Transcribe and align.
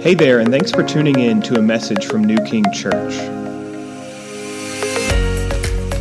Hey 0.00 0.14
there, 0.14 0.38
and 0.38 0.50
thanks 0.50 0.72
for 0.72 0.82
tuning 0.82 1.18
in 1.18 1.42
to 1.42 1.58
a 1.58 1.62
message 1.62 2.06
from 2.06 2.24
New 2.24 2.38
King 2.46 2.64
Church. 2.72 3.14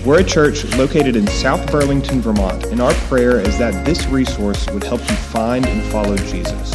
We're 0.05 0.21
a 0.21 0.23
church 0.23 0.63
located 0.77 1.17
in 1.17 1.27
South 1.27 1.69
Burlington, 1.69 2.21
Vermont, 2.21 2.67
and 2.67 2.79
our 2.79 2.93
prayer 3.09 3.41
is 3.41 3.57
that 3.57 3.85
this 3.85 4.05
resource 4.05 4.65
would 4.69 4.85
help 4.85 5.01
you 5.01 5.17
find 5.17 5.67
and 5.67 5.83
follow 5.91 6.15
Jesus. 6.15 6.71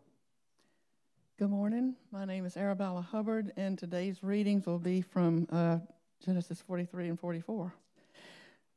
Good 1.39 1.51
morning. 1.51 1.95
My 2.11 2.25
name 2.25 2.45
is 2.45 2.57
Arabella 2.57 3.01
Hubbard, 3.01 3.53
and 3.55 3.79
today's 3.79 4.21
readings 4.21 4.65
will 4.65 4.77
be 4.77 4.99
from 4.99 5.47
uh, 5.49 5.77
Genesis 6.25 6.59
43 6.59 7.07
and 7.07 7.17
44. 7.17 7.73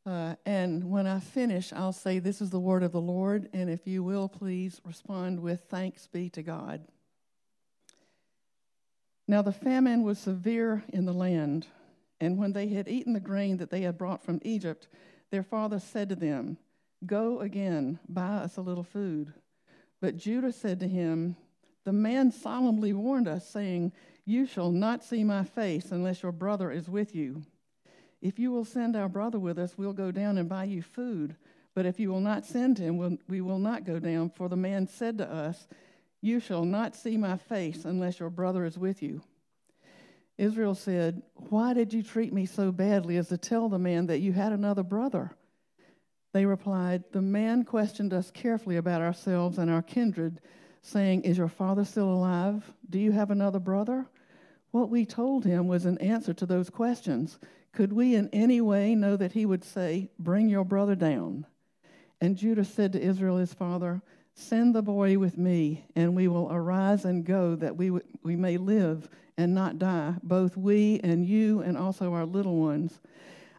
Uh, 0.06 0.36
and 0.46 0.88
when 0.88 1.08
I 1.08 1.18
finish, 1.18 1.72
I'll 1.72 1.92
say, 1.92 2.20
This 2.20 2.40
is 2.40 2.50
the 2.50 2.60
word 2.60 2.84
of 2.84 2.92
the 2.92 3.00
Lord, 3.00 3.48
and 3.52 3.68
if 3.68 3.88
you 3.88 4.04
will, 4.04 4.28
please 4.28 4.80
respond 4.84 5.40
with 5.40 5.64
thanks 5.70 6.06
be 6.06 6.30
to 6.30 6.42
God. 6.44 6.84
Now 9.26 9.42
the 9.42 9.50
famine 9.50 10.04
was 10.04 10.20
severe 10.20 10.84
in 10.92 11.04
the 11.04 11.12
land, 11.12 11.66
and 12.20 12.38
when 12.38 12.52
they 12.52 12.68
had 12.68 12.86
eaten 12.86 13.14
the 13.14 13.18
grain 13.18 13.56
that 13.56 13.70
they 13.70 13.80
had 13.80 13.98
brought 13.98 14.22
from 14.22 14.38
Egypt, 14.42 14.86
their 15.32 15.42
father 15.42 15.80
said 15.80 16.08
to 16.10 16.14
them, 16.14 16.58
Go 17.04 17.40
again, 17.40 17.98
buy 18.08 18.36
us 18.36 18.56
a 18.56 18.62
little 18.62 18.84
food. 18.84 19.32
But 20.00 20.16
Judah 20.16 20.52
said 20.52 20.78
to 20.78 20.86
him, 20.86 21.34
the 21.84 21.92
man 21.92 22.30
solemnly 22.30 22.92
warned 22.92 23.28
us, 23.28 23.48
saying, 23.48 23.92
You 24.24 24.46
shall 24.46 24.70
not 24.70 25.02
see 25.02 25.24
my 25.24 25.44
face 25.44 25.90
unless 25.90 26.22
your 26.22 26.32
brother 26.32 26.70
is 26.70 26.88
with 26.88 27.14
you. 27.14 27.42
If 28.20 28.38
you 28.38 28.52
will 28.52 28.64
send 28.64 28.94
our 28.94 29.08
brother 29.08 29.38
with 29.38 29.58
us, 29.58 29.76
we'll 29.76 29.92
go 29.92 30.12
down 30.12 30.38
and 30.38 30.48
buy 30.48 30.64
you 30.64 30.80
food. 30.80 31.34
But 31.74 31.86
if 31.86 31.98
you 31.98 32.10
will 32.10 32.20
not 32.20 32.44
send 32.44 32.78
him, 32.78 33.18
we 33.28 33.40
will 33.40 33.58
not 33.58 33.84
go 33.84 33.98
down. 33.98 34.30
For 34.30 34.48
the 34.48 34.56
man 34.56 34.86
said 34.86 35.18
to 35.18 35.28
us, 35.28 35.66
You 36.20 36.38
shall 36.38 36.64
not 36.64 36.94
see 36.94 37.16
my 37.16 37.36
face 37.36 37.84
unless 37.84 38.20
your 38.20 38.30
brother 38.30 38.64
is 38.64 38.78
with 38.78 39.02
you. 39.02 39.22
Israel 40.38 40.74
said, 40.74 41.22
Why 41.34 41.74
did 41.74 41.92
you 41.92 42.02
treat 42.02 42.32
me 42.32 42.46
so 42.46 42.70
badly 42.70 43.16
as 43.16 43.28
to 43.28 43.36
tell 43.36 43.68
the 43.68 43.78
man 43.78 44.06
that 44.06 44.20
you 44.20 44.32
had 44.32 44.52
another 44.52 44.82
brother? 44.82 45.32
They 46.32 46.46
replied, 46.46 47.04
The 47.12 47.22
man 47.22 47.64
questioned 47.64 48.12
us 48.12 48.30
carefully 48.30 48.76
about 48.76 49.02
ourselves 49.02 49.58
and 49.58 49.70
our 49.70 49.82
kindred 49.82 50.40
saying, 50.82 51.22
Is 51.22 51.38
your 51.38 51.48
father 51.48 51.84
still 51.84 52.12
alive? 52.12 52.72
Do 52.90 52.98
you 52.98 53.12
have 53.12 53.30
another 53.30 53.58
brother? 53.60 54.06
What 54.72 54.90
we 54.90 55.06
told 55.06 55.44
him 55.44 55.68
was 55.68 55.86
an 55.86 55.98
answer 55.98 56.34
to 56.34 56.46
those 56.46 56.68
questions. 56.70 57.38
Could 57.72 57.92
we 57.92 58.14
in 58.14 58.28
any 58.32 58.60
way 58.60 58.94
know 58.94 59.16
that 59.16 59.32
he 59.32 59.46
would 59.46 59.64
say, 59.64 60.10
Bring 60.18 60.48
your 60.48 60.64
brother 60.64 60.94
down? 60.94 61.46
And 62.20 62.36
Judah 62.36 62.64
said 62.64 62.92
to 62.92 63.02
Israel, 63.02 63.38
his 63.38 63.54
father, 63.54 64.02
Send 64.34 64.74
the 64.74 64.82
boy 64.82 65.18
with 65.18 65.36
me, 65.36 65.84
and 65.94 66.16
we 66.16 66.26
will 66.26 66.50
arise 66.50 67.04
and 67.04 67.24
go, 67.24 67.54
that 67.56 67.76
we, 67.76 67.88
w- 67.88 68.04
we 68.22 68.34
may 68.34 68.56
live 68.56 69.08
and 69.36 69.54
not 69.54 69.78
die, 69.78 70.14
both 70.22 70.56
we 70.56 71.00
and 71.04 71.26
you, 71.26 71.60
and 71.60 71.76
also 71.76 72.12
our 72.12 72.24
little 72.24 72.56
ones. 72.56 73.00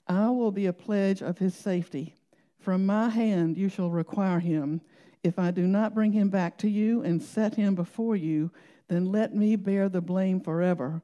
I 0.08 0.30
will 0.30 0.52
be 0.52 0.66
a 0.66 0.74
pledge 0.74 1.22
of 1.22 1.38
his 1.38 1.56
safety. 1.56 2.16
From 2.60 2.86
my 2.86 3.10
hand 3.10 3.58
you 3.58 3.70
shall 3.70 3.90
require 3.90 4.40
him 4.40 4.82
if 5.24 5.40
I 5.40 5.52
do 5.52 5.66
not 5.66 5.96
bring 5.96 6.12
him 6.12 6.30
back 6.30 6.58
to 6.60 6.70
you 6.70 7.02
and 7.02 7.24
set 7.24 7.56
him 7.56 7.76
before 7.76 8.16
you, 8.16 8.52
then 8.90 9.06
let 9.06 9.34
me 9.34 9.56
bear 9.56 9.88
the 9.88 10.02
blame 10.02 10.42
forever. 10.42 11.02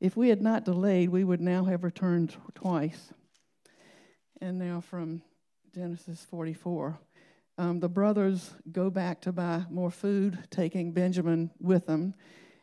If 0.00 0.16
we 0.16 0.28
had 0.30 0.42
not 0.42 0.64
delayed, 0.64 1.10
we 1.10 1.22
would 1.22 1.40
now 1.40 1.64
have 1.64 1.84
returned 1.84 2.34
twice. 2.54 3.12
And 4.40 4.58
now 4.58 4.80
from 4.80 5.22
Genesis 5.72 6.26
44. 6.28 6.98
Um, 7.56 7.78
the 7.78 7.88
brothers 7.88 8.50
go 8.72 8.90
back 8.90 9.20
to 9.22 9.32
buy 9.32 9.64
more 9.70 9.90
food, 9.90 10.38
taking 10.50 10.92
Benjamin 10.92 11.50
with 11.60 11.86
them. 11.86 12.14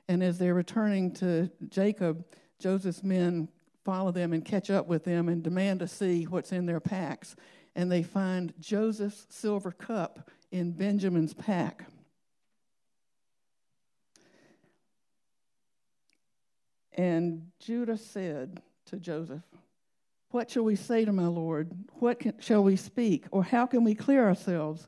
And 0.10 0.22
as 0.22 0.38
they're 0.38 0.54
returning 0.54 1.14
to 1.16 1.50
Jacob, 1.70 2.26
Joseph's 2.60 3.04
men 3.04 3.48
follow 3.86 4.12
them 4.12 4.34
and 4.34 4.44
catch 4.44 4.70
up 4.70 4.88
with 4.88 5.06
them 5.06 5.30
and 5.30 5.42
demand 5.42 5.80
to 5.80 5.88
see 5.88 6.26
what's 6.26 6.52
in 6.52 6.66
their 6.66 6.80
packs. 6.80 7.36
And 7.76 7.90
they 7.90 8.04
find 8.04 8.54
Joseph's 8.60 9.28
silver 9.30 9.72
cup 9.72 10.30
in 10.52 10.72
Benjamin's 10.72 11.34
pack. 11.34 11.86
And 16.94 17.52
Judah 17.60 17.98
said 17.98 18.62
to 18.88 18.98
Joseph, 18.98 19.44
What 20.32 20.52
shall 20.52 20.64
we 20.64 20.76
say 20.76 21.06
to 21.06 21.14
my 21.14 21.28
Lord? 21.28 21.72
What 22.00 22.20
can, 22.20 22.34
shall 22.40 22.64
we 22.64 22.76
speak? 22.76 23.26
Or 23.32 23.44
how 23.44 23.66
can 23.66 23.84
we 23.84 23.96
clear 23.96 24.28
ourselves? 24.28 24.88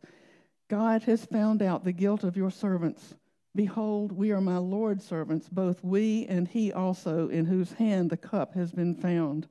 God 0.69 1.03
has 1.03 1.25
found 1.25 1.61
out 1.61 1.83
the 1.83 1.91
guilt 1.91 2.23
of 2.23 2.35
your 2.35 2.51
servants. 2.51 3.16
Behold, 3.55 4.11
we 4.11 4.31
are 4.31 4.41
my 4.41 4.57
Lord's 4.57 5.05
servants, 5.05 5.49
both 5.49 5.83
we 5.83 6.25
and 6.28 6.47
he 6.47 6.72
also, 6.72 7.28
in 7.28 7.45
whose 7.45 7.73
hand 7.73 8.09
the 8.09 8.17
cup 8.17 8.55
has 8.55 8.72
been 8.72 8.95
found. 8.95 9.47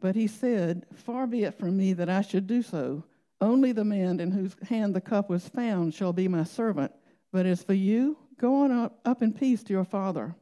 But 0.00 0.14
he 0.14 0.26
said, 0.26 0.84
Far 0.94 1.26
be 1.26 1.44
it 1.44 1.58
from 1.58 1.76
me 1.76 1.92
that 1.94 2.10
I 2.10 2.20
should 2.20 2.46
do 2.46 2.62
so. 2.62 3.04
Only 3.42 3.72
the 3.72 3.84
man 3.84 4.20
in 4.20 4.30
whose 4.30 4.54
hand 4.68 4.94
the 4.94 5.00
cup 5.00 5.28
was 5.28 5.48
found 5.48 5.94
shall 5.94 6.12
be 6.12 6.28
my 6.28 6.44
servant. 6.44 6.92
But 7.32 7.44
as 7.44 7.64
for 7.64 7.74
you, 7.74 8.16
go 8.38 8.54
on 8.62 8.70
up, 8.70 9.00
up 9.04 9.20
in 9.20 9.32
peace 9.32 9.64
to 9.64 9.72
your 9.72 9.84
father. 9.84 10.36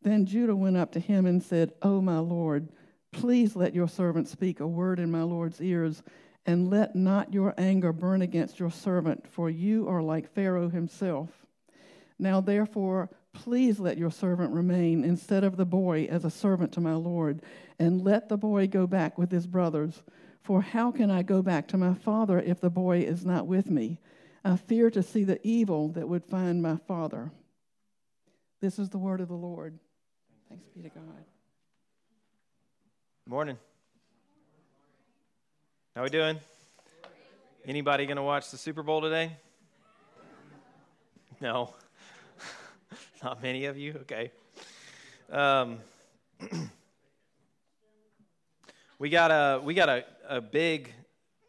Then 0.00 0.24
Judah 0.24 0.54
went 0.54 0.76
up 0.76 0.92
to 0.92 1.00
him 1.00 1.26
and 1.26 1.42
said, 1.42 1.72
O 1.82 2.00
my 2.00 2.20
Lord, 2.20 2.68
please 3.10 3.56
let 3.56 3.74
your 3.74 3.88
servant 3.88 4.28
speak 4.28 4.60
a 4.60 4.66
word 4.66 5.00
in 5.00 5.10
my 5.10 5.22
Lord's 5.22 5.60
ears, 5.60 6.04
and 6.46 6.70
let 6.70 6.94
not 6.94 7.34
your 7.34 7.52
anger 7.58 7.92
burn 7.92 8.22
against 8.22 8.60
your 8.60 8.70
servant, 8.70 9.26
for 9.26 9.50
you 9.50 9.88
are 9.88 10.02
like 10.02 10.32
Pharaoh 10.32 10.68
himself. 10.68 11.30
Now 12.20 12.40
therefore, 12.40 13.10
please 13.32 13.80
let 13.80 13.98
your 13.98 14.12
servant 14.12 14.52
remain 14.52 15.02
instead 15.02 15.42
of 15.42 15.56
the 15.56 15.64
boy 15.64 16.06
as 16.08 16.24
a 16.24 16.30
servant 16.30 16.70
to 16.74 16.80
my 16.80 16.94
Lord, 16.94 17.42
and 17.80 18.04
let 18.04 18.28
the 18.28 18.36
boy 18.36 18.68
go 18.68 18.86
back 18.86 19.18
with 19.18 19.32
his 19.32 19.48
brothers 19.48 20.04
for 20.44 20.60
how 20.60 20.92
can 20.92 21.10
I 21.10 21.22
go 21.22 21.40
back 21.42 21.66
to 21.68 21.78
my 21.78 21.94
father 21.94 22.38
if 22.38 22.60
the 22.60 22.70
boy 22.70 23.00
is 23.00 23.24
not 23.24 23.46
with 23.46 23.70
me? 23.70 23.98
I 24.44 24.56
fear 24.56 24.90
to 24.90 25.02
see 25.02 25.24
the 25.24 25.40
evil 25.42 25.88
that 25.88 26.06
would 26.06 26.22
find 26.22 26.62
my 26.62 26.76
father. 26.86 27.32
This 28.60 28.78
is 28.78 28.90
the 28.90 28.98
word 28.98 29.22
of 29.22 29.28
the 29.28 29.34
Lord. 29.34 29.78
Thanks 30.50 30.68
be 30.68 30.82
to 30.82 30.90
God. 30.90 31.24
Morning. 33.26 33.56
How 35.96 36.02
we 36.02 36.10
doing? 36.10 36.38
Anybody 37.66 38.04
going 38.04 38.18
to 38.18 38.22
watch 38.22 38.50
the 38.50 38.58
Super 38.58 38.82
Bowl 38.82 39.00
today? 39.00 39.32
No. 41.40 41.74
Not 43.22 43.42
many 43.42 43.64
of 43.64 43.78
you? 43.78 43.94
Okay. 44.02 44.30
Um, 45.30 45.78
we 49.04 49.10
got 49.10 49.30
a 49.30 49.60
we 49.62 49.74
got 49.74 49.90
a, 49.90 50.02
a 50.30 50.40
big 50.40 50.90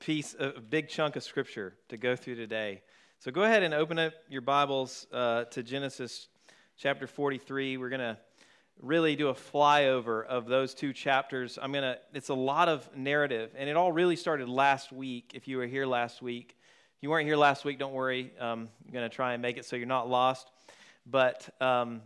piece, 0.01 0.35
a 0.38 0.59
big 0.59 0.89
chunk 0.89 1.16
of 1.16 1.23
scripture 1.23 1.73
to 1.88 1.95
go 1.95 2.13
through 2.13 2.35
today. 2.35 2.81
So 3.19 3.31
go 3.31 3.43
ahead 3.43 3.63
and 3.63 3.73
open 3.73 3.97
up 3.97 4.11
your 4.27 4.41
Bibles 4.41 5.07
uh, 5.13 5.45
to 5.45 5.63
Genesis 5.63 6.27
chapter 6.77 7.07
43. 7.07 7.77
We're 7.77 7.88
gonna 7.88 8.17
really 8.81 9.15
do 9.15 9.29
a 9.29 9.33
flyover 9.33 10.25
of 10.25 10.47
those 10.47 10.73
two 10.73 10.91
chapters. 10.91 11.57
I'm 11.61 11.71
gonna. 11.71 11.95
It's 12.13 12.27
a 12.27 12.33
lot 12.33 12.67
of 12.67 12.94
narrative, 12.94 13.51
and 13.57 13.69
it 13.69 13.77
all 13.77 13.94
really 13.94 14.17
started 14.17 14.49
last 14.49 14.91
week. 14.91 15.31
If 15.33 15.47
you 15.47 15.55
were 15.55 15.65
here 15.65 15.85
last 15.85 16.21
week, 16.21 16.57
if 16.97 17.03
you 17.03 17.09
weren't 17.09 17.25
here 17.25 17.38
last 17.38 17.63
week, 17.63 17.79
don't 17.79 17.94
worry. 17.94 18.33
Um, 18.38 18.67
I'm 18.85 18.94
gonna 18.94 19.07
try 19.07 19.31
and 19.31 19.41
make 19.41 19.56
it 19.56 19.63
so 19.63 19.77
you're 19.77 19.88
not 19.88 20.09
lost. 20.09 20.51
But 21.06 21.47
um, 21.62 22.01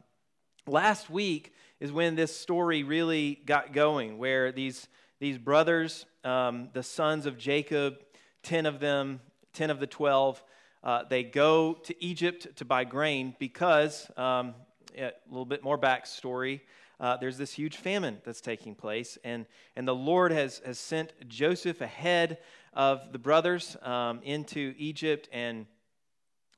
last 0.67 1.09
week 1.09 1.53
is 1.79 1.91
when 1.91 2.13
this 2.13 2.35
story 2.37 2.83
really 2.83 3.41
got 3.47 3.73
going, 3.73 4.19
where 4.19 4.51
these 4.51 4.87
these 5.19 5.37
brothers, 5.37 6.05
um, 6.23 6.69
the 6.73 6.83
sons 6.83 7.25
of 7.25 7.37
Jacob, 7.37 7.99
10 8.43 8.65
of 8.65 8.79
them, 8.79 9.19
10 9.53 9.69
of 9.69 9.79
the 9.79 9.87
12, 9.87 10.43
uh, 10.83 11.03
they 11.09 11.23
go 11.23 11.73
to 11.73 12.03
Egypt 12.03 12.55
to 12.55 12.65
buy 12.65 12.85
grain 12.85 13.35
because, 13.37 14.09
um, 14.15 14.55
a 14.97 15.11
little 15.29 15.45
bit 15.45 15.61
more 15.61 15.77
backstory, 15.77 16.61
uh, 17.01 17.17
there's 17.17 17.37
this 17.37 17.53
huge 17.53 17.77
famine 17.77 18.17
that's 18.23 18.41
taking 18.41 18.75
place. 18.75 19.17
And, 19.23 19.45
and 19.75 19.87
the 19.87 19.95
Lord 19.95 20.31
has, 20.31 20.61
has 20.65 20.79
sent 20.79 21.13
Joseph 21.27 21.81
ahead 21.81 22.37
of 22.73 23.11
the 23.11 23.19
brothers 23.19 23.75
um, 23.81 24.21
into 24.23 24.73
Egypt 24.77 25.27
and, 25.31 25.65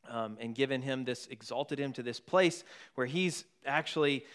um, 0.07 0.38
and 0.40 0.54
given 0.54 0.81
him 0.81 1.04
this, 1.04 1.28
exalted 1.28 1.80
him 1.80 1.94
to 1.94 2.04
this 2.04 2.19
place 2.19 2.64
where 2.96 3.07
he's 3.07 3.46
actually 3.66 4.25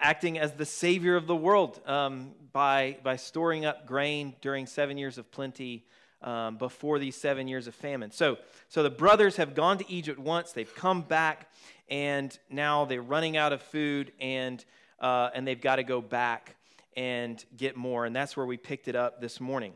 acting 0.00 0.38
as 0.38 0.52
the 0.52 0.66
savior 0.66 1.16
of 1.16 1.26
the 1.26 1.36
world 1.36 1.80
um, 1.86 2.32
by, 2.52 2.96
by 3.02 3.16
storing 3.16 3.64
up 3.64 3.86
grain 3.86 4.34
during 4.40 4.66
seven 4.66 4.98
years 4.98 5.18
of 5.18 5.30
plenty 5.30 5.84
um, 6.22 6.56
before 6.56 6.98
these 6.98 7.16
seven 7.16 7.48
years 7.48 7.66
of 7.66 7.74
famine. 7.74 8.10
So, 8.10 8.38
so 8.68 8.82
the 8.82 8.90
brothers 8.90 9.36
have 9.36 9.54
gone 9.54 9.78
to 9.78 9.90
Egypt 9.90 10.18
once, 10.18 10.52
they've 10.52 10.74
come 10.74 11.02
back, 11.02 11.50
and 11.88 12.36
now 12.48 12.84
they're 12.84 13.02
running 13.02 13.36
out 13.36 13.52
of 13.52 13.60
food, 13.60 14.12
and, 14.20 14.64
uh, 15.00 15.30
and 15.34 15.46
they've 15.46 15.60
got 15.60 15.76
to 15.76 15.82
go 15.82 16.00
back 16.00 16.56
and 16.96 17.44
get 17.56 17.76
more. 17.76 18.06
And 18.06 18.14
that's 18.14 18.36
where 18.36 18.46
we 18.46 18.56
picked 18.56 18.88
it 18.88 18.96
up 18.96 19.20
this 19.20 19.40
morning. 19.40 19.72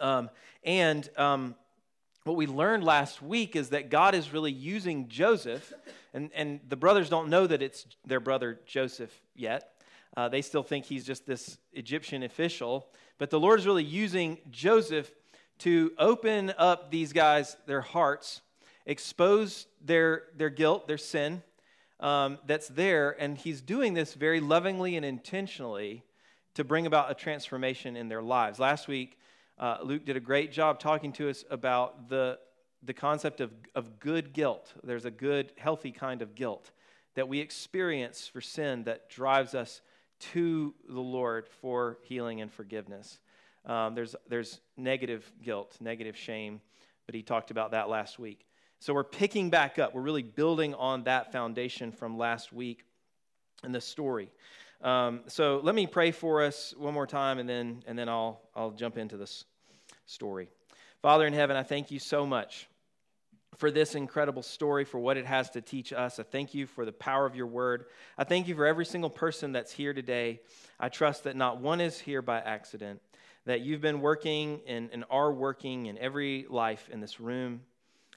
Um, 0.00 0.30
and 0.64 1.08
um, 1.16 1.54
what 2.24 2.36
we 2.36 2.46
learned 2.46 2.84
last 2.84 3.20
week 3.20 3.54
is 3.54 3.68
that 3.68 3.90
God 3.90 4.14
is 4.14 4.32
really 4.32 4.50
using 4.50 5.08
Joseph, 5.08 5.74
and, 6.14 6.30
and 6.34 6.58
the 6.68 6.76
brothers 6.76 7.10
don't 7.10 7.28
know 7.28 7.46
that 7.46 7.60
it's 7.60 7.86
their 8.06 8.20
brother 8.20 8.60
Joseph 8.66 9.12
yet. 9.36 9.74
Uh, 10.16 10.28
they 10.30 10.40
still 10.40 10.62
think 10.62 10.86
he's 10.86 11.04
just 11.04 11.26
this 11.26 11.58
Egyptian 11.74 12.22
official. 12.22 12.88
But 13.18 13.28
the 13.28 13.38
Lord 13.38 13.60
is 13.60 13.66
really 13.66 13.84
using 13.84 14.38
Joseph 14.50 15.10
to 15.58 15.92
open 15.98 16.54
up 16.56 16.90
these 16.90 17.12
guys, 17.12 17.58
their 17.66 17.82
hearts, 17.82 18.40
expose 18.86 19.66
their, 19.84 20.22
their 20.36 20.50
guilt, 20.50 20.88
their 20.88 20.98
sin 20.98 21.42
um, 22.00 22.38
that's 22.46 22.68
there. 22.68 23.14
And 23.20 23.36
he's 23.36 23.60
doing 23.60 23.92
this 23.92 24.14
very 24.14 24.40
lovingly 24.40 24.96
and 24.96 25.04
intentionally 25.04 26.04
to 26.54 26.64
bring 26.64 26.86
about 26.86 27.10
a 27.10 27.14
transformation 27.14 27.96
in 27.96 28.08
their 28.08 28.22
lives. 28.22 28.58
Last 28.58 28.88
week, 28.88 29.18
uh, 29.58 29.78
Luke 29.82 30.04
did 30.04 30.16
a 30.16 30.20
great 30.20 30.52
job 30.52 30.80
talking 30.80 31.12
to 31.12 31.28
us 31.28 31.44
about 31.50 32.08
the, 32.08 32.38
the 32.82 32.94
concept 32.94 33.40
of, 33.40 33.52
of 33.74 34.00
good 34.00 34.32
guilt. 34.32 34.72
There's 34.82 35.04
a 35.04 35.10
good, 35.10 35.52
healthy 35.56 35.92
kind 35.92 36.22
of 36.22 36.34
guilt 36.34 36.70
that 37.14 37.28
we 37.28 37.38
experience 37.38 38.26
for 38.26 38.40
sin 38.40 38.84
that 38.84 39.08
drives 39.08 39.54
us 39.54 39.80
to 40.18 40.74
the 40.88 41.00
Lord 41.00 41.46
for 41.60 41.98
healing 42.02 42.40
and 42.40 42.52
forgiveness. 42.52 43.18
Um, 43.66 43.94
there's, 43.94 44.16
there's 44.28 44.60
negative 44.76 45.30
guilt, 45.42 45.76
negative 45.80 46.16
shame, 46.16 46.60
but 47.06 47.14
he 47.14 47.22
talked 47.22 47.50
about 47.50 47.70
that 47.70 47.88
last 47.88 48.18
week. 48.18 48.46
So 48.80 48.92
we're 48.92 49.04
picking 49.04 49.50
back 49.50 49.78
up. 49.78 49.94
We're 49.94 50.02
really 50.02 50.22
building 50.22 50.74
on 50.74 51.04
that 51.04 51.32
foundation 51.32 51.92
from 51.92 52.18
last 52.18 52.52
week 52.52 52.84
and 53.62 53.74
the 53.74 53.80
story. 53.80 54.30
Um, 54.84 55.22
so 55.28 55.62
let 55.62 55.74
me 55.74 55.86
pray 55.86 56.10
for 56.10 56.42
us 56.42 56.74
one 56.76 56.92
more 56.92 57.06
time, 57.06 57.38
and 57.38 57.48
then, 57.48 57.82
and 57.86 57.98
then 57.98 58.10
I'll, 58.10 58.42
I'll 58.54 58.70
jump 58.70 58.98
into 58.98 59.16
this 59.16 59.46
story. 60.04 60.50
Father 61.00 61.26
in 61.26 61.32
heaven, 61.32 61.56
I 61.56 61.62
thank 61.62 61.90
you 61.90 61.98
so 61.98 62.26
much 62.26 62.68
for 63.56 63.70
this 63.70 63.94
incredible 63.94 64.42
story, 64.42 64.84
for 64.84 64.98
what 64.98 65.16
it 65.16 65.24
has 65.24 65.48
to 65.50 65.62
teach 65.62 65.94
us. 65.94 66.18
I 66.18 66.22
thank 66.22 66.52
you 66.52 66.66
for 66.66 66.84
the 66.84 66.92
power 66.92 67.24
of 67.24 67.34
your 67.34 67.46
word. 67.46 67.86
I 68.18 68.24
thank 68.24 68.46
you 68.46 68.54
for 68.54 68.66
every 68.66 68.84
single 68.84 69.08
person 69.08 69.52
that's 69.52 69.72
here 69.72 69.94
today. 69.94 70.40
I 70.78 70.90
trust 70.90 71.24
that 71.24 71.34
not 71.34 71.62
one 71.62 71.80
is 71.80 71.98
here 71.98 72.20
by 72.20 72.40
accident, 72.40 73.00
that 73.46 73.62
you've 73.62 73.80
been 73.80 74.02
working 74.02 74.60
and, 74.66 74.90
and 74.92 75.04
are 75.08 75.32
working 75.32 75.86
in 75.86 75.96
every 75.96 76.44
life 76.50 76.90
in 76.92 77.00
this 77.00 77.18
room. 77.18 77.62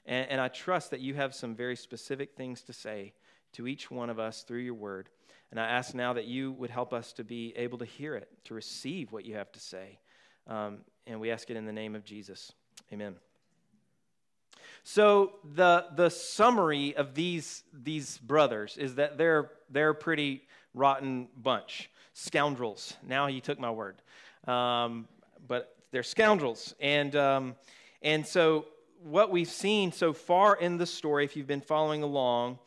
And, 0.04 0.28
and 0.32 0.40
I 0.40 0.48
trust 0.48 0.90
that 0.90 1.00
you 1.00 1.14
have 1.14 1.34
some 1.34 1.54
very 1.54 1.76
specific 1.76 2.34
things 2.36 2.60
to 2.62 2.74
say 2.74 3.14
to 3.52 3.66
each 3.66 3.90
one 3.90 4.10
of 4.10 4.18
us 4.18 4.42
through 4.42 4.60
your 4.60 4.74
word. 4.74 5.08
And 5.50 5.58
I 5.58 5.66
ask 5.66 5.94
now 5.94 6.12
that 6.12 6.26
you 6.26 6.52
would 6.52 6.70
help 6.70 6.92
us 6.92 7.12
to 7.14 7.24
be 7.24 7.54
able 7.56 7.78
to 7.78 7.84
hear 7.84 8.14
it, 8.14 8.28
to 8.44 8.54
receive 8.54 9.12
what 9.12 9.24
you 9.24 9.34
have 9.34 9.50
to 9.52 9.60
say. 9.60 9.98
Um, 10.46 10.78
and 11.06 11.20
we 11.20 11.30
ask 11.30 11.50
it 11.50 11.56
in 11.56 11.64
the 11.64 11.72
name 11.72 11.94
of 11.94 12.04
Jesus. 12.04 12.52
Amen. 12.92 13.16
So 14.84 15.32
the 15.54 15.86
the 15.96 16.08
summary 16.08 16.96
of 16.96 17.14
these 17.14 17.62
these 17.72 18.18
brothers 18.18 18.78
is 18.78 18.94
that 18.94 19.18
they're 19.18 19.50
they're 19.70 19.90
a 19.90 19.94
pretty 19.94 20.42
rotten 20.72 21.28
bunch, 21.36 21.90
scoundrels. 22.14 22.94
Now 23.06 23.26
you 23.26 23.40
took 23.40 23.58
my 23.58 23.70
word, 23.70 24.00
um, 24.46 25.08
but 25.46 25.76
they're 25.90 26.02
scoundrels, 26.02 26.74
and 26.80 27.14
um, 27.16 27.56
and 28.02 28.26
so 28.26 28.66
what 29.02 29.30
we've 29.30 29.50
seen 29.50 29.92
so 29.92 30.12
far 30.12 30.56
in 30.56 30.78
the 30.78 30.86
story, 30.86 31.24
if 31.24 31.36
you've 31.36 31.46
been 31.46 31.60
following 31.60 32.02
along, 32.02 32.58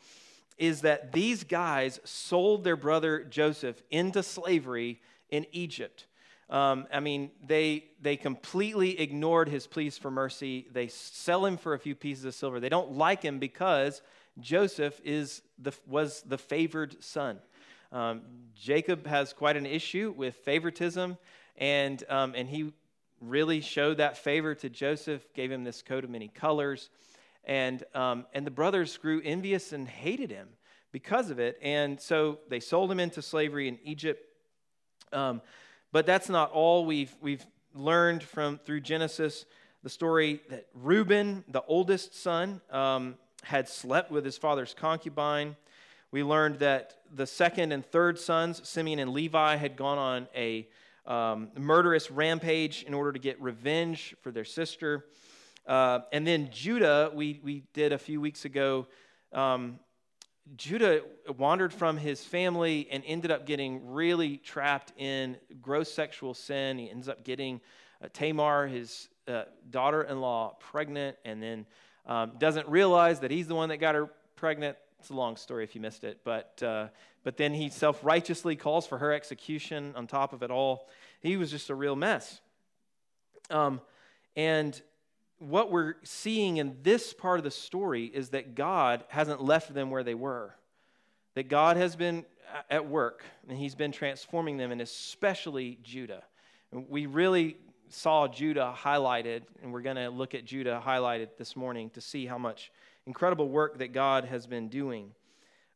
is 0.58 0.82
that 0.82 1.12
these 1.12 1.44
guys 1.44 2.00
sold 2.04 2.64
their 2.64 2.76
brother 2.76 3.24
Joseph 3.24 3.82
into 3.90 4.22
slavery 4.22 5.00
in 5.30 5.46
Egypt. 5.52 6.06
Um, 6.50 6.86
I 6.92 7.00
mean, 7.00 7.30
they, 7.42 7.84
they 8.00 8.16
completely 8.16 9.00
ignored 9.00 9.48
his 9.48 9.66
pleas 9.66 9.96
for 9.96 10.10
mercy. 10.10 10.66
They 10.70 10.88
sell 10.88 11.46
him 11.46 11.56
for 11.56 11.72
a 11.72 11.78
few 11.78 11.94
pieces 11.94 12.26
of 12.26 12.34
silver. 12.34 12.60
They 12.60 12.68
don't 12.68 12.92
like 12.92 13.22
him 13.22 13.38
because 13.38 14.02
Joseph 14.38 15.00
is 15.02 15.40
the, 15.58 15.72
was 15.86 16.22
the 16.26 16.36
favored 16.36 17.02
son. 17.02 17.38
Um, 17.90 18.22
Jacob 18.54 19.06
has 19.06 19.32
quite 19.32 19.56
an 19.56 19.66
issue 19.66 20.14
with 20.16 20.34
favoritism, 20.36 21.16
and, 21.56 22.04
um, 22.08 22.34
and 22.36 22.48
he 22.48 22.72
really 23.20 23.60
showed 23.60 23.98
that 23.98 24.18
favor 24.18 24.54
to 24.56 24.68
Joseph, 24.68 25.32
gave 25.34 25.50
him 25.50 25.64
this 25.64 25.82
coat 25.82 26.04
of 26.04 26.10
many 26.10 26.28
colors. 26.28 26.90
And, 27.44 27.82
um, 27.94 28.26
and 28.32 28.46
the 28.46 28.50
brothers 28.50 28.96
grew 28.96 29.20
envious 29.24 29.72
and 29.72 29.88
hated 29.88 30.30
him 30.30 30.48
because 30.92 31.30
of 31.30 31.38
it. 31.38 31.58
And 31.62 32.00
so 32.00 32.38
they 32.48 32.60
sold 32.60 32.90
him 32.90 33.00
into 33.00 33.22
slavery 33.22 33.68
in 33.68 33.78
Egypt. 33.84 34.24
Um, 35.12 35.42
but 35.90 36.06
that's 36.06 36.28
not 36.28 36.52
all 36.52 36.86
we've, 36.86 37.14
we've 37.20 37.44
learned 37.74 38.22
from 38.22 38.58
through 38.58 38.80
Genesis. 38.80 39.44
The 39.82 39.90
story 39.90 40.40
that 40.48 40.66
Reuben, 40.74 41.44
the 41.48 41.62
oldest 41.66 42.14
son, 42.14 42.60
um, 42.70 43.16
had 43.42 43.68
slept 43.68 44.10
with 44.10 44.24
his 44.24 44.38
father's 44.38 44.74
concubine. 44.74 45.56
We 46.12 46.22
learned 46.22 46.60
that 46.60 46.98
the 47.12 47.26
second 47.26 47.72
and 47.72 47.84
third 47.84 48.18
sons, 48.18 48.66
Simeon 48.68 48.98
and 48.98 49.12
Levi, 49.12 49.56
had 49.56 49.76
gone 49.76 49.98
on 49.98 50.28
a 50.36 50.68
um, 51.06 51.48
murderous 51.56 52.10
rampage 52.10 52.84
in 52.84 52.94
order 52.94 53.12
to 53.12 53.18
get 53.18 53.40
revenge 53.40 54.14
for 54.22 54.30
their 54.30 54.44
sister. 54.44 55.06
Uh, 55.66 56.00
and 56.12 56.26
then 56.26 56.48
Judah, 56.50 57.10
we, 57.14 57.40
we 57.42 57.62
did 57.72 57.92
a 57.92 57.98
few 57.98 58.20
weeks 58.20 58.44
ago, 58.44 58.86
um, 59.32 59.78
Judah 60.56 61.02
wandered 61.38 61.72
from 61.72 61.96
his 61.96 62.24
family 62.24 62.88
and 62.90 63.02
ended 63.06 63.30
up 63.30 63.46
getting 63.46 63.92
really 63.92 64.38
trapped 64.38 64.92
in 64.96 65.36
gross 65.60 65.92
sexual 65.92 66.34
sin. 66.34 66.78
He 66.78 66.90
ends 66.90 67.08
up 67.08 67.24
getting 67.24 67.60
uh, 68.02 68.08
Tamar, 68.12 68.66
his 68.66 69.08
uh, 69.28 69.44
daughter 69.70 70.02
in 70.02 70.20
law, 70.20 70.56
pregnant, 70.58 71.16
and 71.24 71.40
then 71.40 71.64
um, 72.06 72.32
doesn't 72.38 72.68
realize 72.68 73.20
that 73.20 73.30
he's 73.30 73.46
the 73.46 73.54
one 73.54 73.68
that 73.68 73.76
got 73.76 73.94
her 73.94 74.10
pregnant. 74.34 74.76
It's 74.98 75.10
a 75.10 75.14
long 75.14 75.36
story 75.36 75.64
if 75.64 75.74
you 75.74 75.80
missed 75.80 76.04
it, 76.04 76.20
but, 76.24 76.60
uh, 76.62 76.88
but 77.22 77.36
then 77.36 77.54
he 77.54 77.68
self 77.68 78.04
righteously 78.04 78.56
calls 78.56 78.86
for 78.86 78.98
her 78.98 79.12
execution 79.12 79.92
on 79.96 80.06
top 80.06 80.32
of 80.32 80.42
it 80.42 80.50
all. 80.50 80.88
He 81.20 81.36
was 81.36 81.50
just 81.50 81.70
a 81.70 81.74
real 81.74 81.96
mess. 81.96 82.40
Um, 83.50 83.80
and 84.36 84.80
what 85.48 85.70
we're 85.70 85.94
seeing 86.04 86.58
in 86.58 86.76
this 86.82 87.12
part 87.12 87.38
of 87.38 87.44
the 87.44 87.50
story 87.50 88.04
is 88.04 88.30
that 88.30 88.54
God 88.54 89.04
hasn't 89.08 89.42
left 89.42 89.74
them 89.74 89.90
where 89.90 90.04
they 90.04 90.14
were. 90.14 90.54
That 91.34 91.48
God 91.48 91.76
has 91.76 91.96
been 91.96 92.24
at 92.70 92.86
work 92.86 93.24
and 93.48 93.58
he's 93.58 93.74
been 93.74 93.92
transforming 93.92 94.56
them, 94.56 94.70
and 94.70 94.80
especially 94.80 95.78
Judah. 95.82 96.22
we 96.70 97.06
really 97.06 97.56
saw 97.88 98.28
Judah 98.28 98.74
highlighted, 98.76 99.42
and 99.62 99.72
we're 99.72 99.82
going 99.82 99.96
to 99.96 100.10
look 100.10 100.34
at 100.34 100.44
Judah 100.44 100.82
highlighted 100.84 101.28
this 101.36 101.56
morning 101.56 101.90
to 101.90 102.00
see 102.00 102.24
how 102.24 102.38
much 102.38 102.70
incredible 103.06 103.48
work 103.48 103.78
that 103.78 103.92
God 103.92 104.24
has 104.24 104.46
been 104.46 104.68
doing. 104.68 105.10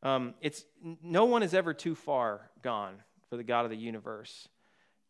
Um, 0.02 0.34
it's, 0.40 0.64
no 1.02 1.24
one 1.24 1.42
is 1.42 1.54
ever 1.54 1.74
too 1.74 1.94
far 1.94 2.50
gone 2.62 2.94
for 3.28 3.36
the 3.36 3.42
God 3.42 3.64
of 3.64 3.70
the 3.70 3.76
universe 3.76 4.48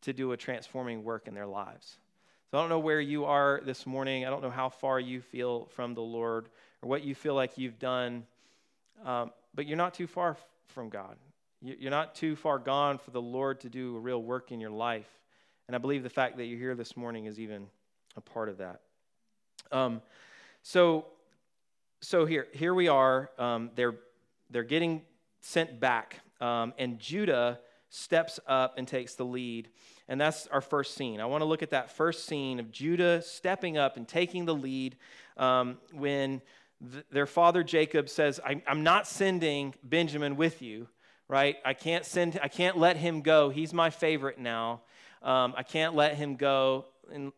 to 0.03 0.13
do 0.13 0.33
a 0.33 0.37
transforming 0.37 1.05
work 1.05 1.29
in 1.29 1.35
their 1.35 1.47
lives. 1.47 1.99
So 2.51 2.59
I 2.59 2.61
don't 2.61 2.71
know 2.71 2.79
where 2.79 3.01
you 3.01 3.25
are 3.25 3.61
this 3.65 3.87
morning. 3.87 4.25
I 4.25 4.31
don't 4.31 4.41
know 4.41 4.51
how 4.51 4.69
far 4.69 5.01
you 5.01 5.21
feel 5.21 5.67
from 5.75 5.95
the 5.95 6.01
Lord 6.01 6.49
or 6.81 6.89
what 6.89 7.03
you 7.03 7.13
feel 7.13 7.35
like 7.35 7.59
you've 7.59 7.81
done, 7.81 8.25
um, 9.05 9.33
but 9.55 9.67
you're 9.67 9.77
not 9.77 9.95
too 9.95 10.07
far 10.07 10.37
from 10.69 10.89
God. 10.89 11.17
You're 11.61 11.91
not 11.91 12.15
too 12.15 12.37
far 12.37 12.61
gone 12.61 12.99
for 12.99 13.11
the 13.11 13.21
Lord 13.21 13.61
to 13.61 13.69
do 13.69 13.97
a 13.97 13.99
real 13.99 14.23
work 14.23 14.53
in 14.53 14.61
your 14.61 14.71
life. 14.71 15.09
And 15.67 15.75
I 15.75 15.79
believe 15.79 16.05
the 16.05 16.11
fact 16.11 16.37
that 16.37 16.45
you're 16.45 16.59
here 16.59 16.77
this 16.77 16.97
morning 16.97 17.25
is 17.25 17.41
even 17.41 17.67
a 18.17 18.21
part 18.21 18.49
of 18.49 18.59
that. 18.59 18.81
Um, 19.73 20.01
so, 20.63 21.07
so 22.01 22.27
here, 22.27 22.47
here 22.53 22.75
we 22.75 22.87
are. 22.87 23.31
Um, 23.39 23.71
they're, 23.75 23.97
they're 24.51 24.63
getting 24.63 25.03
sent 25.41 25.81
back, 25.81 26.21
um, 26.41 26.75
and 26.79 27.01
Judah 27.01 27.59
steps 27.97 28.39
up 28.47 28.75
and 28.77 28.87
takes 28.87 29.15
the 29.15 29.25
lead. 29.25 29.69
And 30.09 30.21
that's 30.21 30.47
our 30.49 30.61
first 30.61 30.95
scene. 30.95 31.21
I 31.21 31.25
want 31.27 31.41
to 31.41 31.47
look 31.47 31.63
at 31.63 31.71
that 31.71 31.91
first 31.91 32.27
scene 32.27 32.61
of 32.61 32.71
Judah 32.71 33.23
stepping 33.23 33.79
up 33.79 33.97
and 33.97 34.07
taking 34.07 34.45
the 34.45 34.55
lead 34.55 34.97
um, 35.37 35.79
when 35.93 36.43
th- 36.93 37.05
their 37.11 37.27
father 37.27 37.63
Jacob 37.65 38.09
says, 38.09 38.39
I'm 38.45 38.83
not 38.83 39.07
sending 39.07 39.75
Benjamin 39.83 40.37
with 40.37 40.63
you, 40.63 40.89
right? 41.27 41.57
I 41.65 41.75
can't 41.75 42.05
send, 42.05 42.39
I 42.43 42.49
can't 42.49 42.77
let 42.77 42.97
him 42.97 43.23
go. 43.23 43.49
He's 43.49 43.73
my 43.73 43.91
favorite 43.91 44.39
now. 44.39 44.83
Um, 45.23 45.55
I 45.57 45.63
can't 45.63 45.95
let 45.95 46.17
him 46.17 46.37
go. 46.37 46.85
And, 47.11 47.33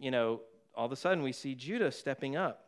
you 0.00 0.10
know, 0.10 0.40
all 0.74 0.86
of 0.86 0.92
a 0.92 0.96
sudden 0.96 1.22
we 1.22 1.32
see 1.32 1.54
Judah 1.54 1.92
stepping 1.92 2.34
up. 2.34 2.64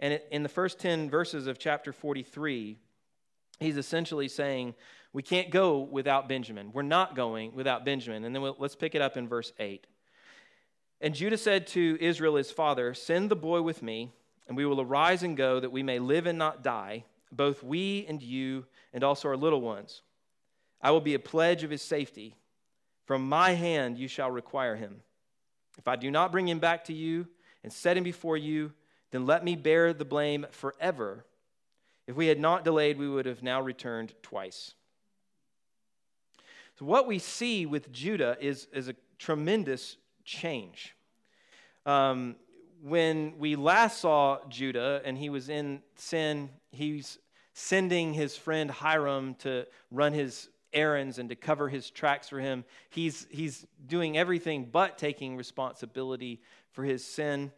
And 0.00 0.14
it, 0.14 0.28
in 0.30 0.44
the 0.44 0.48
first 0.48 0.78
10 0.78 1.10
verses 1.10 1.48
of 1.48 1.58
chapter 1.58 1.92
43, 1.92 2.78
he's 3.58 3.76
essentially 3.76 4.28
saying, 4.28 4.74
we 5.12 5.22
can't 5.22 5.50
go 5.50 5.78
without 5.78 6.28
Benjamin. 6.28 6.70
We're 6.72 6.82
not 6.82 7.16
going 7.16 7.54
without 7.54 7.84
Benjamin. 7.84 8.24
And 8.24 8.34
then 8.34 8.42
we'll, 8.42 8.56
let's 8.58 8.76
pick 8.76 8.94
it 8.94 9.02
up 9.02 9.16
in 9.16 9.28
verse 9.28 9.52
8. 9.58 9.86
And 11.00 11.14
Judah 11.14 11.38
said 11.38 11.66
to 11.68 11.96
Israel 12.00 12.36
his 12.36 12.50
father, 12.50 12.92
Send 12.94 13.30
the 13.30 13.36
boy 13.36 13.62
with 13.62 13.82
me, 13.82 14.12
and 14.46 14.56
we 14.56 14.66
will 14.66 14.80
arise 14.80 15.22
and 15.22 15.36
go, 15.36 15.60
that 15.60 15.72
we 15.72 15.82
may 15.82 15.98
live 15.98 16.26
and 16.26 16.38
not 16.38 16.62
die. 16.62 17.04
both 17.30 17.62
we 17.62 18.06
and 18.08 18.22
you, 18.22 18.64
and 18.92 19.04
also 19.04 19.28
our 19.28 19.36
little 19.36 19.60
ones. 19.60 20.02
I 20.80 20.90
will 20.90 21.00
be 21.00 21.14
a 21.14 21.18
pledge 21.18 21.64
of 21.64 21.70
his 21.70 21.82
safety. 21.82 22.34
From 23.04 23.28
my 23.28 23.50
hand 23.52 23.98
you 23.98 24.08
shall 24.08 24.30
require 24.30 24.76
him. 24.76 25.02
If 25.78 25.88
I 25.88 25.96
do 25.96 26.10
not 26.10 26.32
bring 26.32 26.48
him 26.48 26.58
back 26.58 26.84
to 26.84 26.92
you 26.92 27.26
and 27.62 27.72
set 27.72 27.96
him 27.96 28.04
before 28.04 28.36
you, 28.36 28.72
then 29.10 29.26
let 29.26 29.44
me 29.44 29.56
bear 29.56 29.92
the 29.92 30.04
blame 30.04 30.46
forever. 30.50 31.24
If 32.06 32.16
we 32.16 32.26
had 32.26 32.38
not 32.38 32.64
delayed, 32.64 32.98
we 32.98 33.08
would 33.08 33.26
have 33.26 33.42
now 33.42 33.60
returned 33.60 34.14
twice. 34.22 34.74
So, 36.78 36.84
what 36.84 37.08
we 37.08 37.18
see 37.18 37.66
with 37.66 37.90
Judah 37.90 38.36
is, 38.40 38.68
is 38.72 38.88
a 38.88 38.94
tremendous 39.18 39.96
change. 40.24 40.94
Um, 41.84 42.36
when 42.82 43.36
we 43.36 43.56
last 43.56 44.00
saw 44.00 44.38
Judah 44.48 45.02
and 45.04 45.18
he 45.18 45.28
was 45.28 45.48
in 45.48 45.82
sin, 45.96 46.50
he's 46.70 47.18
sending 47.52 48.14
his 48.14 48.36
friend 48.36 48.70
Hiram 48.70 49.34
to 49.40 49.66
run 49.90 50.12
his 50.12 50.50
errands 50.72 51.18
and 51.18 51.28
to 51.30 51.34
cover 51.34 51.68
his 51.68 51.90
tracks 51.90 52.28
for 52.28 52.38
him. 52.38 52.64
He's, 52.90 53.26
he's 53.28 53.66
doing 53.84 54.16
everything 54.16 54.68
but 54.70 54.98
taking 54.98 55.36
responsibility 55.36 56.40
for 56.70 56.84
his 56.84 57.04
sin 57.04 57.50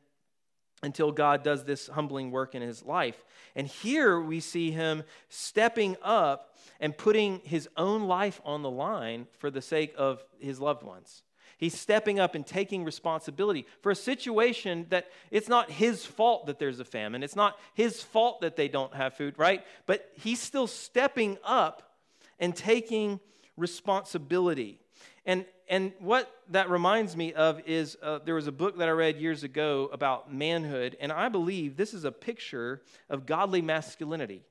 until 0.82 1.12
God 1.12 1.42
does 1.42 1.64
this 1.64 1.88
humbling 1.88 2.30
work 2.30 2.54
in 2.54 2.62
his 2.62 2.84
life. 2.84 3.24
And 3.54 3.66
here 3.66 4.20
we 4.20 4.40
see 4.40 4.70
him 4.70 5.02
stepping 5.28 5.96
up 6.02 6.56
and 6.80 6.96
putting 6.96 7.40
his 7.40 7.68
own 7.76 8.04
life 8.04 8.40
on 8.44 8.62
the 8.62 8.70
line 8.70 9.26
for 9.38 9.50
the 9.50 9.60
sake 9.60 9.94
of 9.98 10.24
his 10.38 10.60
loved 10.60 10.82
ones. 10.82 11.22
He's 11.58 11.78
stepping 11.78 12.18
up 12.18 12.34
and 12.34 12.46
taking 12.46 12.84
responsibility 12.84 13.66
for 13.82 13.92
a 13.92 13.96
situation 13.96 14.86
that 14.88 15.08
it's 15.30 15.48
not 15.48 15.70
his 15.70 16.06
fault 16.06 16.46
that 16.46 16.58
there's 16.58 16.80
a 16.80 16.86
famine. 16.86 17.22
It's 17.22 17.36
not 17.36 17.58
his 17.74 18.02
fault 18.02 18.40
that 18.40 18.56
they 18.56 18.66
don't 18.66 18.94
have 18.94 19.12
food, 19.12 19.34
right? 19.36 19.62
But 19.84 20.10
he's 20.14 20.40
still 20.40 20.66
stepping 20.66 21.36
up 21.44 21.98
and 22.38 22.56
taking 22.56 23.20
responsibility. 23.58 24.80
And, 25.26 25.44
and 25.70 25.92
what 26.00 26.28
that 26.48 26.68
reminds 26.68 27.16
me 27.16 27.32
of 27.32 27.60
is 27.64 27.96
uh, 28.02 28.18
there 28.24 28.34
was 28.34 28.48
a 28.48 28.52
book 28.52 28.78
that 28.78 28.88
I 28.88 28.90
read 28.90 29.18
years 29.18 29.44
ago 29.44 29.88
about 29.92 30.34
manhood, 30.34 30.96
and 31.00 31.12
I 31.12 31.28
believe 31.28 31.76
this 31.76 31.94
is 31.94 32.04
a 32.04 32.10
picture 32.10 32.82
of 33.08 33.24
godly 33.24 33.62
masculinity. 33.62 34.42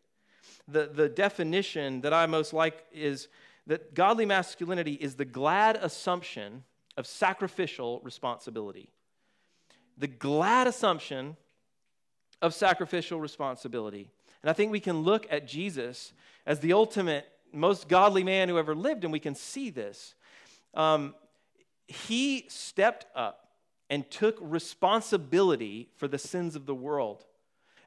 The, 0.70 0.88
the 0.88 1.10
definition 1.10 2.00
that 2.02 2.14
I 2.14 2.26
most 2.26 2.54
like 2.54 2.86
is 2.94 3.28
that 3.68 3.94
godly 3.94 4.26
masculinity 4.26 4.94
is 4.94 5.16
the 5.16 5.26
glad 5.26 5.76
assumption 5.76 6.64
of 6.96 7.06
sacrificial 7.06 8.00
responsibility. 8.02 8.90
The 9.98 10.08
glad 10.08 10.68
assumption 10.68 11.36
of 12.42 12.54
sacrificial 12.54 13.20
responsibility. 13.20 14.08
And 14.42 14.50
I 14.50 14.54
think 14.54 14.72
we 14.72 14.80
can 14.80 15.02
look 15.02 15.28
at 15.30 15.46
Jesus 15.46 16.14
as 16.46 16.62
the 16.62 16.72
ultimate, 16.72 17.28
most 17.52 17.90
godly 17.90 18.24
man 18.24 18.48
who 18.48 18.58
ever 18.58 18.74
lived, 18.74 19.04
and 19.04 19.12
we 19.12 19.20
can 19.20 19.36
see 19.36 19.70
this. 19.70 20.16
Um, 20.74 21.16
he 21.88 22.46
stepped 22.50 23.06
up 23.16 23.50
and 23.90 24.10
took 24.10 24.38
responsibility 24.40 25.90
for 25.96 26.08
the 26.08 26.18
sins 26.18 26.56
of 26.56 26.66
the 26.66 26.76
world. 26.76 27.26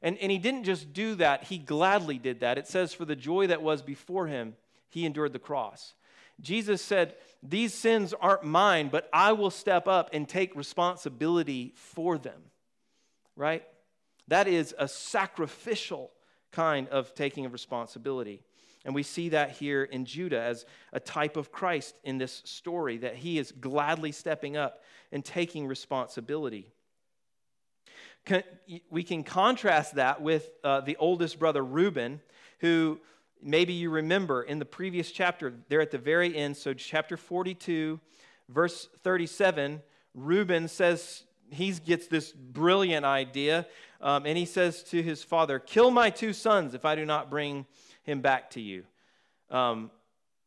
And, 0.01 0.17
and 0.17 0.31
he 0.31 0.37
didn't 0.37 0.65
just 0.65 0.91
do 0.91 1.15
that, 1.15 1.45
he 1.45 1.57
gladly 1.57 2.17
did 2.17 2.41
that. 2.41 2.57
It 2.57 2.67
says, 2.67 2.93
For 2.93 3.05
the 3.05 3.15
joy 3.15 3.47
that 3.47 3.61
was 3.61 3.81
before 3.81 4.27
him, 4.27 4.55
he 4.89 5.05
endured 5.05 5.33
the 5.33 5.39
cross. 5.39 5.93
Jesus 6.41 6.81
said, 6.81 7.15
These 7.41 7.73
sins 7.73 8.13
aren't 8.19 8.43
mine, 8.43 8.89
but 8.89 9.09
I 9.13 9.31
will 9.31 9.49
step 9.49 9.87
up 9.87 10.09
and 10.11 10.27
take 10.27 10.55
responsibility 10.55 11.71
for 11.75 12.17
them. 12.17 12.41
Right? 13.35 13.63
That 14.27 14.47
is 14.47 14.75
a 14.77 14.87
sacrificial 14.87 16.11
kind 16.51 16.87
of 16.89 17.15
taking 17.15 17.45
of 17.45 17.53
responsibility. 17.53 18.41
And 18.85 18.93
we 18.93 19.03
see 19.03 19.29
that 19.29 19.51
here 19.51 19.83
in 19.83 20.05
Judah 20.05 20.41
as 20.41 20.65
a 20.91 20.99
type 20.99 21.37
of 21.37 21.51
Christ 21.51 21.95
in 22.03 22.17
this 22.17 22.41
story, 22.45 22.97
that 22.97 23.15
he 23.15 23.37
is 23.37 23.51
gladly 23.51 24.11
stepping 24.11 24.57
up 24.57 24.83
and 25.11 25.23
taking 25.23 25.67
responsibility. 25.67 26.67
We 28.89 29.03
can 29.03 29.23
contrast 29.23 29.95
that 29.95 30.21
with 30.21 30.49
uh, 30.63 30.81
the 30.81 30.97
oldest 30.97 31.39
brother, 31.39 31.63
Reuben, 31.63 32.21
who 32.59 32.99
maybe 33.41 33.73
you 33.73 33.89
remember 33.89 34.43
in 34.43 34.59
the 34.59 34.65
previous 34.65 35.11
chapter, 35.11 35.53
there 35.69 35.81
at 35.81 35.91
the 35.91 35.97
very 35.97 36.35
end, 36.35 36.55
so 36.55 36.73
chapter 36.73 37.17
42, 37.17 37.99
verse 38.49 38.87
37, 39.03 39.81
Reuben 40.13 40.67
says, 40.67 41.23
he 41.53 41.71
gets 41.71 42.07
this 42.07 42.31
brilliant 42.31 43.05
idea, 43.05 43.67
um, 44.01 44.25
and 44.25 44.37
he 44.37 44.45
says 44.45 44.83
to 44.83 45.01
his 45.01 45.23
father, 45.23 45.59
Kill 45.59 45.91
my 45.91 46.09
two 46.09 46.33
sons 46.33 46.73
if 46.73 46.85
I 46.85 46.95
do 46.95 47.05
not 47.05 47.29
bring 47.29 47.65
him 48.03 48.21
back 48.21 48.49
to 48.51 48.61
you. 48.61 48.83
Um, 49.49 49.91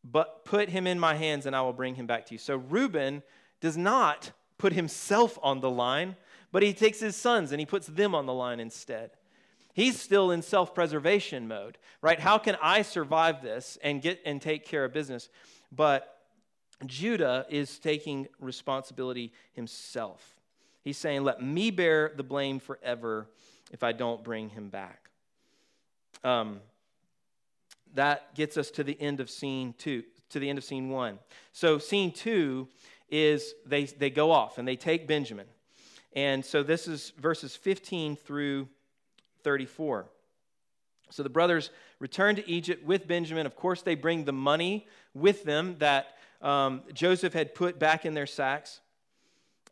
but 0.04 0.44
put 0.44 0.68
him 0.68 0.86
in 0.86 0.98
my 0.98 1.14
hands, 1.14 1.46
and 1.46 1.56
I 1.56 1.62
will 1.62 1.72
bring 1.72 1.94
him 1.94 2.06
back 2.06 2.26
to 2.26 2.34
you. 2.34 2.38
So 2.38 2.56
Reuben 2.56 3.22
does 3.60 3.76
not 3.76 4.32
put 4.58 4.72
himself 4.72 5.38
on 5.42 5.60
the 5.60 5.70
line, 5.70 6.16
but 6.52 6.62
he 6.62 6.72
takes 6.72 7.00
his 7.00 7.16
sons 7.16 7.52
and 7.52 7.60
he 7.60 7.66
puts 7.66 7.86
them 7.86 8.14
on 8.14 8.26
the 8.26 8.32
line 8.32 8.60
instead. 8.60 9.10
He's 9.74 10.00
still 10.00 10.30
in 10.30 10.40
self 10.40 10.74
preservation 10.74 11.48
mode, 11.48 11.76
right? 12.00 12.18
How 12.18 12.38
can 12.38 12.56
I 12.62 12.82
survive 12.82 13.42
this 13.42 13.76
and 13.82 14.00
get 14.00 14.20
and 14.24 14.40
take 14.40 14.64
care 14.64 14.84
of 14.84 14.92
business? 14.92 15.28
But 15.70 16.16
Judah 16.86 17.46
is 17.50 17.78
taking 17.78 18.28
responsibility 18.38 19.32
himself. 19.52 20.35
He's 20.86 20.96
saying, 20.96 21.24
Let 21.24 21.42
me 21.42 21.72
bear 21.72 22.12
the 22.14 22.22
blame 22.22 22.60
forever 22.60 23.26
if 23.72 23.82
I 23.82 23.90
don't 23.90 24.22
bring 24.22 24.50
him 24.50 24.68
back. 24.68 25.10
Um, 26.22 26.60
that 27.94 28.36
gets 28.36 28.56
us 28.56 28.70
to 28.70 28.84
the 28.84 28.96
end 29.00 29.18
of 29.18 29.28
scene 29.28 29.74
two, 29.78 30.04
to 30.30 30.38
the 30.38 30.48
end 30.48 30.58
of 30.58 30.64
scene 30.64 30.88
one. 30.88 31.18
So, 31.50 31.78
scene 31.78 32.12
two 32.12 32.68
is 33.10 33.52
they, 33.66 33.86
they 33.86 34.10
go 34.10 34.30
off 34.30 34.58
and 34.58 34.68
they 34.68 34.76
take 34.76 35.08
Benjamin. 35.08 35.46
And 36.12 36.44
so, 36.44 36.62
this 36.62 36.86
is 36.86 37.12
verses 37.18 37.56
15 37.56 38.14
through 38.14 38.68
34. 39.42 40.06
So 41.10 41.24
the 41.24 41.28
brothers 41.28 41.70
return 41.98 42.36
to 42.36 42.48
Egypt 42.48 42.86
with 42.86 43.08
Benjamin. 43.08 43.44
Of 43.44 43.56
course, 43.56 43.82
they 43.82 43.96
bring 43.96 44.24
the 44.24 44.32
money 44.32 44.86
with 45.14 45.42
them 45.42 45.74
that 45.78 46.16
um, 46.40 46.82
Joseph 46.92 47.32
had 47.32 47.56
put 47.56 47.80
back 47.80 48.04
in 48.04 48.14
their 48.14 48.26
sacks. 48.26 48.80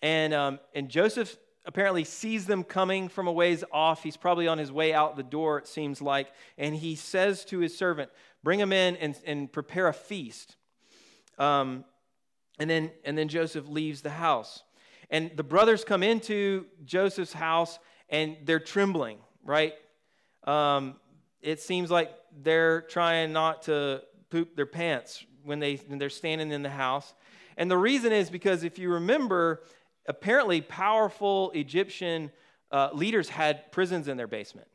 And, 0.03 0.35
um, 0.35 0.61
and 0.75 0.89
Joseph 0.89 1.37
apparently 1.65 2.05
sees 2.05 2.47
them 2.47 2.63
coming 2.63 3.09
from 3.09 3.27
a 3.27 3.33
ways 3.33 3.65
off. 3.73 4.03
He's 4.03 4.17
probably 4.17 4.47
on 4.47 4.59
his 4.59 4.71
way 4.71 4.93
out 4.93 5.17
the 5.17 5.23
door, 5.23 5.59
it 5.59 5.67
seems 5.67 6.03
like. 6.03 6.31
And 6.59 6.75
he 6.75 6.95
says 6.95 7.45
to 7.47 7.59
his 7.61 7.77
servant, 7.77 8.11
Bring 8.43 8.59
them 8.59 8.73
in 8.73 8.97
and, 8.97 9.19
and 9.27 9.51
prepare 9.51 9.89
a 9.89 9.95
feast. 9.95 10.57
Um, 11.39 11.85
and, 12.59 12.69
then, 12.69 12.91
and 13.05 13.17
then 13.17 13.29
Joseph 13.29 13.67
leaves 13.69 14.03
the 14.03 14.11
house. 14.11 14.63
And 15.09 15.31
the 15.35 15.43
brothers 15.43 15.85
come 15.85 16.03
into 16.03 16.67
Joseph's 16.85 17.33
house 17.33 17.79
and 18.11 18.37
they're 18.45 18.61
trembling 18.61 19.19
right? 19.45 19.75
Um, 20.45 20.97
it 21.41 21.61
seems 21.61 21.91
like 21.91 22.11
they're 22.43 22.83
trying 22.83 23.33
not 23.33 23.63
to 23.65 24.03
poop 24.31 24.57
their 24.57 24.67
pants 24.67 25.25
when, 25.45 25.61
they, 25.61 25.77
when 25.87 25.99
they're 25.99 26.11
standing 26.11 26.51
in 26.51 26.63
the 26.63 26.71
house. 26.71 27.15
And 27.57 27.71
the 27.71 27.79
reason 27.79 28.13
is 28.13 28.31
because 28.31 28.65
if 28.65 28.79
you 28.79 28.91
remember, 28.91 29.63
apparently 30.06 30.61
powerful 30.61 31.50
Egyptian 31.52 32.30
uh, 32.70 32.90
leaders 32.92 33.28
had 33.28 33.70
prisons 33.73 34.08
in 34.08 34.16
their 34.16 34.26
basement, 34.26 34.68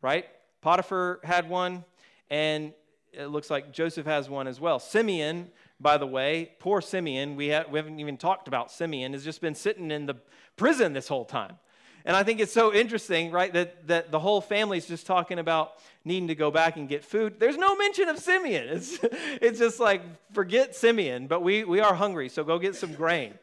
right? 0.00 0.26
Potiphar 0.60 1.20
had 1.24 1.48
one, 1.48 1.84
and 2.30 2.72
it 3.12 3.26
looks 3.26 3.50
like 3.50 3.72
Joseph 3.72 4.06
has 4.06 4.28
one 4.28 4.46
as 4.46 4.60
well. 4.60 4.78
Simeon, 4.78 5.50
by 5.80 5.98
the 5.98 6.06
way, 6.06 6.52
poor 6.58 6.80
Simeon, 6.80 7.36
we, 7.36 7.50
ha- 7.50 7.64
we 7.70 7.78
haven't 7.78 8.00
even 8.00 8.16
talked 8.16 8.48
about 8.48 8.70
Simeon, 8.70 9.12
has 9.12 9.24
just 9.24 9.40
been 9.40 9.54
sitting 9.54 9.90
in 9.90 10.06
the 10.06 10.14
prison 10.56 10.92
this 10.92 11.08
whole 11.08 11.24
time. 11.24 11.58
And 12.06 12.14
I 12.16 12.22
think 12.22 12.40
it's 12.40 12.52
so 12.52 12.72
interesting, 12.72 13.30
right, 13.30 13.52
that, 13.54 13.86
that 13.86 14.10
the 14.10 14.18
whole 14.18 14.42
family 14.42 14.76
is 14.76 14.86
just 14.86 15.06
talking 15.06 15.38
about 15.38 15.72
needing 16.04 16.28
to 16.28 16.34
go 16.34 16.50
back 16.50 16.76
and 16.76 16.86
get 16.86 17.02
food. 17.02 17.40
There's 17.40 17.56
no 17.56 17.74
mention 17.76 18.08
of 18.08 18.18
Simeon. 18.18 18.68
It's, 18.68 18.98
it's 19.40 19.58
just 19.58 19.80
like, 19.80 20.02
forget 20.32 20.76
Simeon, 20.76 21.26
but 21.26 21.42
we, 21.42 21.64
we 21.64 21.80
are 21.80 21.94
hungry, 21.94 22.28
so 22.28 22.44
go 22.44 22.58
get 22.58 22.76
some 22.76 22.92
grain. 22.92 23.34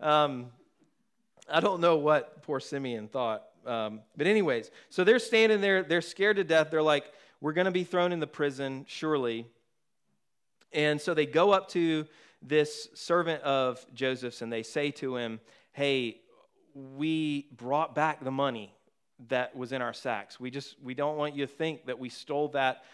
Um, 0.00 0.46
I 1.50 1.60
don't 1.60 1.80
know 1.80 1.96
what 1.96 2.42
poor 2.42 2.60
Simeon 2.60 3.08
thought. 3.08 3.44
Um, 3.66 4.00
but, 4.16 4.26
anyways, 4.26 4.70
so 4.88 5.04
they're 5.04 5.18
standing 5.18 5.60
there, 5.60 5.82
they're 5.82 6.00
scared 6.00 6.36
to 6.36 6.44
death. 6.44 6.68
They're 6.70 6.82
like, 6.82 7.04
we're 7.40 7.52
going 7.52 7.66
to 7.66 7.70
be 7.70 7.84
thrown 7.84 8.12
in 8.12 8.20
the 8.20 8.26
prison, 8.26 8.84
surely. 8.88 9.46
And 10.72 11.00
so 11.00 11.14
they 11.14 11.26
go 11.26 11.52
up 11.52 11.68
to 11.70 12.06
this 12.42 12.88
servant 12.94 13.42
of 13.42 13.84
Joseph's 13.94 14.42
and 14.42 14.52
they 14.52 14.62
say 14.62 14.90
to 14.92 15.16
him, 15.16 15.40
Hey, 15.72 16.20
we 16.74 17.48
brought 17.56 17.94
back 17.94 18.22
the 18.22 18.30
money 18.30 18.74
that 19.28 19.54
was 19.54 19.72
in 19.72 19.82
our 19.82 19.92
sacks. 19.92 20.40
We 20.40 20.50
just 20.50 20.76
we 20.82 20.94
don't 20.94 21.16
want 21.16 21.34
you 21.34 21.46
to 21.46 21.52
think 21.52 21.86
that 21.86 21.98
we 21.98 22.08
stole 22.08 22.48
that, 22.48 22.84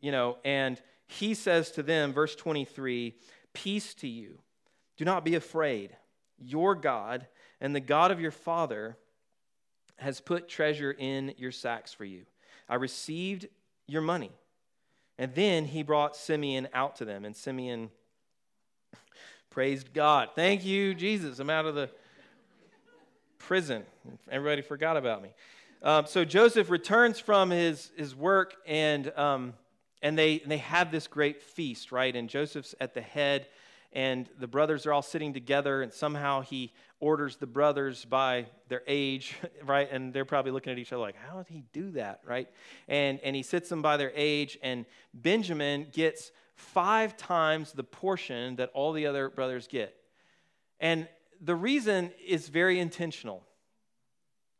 you 0.00 0.12
know, 0.12 0.38
and 0.44 0.80
he 1.06 1.34
says 1.34 1.70
to 1.72 1.82
them 1.82 2.12
verse 2.12 2.34
23, 2.34 3.14
peace 3.52 3.94
to 3.94 4.08
you. 4.08 4.38
Do 4.96 5.04
not 5.04 5.24
be 5.24 5.34
afraid. 5.34 5.96
Your 6.38 6.74
God 6.74 7.26
and 7.62 7.74
the 7.74 7.80
God 7.80 8.10
of 8.10 8.20
your 8.20 8.32
father 8.32 8.98
has 9.96 10.20
put 10.20 10.48
treasure 10.48 10.90
in 10.90 11.32
your 11.38 11.52
sacks 11.52 11.94
for 11.94 12.04
you. 12.04 12.26
I 12.68 12.74
received 12.74 13.46
your 13.86 14.02
money. 14.02 14.32
And 15.16 15.32
then 15.34 15.66
he 15.66 15.84
brought 15.84 16.16
Simeon 16.16 16.68
out 16.74 16.96
to 16.96 17.04
them, 17.04 17.24
and 17.24 17.36
Simeon 17.36 17.90
praised 19.48 19.94
God. 19.94 20.30
Thank 20.34 20.64
you, 20.64 20.92
Jesus. 20.92 21.38
I'm 21.38 21.50
out 21.50 21.64
of 21.66 21.76
the 21.76 21.88
prison. 23.38 23.84
Everybody 24.28 24.62
forgot 24.62 24.96
about 24.96 25.22
me. 25.22 25.28
Um, 25.82 26.06
so 26.06 26.24
Joseph 26.24 26.68
returns 26.68 27.20
from 27.20 27.50
his, 27.50 27.92
his 27.96 28.16
work, 28.16 28.56
and, 28.66 29.12
um, 29.16 29.54
and 30.02 30.18
they, 30.18 30.38
they 30.38 30.58
have 30.58 30.90
this 30.90 31.06
great 31.06 31.40
feast, 31.40 31.92
right? 31.92 32.16
And 32.16 32.28
Joseph's 32.28 32.74
at 32.80 32.92
the 32.94 33.02
head, 33.02 33.46
and 33.92 34.28
the 34.38 34.46
brothers 34.46 34.86
are 34.86 34.92
all 34.92 35.02
sitting 35.02 35.32
together, 35.32 35.82
and 35.82 35.92
somehow 35.92 36.40
he 36.40 36.72
orders 37.00 37.36
the 37.36 37.46
brothers 37.46 38.04
by 38.04 38.46
their 38.68 38.82
age, 38.86 39.36
right? 39.64 39.88
And 39.90 40.12
they're 40.12 40.24
probably 40.24 40.52
looking 40.52 40.72
at 40.72 40.78
each 40.78 40.92
other 40.92 41.02
like, 41.02 41.16
how 41.16 41.38
did 41.38 41.48
he 41.48 41.64
do 41.72 41.90
that, 41.92 42.20
right? 42.24 42.48
And, 42.88 43.20
and 43.22 43.36
he 43.36 43.42
sits 43.42 43.68
them 43.68 43.82
by 43.82 43.96
their 43.96 44.12
age, 44.14 44.58
and 44.62 44.86
Benjamin 45.12 45.88
gets 45.92 46.32
five 46.54 47.16
times 47.16 47.72
the 47.72 47.84
portion 47.84 48.56
that 48.56 48.70
all 48.72 48.92
the 48.92 49.06
other 49.06 49.28
brothers 49.28 49.66
get. 49.66 49.94
And 50.80 51.08
the 51.40 51.56
reason 51.56 52.12
is 52.24 52.48
very 52.48 52.78
intentional. 52.78 53.42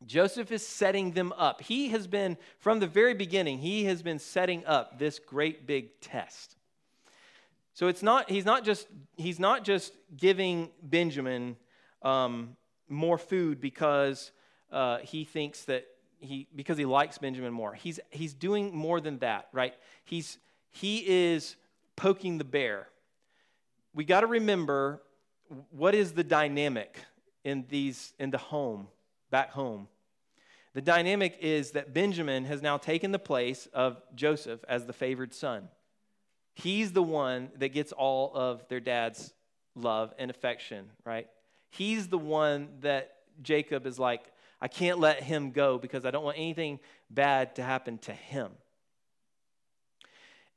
Joseph 0.05 0.51
is 0.51 0.65
setting 0.65 1.11
them 1.11 1.33
up. 1.37 1.61
He 1.61 1.89
has 1.89 2.07
been, 2.07 2.37
from 2.59 2.79
the 2.79 2.87
very 2.87 3.13
beginning, 3.13 3.59
he 3.59 3.85
has 3.85 4.01
been 4.01 4.19
setting 4.19 4.65
up 4.65 4.99
this 4.99 5.19
great 5.19 5.65
big 5.65 6.01
test. 6.01 6.57
So 7.73 7.87
it's 7.87 8.03
not, 8.03 8.29
he's 8.29 8.45
not 8.45 8.63
just, 8.63 8.87
he's 9.17 9.39
not 9.39 9.63
just 9.63 9.93
giving 10.15 10.69
Benjamin 10.81 11.55
um, 12.01 12.55
more 12.87 13.17
food 13.17 13.59
because 13.59 14.31
uh, 14.71 14.99
he 14.99 15.23
thinks 15.23 15.63
that 15.65 15.85
he, 16.19 16.47
because 16.55 16.77
he 16.77 16.85
likes 16.85 17.17
Benjamin 17.17 17.51
more. 17.51 17.73
He's, 17.73 17.99
he's 18.09 18.33
doing 18.33 18.75
more 18.75 19.01
than 19.01 19.19
that, 19.19 19.49
right? 19.51 19.73
He's, 20.05 20.37
he 20.71 21.03
is 21.05 21.55
poking 21.95 22.37
the 22.37 22.43
bear. 22.43 22.87
We 23.93 24.05
got 24.05 24.21
to 24.21 24.27
remember 24.27 25.01
what 25.71 25.95
is 25.95 26.13
the 26.13 26.23
dynamic 26.23 26.97
in 27.43 27.65
these 27.69 28.13
in 28.19 28.31
the 28.31 28.37
home 28.37 28.87
back 29.29 29.51
home 29.51 29.87
the 30.73 30.81
dynamic 30.81 31.37
is 31.41 31.71
that 31.71 31.93
benjamin 31.93 32.45
has 32.45 32.61
now 32.61 32.77
taken 32.77 33.11
the 33.11 33.19
place 33.19 33.67
of 33.73 34.01
joseph 34.15 34.63
as 34.67 34.85
the 34.85 34.93
favored 34.93 35.33
son 35.33 35.67
he's 36.53 36.91
the 36.91 37.03
one 37.03 37.49
that 37.57 37.69
gets 37.69 37.91
all 37.91 38.31
of 38.35 38.67
their 38.67 38.79
dad's 38.79 39.33
love 39.75 40.13
and 40.19 40.29
affection 40.29 40.89
right 41.05 41.27
he's 41.69 42.07
the 42.07 42.17
one 42.17 42.69
that 42.81 43.15
jacob 43.41 43.85
is 43.85 43.97
like 43.97 44.31
i 44.61 44.67
can't 44.67 44.99
let 44.99 45.23
him 45.23 45.51
go 45.51 45.77
because 45.77 46.05
i 46.05 46.11
don't 46.11 46.23
want 46.23 46.37
anything 46.37 46.79
bad 47.09 47.55
to 47.55 47.63
happen 47.63 47.97
to 47.97 48.13
him 48.13 48.51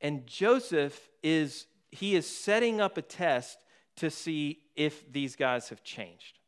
and 0.01 0.27
joseph 0.27 1.09
is 1.23 1.65
he 1.91 2.15
is 2.15 2.27
setting 2.27 2.79
up 2.81 2.97
a 2.97 3.01
test 3.01 3.57
to 3.97 4.09
see 4.09 4.59
if 4.75 5.11
these 5.11 5.35
guys 5.35 5.69
have 5.69 5.83
changed. 5.83 6.39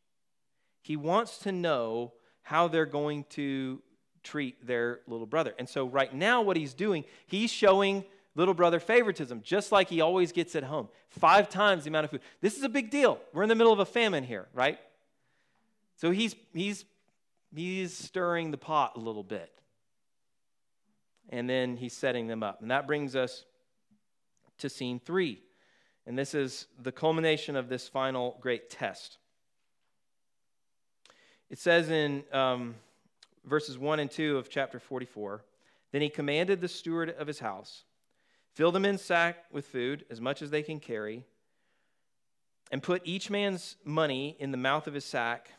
He 0.82 0.96
wants 0.96 1.40
to 1.40 1.52
know 1.52 2.14
how 2.44 2.68
they're 2.68 2.86
going 2.86 3.26
to 3.32 3.82
treat 4.24 4.66
their 4.66 5.02
little 5.08 5.26
brother. 5.26 5.54
And 5.58 5.68
so, 5.68 5.86
right 5.86 6.14
now, 6.14 6.42
what 6.42 6.58
he's 6.58 6.74
doing, 6.74 7.04
he's 7.26 7.52
showing 7.52 8.06
little 8.40 8.54
brother 8.54 8.80
favoritism, 8.80 9.42
just 9.44 9.72
like 9.72 9.90
he 9.90 10.00
always 10.00 10.32
gets 10.32 10.56
at 10.56 10.64
home. 10.64 10.88
Five 11.10 11.50
times 11.50 11.84
the 11.84 11.90
amount 11.90 12.06
of 12.06 12.12
food. 12.12 12.22
This 12.40 12.58
is 12.58 12.64
a 12.64 12.70
big 12.70 12.90
deal. 12.90 13.20
We're 13.34 13.44
in 13.44 13.50
the 13.50 13.56
middle 13.56 13.74
of 13.74 13.80
a 13.80 13.86
famine 13.86 14.24
here, 14.24 14.48
right? 14.54 14.80
So 15.98 16.12
he's 16.12 16.36
he's 16.54 16.86
he's 17.54 17.94
stirring 17.94 18.52
the 18.52 18.58
pot 18.58 18.94
a 18.96 19.00
little 19.00 19.24
bit. 19.24 19.52
And 21.32 21.50
then 21.50 21.78
he's 21.78 21.94
setting 21.94 22.28
them 22.28 22.42
up. 22.42 22.62
And 22.62 22.72
that 22.72 22.88
brings 22.88 23.16
us 23.16 23.44
to 24.60 24.70
scene 24.70 25.00
three. 25.00 25.44
And 26.08 26.18
this 26.18 26.34
is 26.34 26.66
the 26.82 26.92
culmination 26.92 27.56
of 27.56 27.70
this 27.70 27.88
final 27.88 28.38
great 28.42 28.70
test. 28.70 29.18
It 31.50 31.60
says 31.60 31.90
in 31.90 32.24
um, 32.32 32.76
verses 33.46 33.78
1 33.78 34.00
and 34.00 34.10
2 34.10 34.38
of 34.38 34.50
chapter 34.50 34.80
44 34.80 35.44
Then 35.92 36.02
he 36.02 36.10
commanded 36.10 36.62
the 36.62 36.68
steward 36.68 37.10
of 37.12 37.28
his 37.28 37.40
house, 37.40 37.84
Fill 38.56 38.72
them 38.72 38.86
in 38.86 38.98
sack 38.98 39.46
with 39.52 39.66
food, 39.66 40.06
as 40.10 40.20
much 40.20 40.42
as 40.42 40.52
they 40.52 40.64
can 40.64 40.80
carry, 40.80 41.26
and 42.72 42.84
put 42.84 43.02
each 43.06 43.30
man's 43.30 43.78
money 43.84 44.36
in 44.40 44.52
the 44.52 44.58
mouth 44.58 44.88
of 44.88 44.94
his 44.94 45.06
sack, 45.06 45.50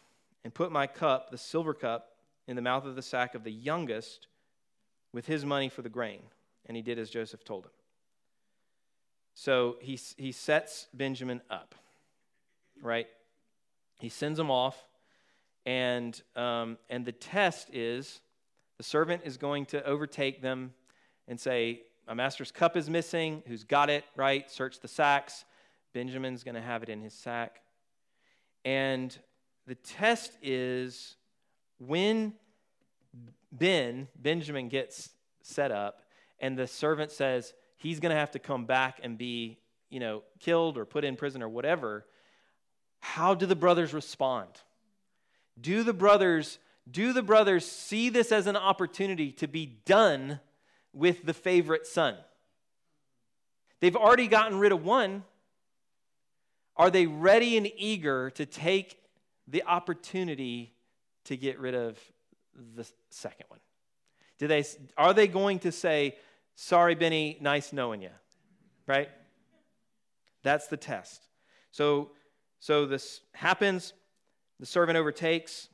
and 0.44 0.54
put 0.54 0.72
my 0.72 0.86
cup, 0.86 1.30
the 1.30 1.38
silver 1.38 1.74
cup, 1.74 2.16
in 2.46 2.56
the 2.56 2.62
mouth 2.62 2.84
of 2.84 2.96
the 2.96 3.02
sack 3.02 3.34
of 3.34 3.44
the 3.44 3.52
youngest 3.52 4.26
with 5.12 5.26
his 5.26 5.44
money 5.44 5.68
for 5.68 5.82
the 5.82 5.88
grain. 5.88 6.20
And 6.66 6.76
he 6.76 6.82
did 6.82 6.98
as 6.98 7.10
Joseph 7.10 7.44
told 7.44 7.66
him. 7.66 7.72
So 9.34 9.76
he, 9.80 9.98
he 10.16 10.32
sets 10.32 10.88
Benjamin 10.92 11.40
up, 11.50 11.74
right? 12.82 13.06
He 13.98 14.08
sends 14.08 14.38
him 14.38 14.50
off, 14.50 14.76
and, 15.64 16.20
um, 16.36 16.78
and 16.88 17.04
the 17.04 17.12
test 17.12 17.70
is 17.72 18.20
the 18.78 18.84
servant 18.84 19.22
is 19.24 19.36
going 19.36 19.66
to 19.66 19.84
overtake 19.84 20.42
them 20.42 20.72
and 21.28 21.38
say, 21.38 21.82
My 22.10 22.14
master's 22.14 22.50
cup 22.50 22.76
is 22.76 22.90
missing. 22.90 23.44
Who's 23.46 23.62
got 23.62 23.88
it, 23.88 24.04
right? 24.16 24.50
Search 24.50 24.80
the 24.80 24.88
sacks. 24.88 25.44
Benjamin's 25.92 26.42
going 26.42 26.56
to 26.56 26.60
have 26.60 26.82
it 26.82 26.88
in 26.88 27.00
his 27.00 27.14
sack. 27.14 27.60
And 28.64 29.16
the 29.68 29.76
test 29.76 30.32
is 30.42 31.14
when 31.78 32.32
Ben, 33.52 34.08
Benjamin 34.16 34.68
gets 34.68 35.10
set 35.42 35.70
up, 35.70 36.02
and 36.40 36.58
the 36.58 36.66
servant 36.66 37.12
says, 37.12 37.54
he's 37.76 38.00
going 38.00 38.10
to 38.10 38.18
have 38.18 38.32
to 38.32 38.40
come 38.40 38.66
back 38.66 38.98
and 39.04 39.16
be, 39.16 39.60
you 39.88 40.00
know, 40.00 40.24
killed 40.40 40.78
or 40.78 40.84
put 40.84 41.04
in 41.04 41.14
prison 41.14 41.44
or 41.44 41.48
whatever. 41.48 42.06
How 42.98 43.34
do 43.34 43.46
the 43.46 43.54
brothers 43.54 43.94
respond? 43.94 44.48
Do 45.60 45.84
the 45.84 45.94
brothers 45.94 46.58
do 46.90 47.12
the 47.12 47.22
brothers 47.22 47.64
see 47.64 48.08
this 48.08 48.32
as 48.32 48.48
an 48.48 48.56
opportunity 48.56 49.30
to 49.30 49.46
be 49.46 49.66
done 49.84 50.40
with 50.92 51.24
the 51.24 51.34
favorite 51.34 51.86
son? 51.86 52.16
They've 53.80 53.96
already 53.96 54.28
gotten 54.28 54.58
rid 54.58 54.72
of 54.72 54.84
one. 54.84 55.24
Are 56.76 56.90
they 56.90 57.06
ready 57.06 57.56
and 57.56 57.70
eager 57.76 58.30
to 58.30 58.46
take 58.46 58.98
the 59.48 59.62
opportunity 59.64 60.74
to 61.24 61.36
get 61.36 61.58
rid 61.58 61.74
of 61.74 61.98
the 62.74 62.86
second 63.10 63.46
one? 63.48 63.60
Do 64.38 64.46
they, 64.46 64.64
are 64.96 65.12
they 65.12 65.26
going 65.26 65.58
to 65.60 65.72
say, 65.72 66.16
Sorry, 66.62 66.94
Benny, 66.94 67.38
nice 67.40 67.72
knowing 67.72 68.02
you. 68.02 68.10
Right? 68.86 69.08
That's 70.42 70.66
the 70.66 70.76
test. 70.76 71.22
So, 71.70 72.10
so 72.58 72.84
this 72.84 73.22
happens. 73.32 73.94
The 74.58 74.66
servant 74.66 74.98
overtakes 74.98 75.68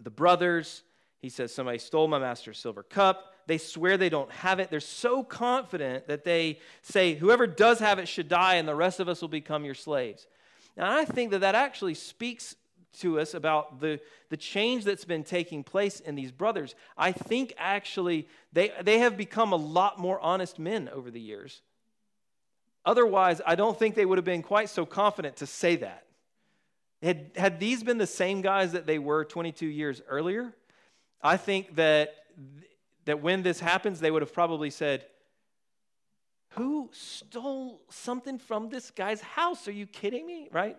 the 0.00 0.10
brothers. 0.10 0.82
He 1.18 1.28
says, 1.28 1.54
Somebody 1.54 1.78
stole 1.78 2.08
my 2.08 2.18
master's 2.18 2.58
silver 2.58 2.82
cup. 2.82 3.29
They 3.50 3.58
swear 3.58 3.96
they 3.96 4.10
don't 4.10 4.30
have 4.30 4.60
it. 4.60 4.70
They're 4.70 4.78
so 4.78 5.24
confident 5.24 6.06
that 6.06 6.22
they 6.22 6.60
say, 6.82 7.14
Whoever 7.14 7.48
does 7.48 7.80
have 7.80 7.98
it 7.98 8.06
should 8.06 8.28
die, 8.28 8.54
and 8.54 8.68
the 8.68 8.76
rest 8.76 9.00
of 9.00 9.08
us 9.08 9.20
will 9.20 9.28
become 9.28 9.64
your 9.64 9.74
slaves. 9.74 10.28
Now, 10.76 10.96
I 10.96 11.04
think 11.04 11.32
that 11.32 11.40
that 11.40 11.56
actually 11.56 11.94
speaks 11.94 12.54
to 13.00 13.18
us 13.18 13.34
about 13.34 13.80
the, 13.80 13.98
the 14.28 14.36
change 14.36 14.84
that's 14.84 15.04
been 15.04 15.24
taking 15.24 15.64
place 15.64 15.98
in 15.98 16.14
these 16.14 16.30
brothers. 16.30 16.76
I 16.96 17.10
think 17.10 17.52
actually 17.58 18.28
they, 18.52 18.70
they 18.82 19.00
have 19.00 19.16
become 19.16 19.52
a 19.52 19.56
lot 19.56 19.98
more 19.98 20.20
honest 20.20 20.60
men 20.60 20.88
over 20.88 21.10
the 21.10 21.20
years. 21.20 21.60
Otherwise, 22.86 23.40
I 23.44 23.56
don't 23.56 23.76
think 23.76 23.96
they 23.96 24.06
would 24.06 24.18
have 24.18 24.24
been 24.24 24.44
quite 24.44 24.68
so 24.68 24.86
confident 24.86 25.38
to 25.38 25.46
say 25.48 25.74
that. 25.74 26.06
Had, 27.02 27.32
had 27.34 27.58
these 27.58 27.82
been 27.82 27.98
the 27.98 28.06
same 28.06 28.42
guys 28.42 28.70
that 28.72 28.86
they 28.86 29.00
were 29.00 29.24
22 29.24 29.66
years 29.66 30.00
earlier, 30.08 30.54
I 31.20 31.36
think 31.36 31.74
that, 31.74 32.14
that 33.04 33.22
when 33.22 33.42
this 33.42 33.60
happens, 33.60 34.00
they 34.00 34.10
would 34.10 34.22
have 34.22 34.32
probably 34.32 34.70
said, 34.70 35.06
Who 36.50 36.90
stole 36.92 37.82
something 37.90 38.38
from 38.38 38.68
this 38.68 38.90
guy's 38.90 39.20
house? 39.20 39.66
Are 39.68 39.72
you 39.72 39.86
kidding 39.86 40.26
me? 40.26 40.48
Right? 40.52 40.76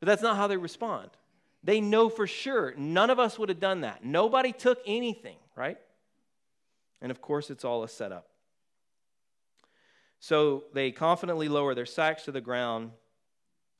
But 0.00 0.06
that's 0.06 0.22
not 0.22 0.36
how 0.36 0.46
they 0.46 0.56
respond. 0.56 1.10
They 1.62 1.80
know 1.80 2.08
for 2.08 2.26
sure 2.26 2.74
none 2.76 3.10
of 3.10 3.18
us 3.18 3.38
would 3.38 3.48
have 3.48 3.60
done 3.60 3.80
that. 3.80 4.04
Nobody 4.04 4.52
took 4.52 4.78
anything, 4.86 5.36
right? 5.56 5.78
And 7.00 7.10
of 7.10 7.20
course, 7.20 7.50
it's 7.50 7.64
all 7.64 7.82
a 7.82 7.88
setup. 7.88 8.28
So 10.18 10.64
they 10.72 10.92
confidently 10.92 11.48
lower 11.48 11.74
their 11.74 11.86
sacks 11.86 12.24
to 12.24 12.32
the 12.32 12.40
ground. 12.40 12.90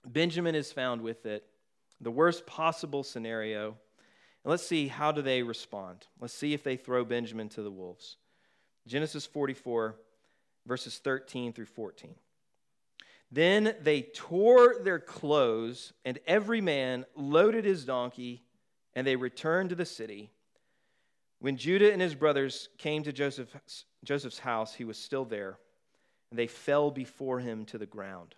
Benjamin 0.07 0.55
is 0.55 0.73
found 0.73 1.01
with 1.03 1.27
it. 1.27 1.45
The 2.01 2.11
worst 2.11 2.47
possible 2.47 3.03
scenario. 3.03 3.77
And 4.47 4.53
let's 4.53 4.65
see 4.65 4.87
how 4.87 5.11
do 5.11 5.23
they 5.23 5.43
respond. 5.43 6.07
Let's 6.21 6.33
see 6.33 6.55
if 6.55 6.63
they 6.63 6.77
throw 6.77 7.05
Benjamin 7.05 7.49
to 7.49 7.63
the 7.63 7.71
wolves. 7.71 8.17
Genesis 8.87 9.27
44 9.27 9.97
verses 10.65 10.99
13 10.99 11.53
through 11.53 11.67
14. 11.67 12.15
Then 13.33 13.75
they 13.83 14.03
tore 14.03 14.77
their 14.81 15.01
clothes, 15.01 15.93
and 16.05 16.21
every 16.29 16.61
man 16.61 17.07
loaded 17.17 17.65
his 17.65 17.85
donkey, 17.85 18.45
and 18.95 19.05
they 19.05 19.17
returned 19.17 19.71
to 19.71 19.75
the 19.75 19.85
city. 19.85 20.31
When 21.41 21.57
Judah 21.57 21.93
and 21.93 22.01
his 22.01 22.15
brothers 22.15 22.69
came 22.79 23.03
to 23.03 23.13
Joseph, 23.13 23.49
Joseph's 24.05 24.39
house, 24.39 24.75
he 24.75 24.85
was 24.85 24.97
still 24.97 25.25
there, 25.25 25.59
and 26.31 26.39
they 26.39 26.47
fell 26.47 26.93
before 26.93 27.41
him 27.41 27.65
to 27.65 27.79
the 27.79 27.85
ground. 27.87 28.37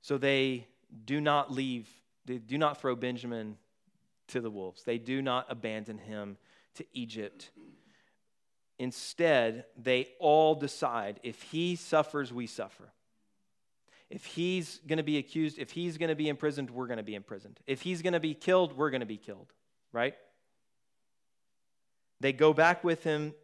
So 0.00 0.16
they 0.16 0.68
do 1.04 1.20
not 1.20 1.52
leave, 1.52 1.88
they 2.24 2.38
do 2.38 2.56
not 2.56 2.80
throw 2.80 2.94
Benjamin 2.94 3.56
to 4.28 4.40
the 4.40 4.50
wolves, 4.50 4.84
they 4.84 4.98
do 4.98 5.22
not 5.22 5.46
abandon 5.48 5.98
him 5.98 6.36
to 6.74 6.84
Egypt. 6.92 7.50
Instead, 8.78 9.64
they 9.76 10.08
all 10.18 10.54
decide 10.54 11.20
if 11.22 11.42
he 11.42 11.76
suffers, 11.76 12.32
we 12.32 12.46
suffer. 12.46 12.92
If 14.10 14.24
he's 14.24 14.80
going 14.86 14.98
to 14.98 15.02
be 15.02 15.18
accused, 15.18 15.58
if 15.58 15.70
he's 15.70 15.98
going 15.98 16.10
to 16.10 16.14
be 16.14 16.28
imprisoned, 16.28 16.70
we're 16.70 16.86
going 16.86 16.98
to 16.98 17.02
be 17.02 17.14
imprisoned. 17.14 17.58
If 17.66 17.82
he's 17.82 18.02
going 18.02 18.12
to 18.12 18.20
be 18.20 18.34
killed, 18.34 18.76
we're 18.76 18.90
going 18.90 19.00
to 19.00 19.06
be 19.06 19.16
killed, 19.16 19.52
right? 19.92 20.14
They 22.20 22.32
go 22.32 22.52
back 22.52 22.84
with 22.84 23.02
him 23.02 23.34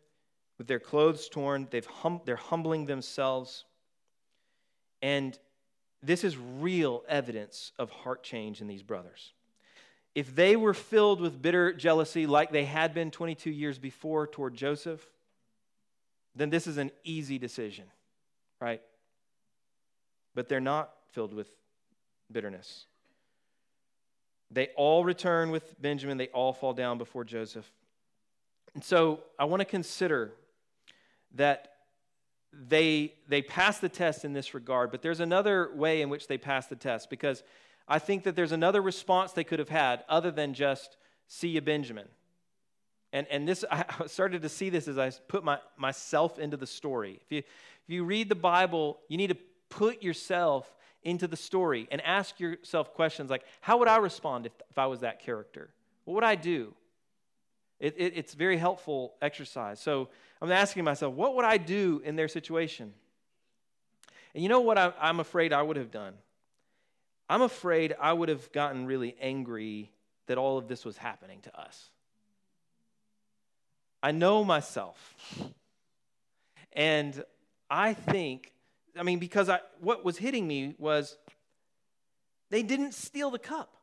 with 0.59 0.69
their 0.69 0.79
clothes 0.79 1.29
torn. 1.29 1.67
They've 1.71 1.85
hum- 1.85 2.21
they're 2.25 2.37
humbling 2.37 2.87
themselves. 2.87 3.65
And 5.01 5.37
this 6.03 6.23
is 6.23 6.37
real 6.39 7.03
evidence 7.09 7.73
of 7.79 7.91
heart 7.91 8.23
change 8.23 8.61
in 8.61 8.69
these 8.69 8.83
brothers. 8.83 9.33
If 10.15 10.35
they 10.35 10.57
were 10.57 10.75
filled 10.75 11.21
with 11.21 11.41
bitter 11.41 11.73
jealousy 11.73 12.27
like 12.27 12.53
they 12.53 12.65
had 12.65 12.93
been 12.93 13.11
22 13.11 13.51
years 13.51 13.79
before 13.79 14.27
toward 14.27 14.55
Joseph, 14.55 15.07
then 16.35 16.51
this 16.51 16.67
is 16.67 16.77
an 16.77 16.91
easy 17.05 17.39
decision, 17.39 17.85
right? 18.61 18.83
But 20.35 20.49
they're 20.49 20.61
not 20.61 20.91
filled 21.13 21.33
with 21.33 21.49
bitterness. 22.31 22.87
They 24.51 24.69
all 24.77 25.05
return 25.05 25.51
with 25.51 25.81
Benjamin, 25.81 26.19
they 26.19 26.29
all 26.29 26.53
fall 26.53 26.75
down 26.75 26.99
before 26.99 27.25
Joseph. 27.25 27.71
And 28.75 28.85
so 28.85 29.21
I 29.39 29.45
want 29.45 29.61
to 29.61 29.67
consider 29.67 30.33
that 31.35 31.69
they, 32.53 33.15
they 33.29 33.41
pass 33.41 33.79
the 33.79 33.89
test 33.89 34.25
in 34.25 34.35
this 34.35 34.53
regard, 34.53 34.91
but 34.91 35.01
there's 35.01 35.21
another 35.21 35.71
way 35.75 36.03
in 36.03 36.11
which 36.11 36.27
they 36.29 36.37
pass 36.37 36.67
the 36.67 36.77
test 36.77 37.09
because 37.09 37.43
I 37.89 37.99
think 37.99 38.25
that 38.25 38.37
there's 38.37 38.53
another 38.53 38.81
response 38.81 39.33
they 39.33 39.45
could 39.45 39.59
have 39.59 39.69
had 39.69 40.05
other 40.09 40.31
than 40.31 40.55
just, 40.55 40.97
see 41.27 41.49
you, 41.49 41.61
Benjamin. 41.61 42.09
And, 43.13 43.27
and 43.31 43.47
this, 43.47 43.65
I 43.71 43.85
started 44.07 44.43
to 44.43 44.49
see 44.49 44.71
this 44.71 44.89
as 44.89 44.99
I 44.99 45.11
put 45.29 45.45
my, 45.45 45.59
myself 45.77 46.39
into 46.39 46.57
the 46.57 46.67
story. 46.67 47.21
If 47.25 47.33
you, 47.33 47.39
if 47.39 47.89
you 47.89 48.05
read 48.05 48.29
the 48.29 48.35
Bible, 48.35 48.99
you 49.09 49.17
need 49.17 49.29
to 49.29 49.37
put 49.69 50.03
yourself 50.03 50.75
into 51.03 51.27
the 51.27 51.37
story 51.37 51.89
and 51.91 52.01
ask 52.03 52.39
yourself 52.39 52.95
questions 52.95 53.31
like, 53.31 53.45
how 53.61 53.79
would 53.79 53.89
I 53.89 53.97
respond 53.97 54.47
if, 54.47 54.53
if 54.71 54.79
I 54.79 54.87
was 54.87 55.01
that 55.01 55.21
character? 55.21 55.71
What 56.05 56.15
would 56.15 56.25
I 56.25 56.35
do? 56.35 56.75
It, 57.81 57.97
it, 57.99 58.13
it's 58.17 58.35
very 58.35 58.57
helpful 58.57 59.15
exercise. 59.21 59.81
So 59.81 60.09
I'm 60.41 60.53
asking 60.53 60.85
myself, 60.85 61.15
what 61.15 61.35
would 61.35 61.45
I 61.45 61.57
do 61.57 62.01
in 62.05 62.15
their 62.15 62.29
situation? 62.29 62.93
And 64.35 64.43
you 64.43 64.49
know 64.49 64.61
what 64.61 64.79
I, 64.79 64.93
I'm 65.01 65.19
afraid 65.19 65.53
I 65.53 65.63
would 65.63 65.77
have 65.77 65.91
done? 65.91 66.15
I'm 67.33 67.43
afraid 67.43 67.95
I 68.01 68.13
would 68.13 68.29
have 68.29 68.53
gotten 68.53 68.87
really 68.87 69.17
angry 69.21 69.91
that 70.27 70.39
all 70.39 70.59
of 70.59 70.69
this 70.69 70.85
was 70.85 70.97
happening 70.97 71.41
to 71.43 71.61
us. 71.61 71.91
I 74.03 74.13
know 74.13 74.45
myself. 74.45 75.15
And 76.73 77.25
I 77.71 77.95
think, 77.95 78.53
I 78.99 79.03
mean, 79.03 79.19
because 79.19 79.49
I, 79.49 79.61
what 79.81 80.05
was 80.05 80.17
hitting 80.17 80.47
me 80.47 80.75
was 80.79 81.17
they 82.51 82.63
didn't 82.63 82.95
steal 82.95 83.31
the 83.31 83.39
cup, 83.39 83.77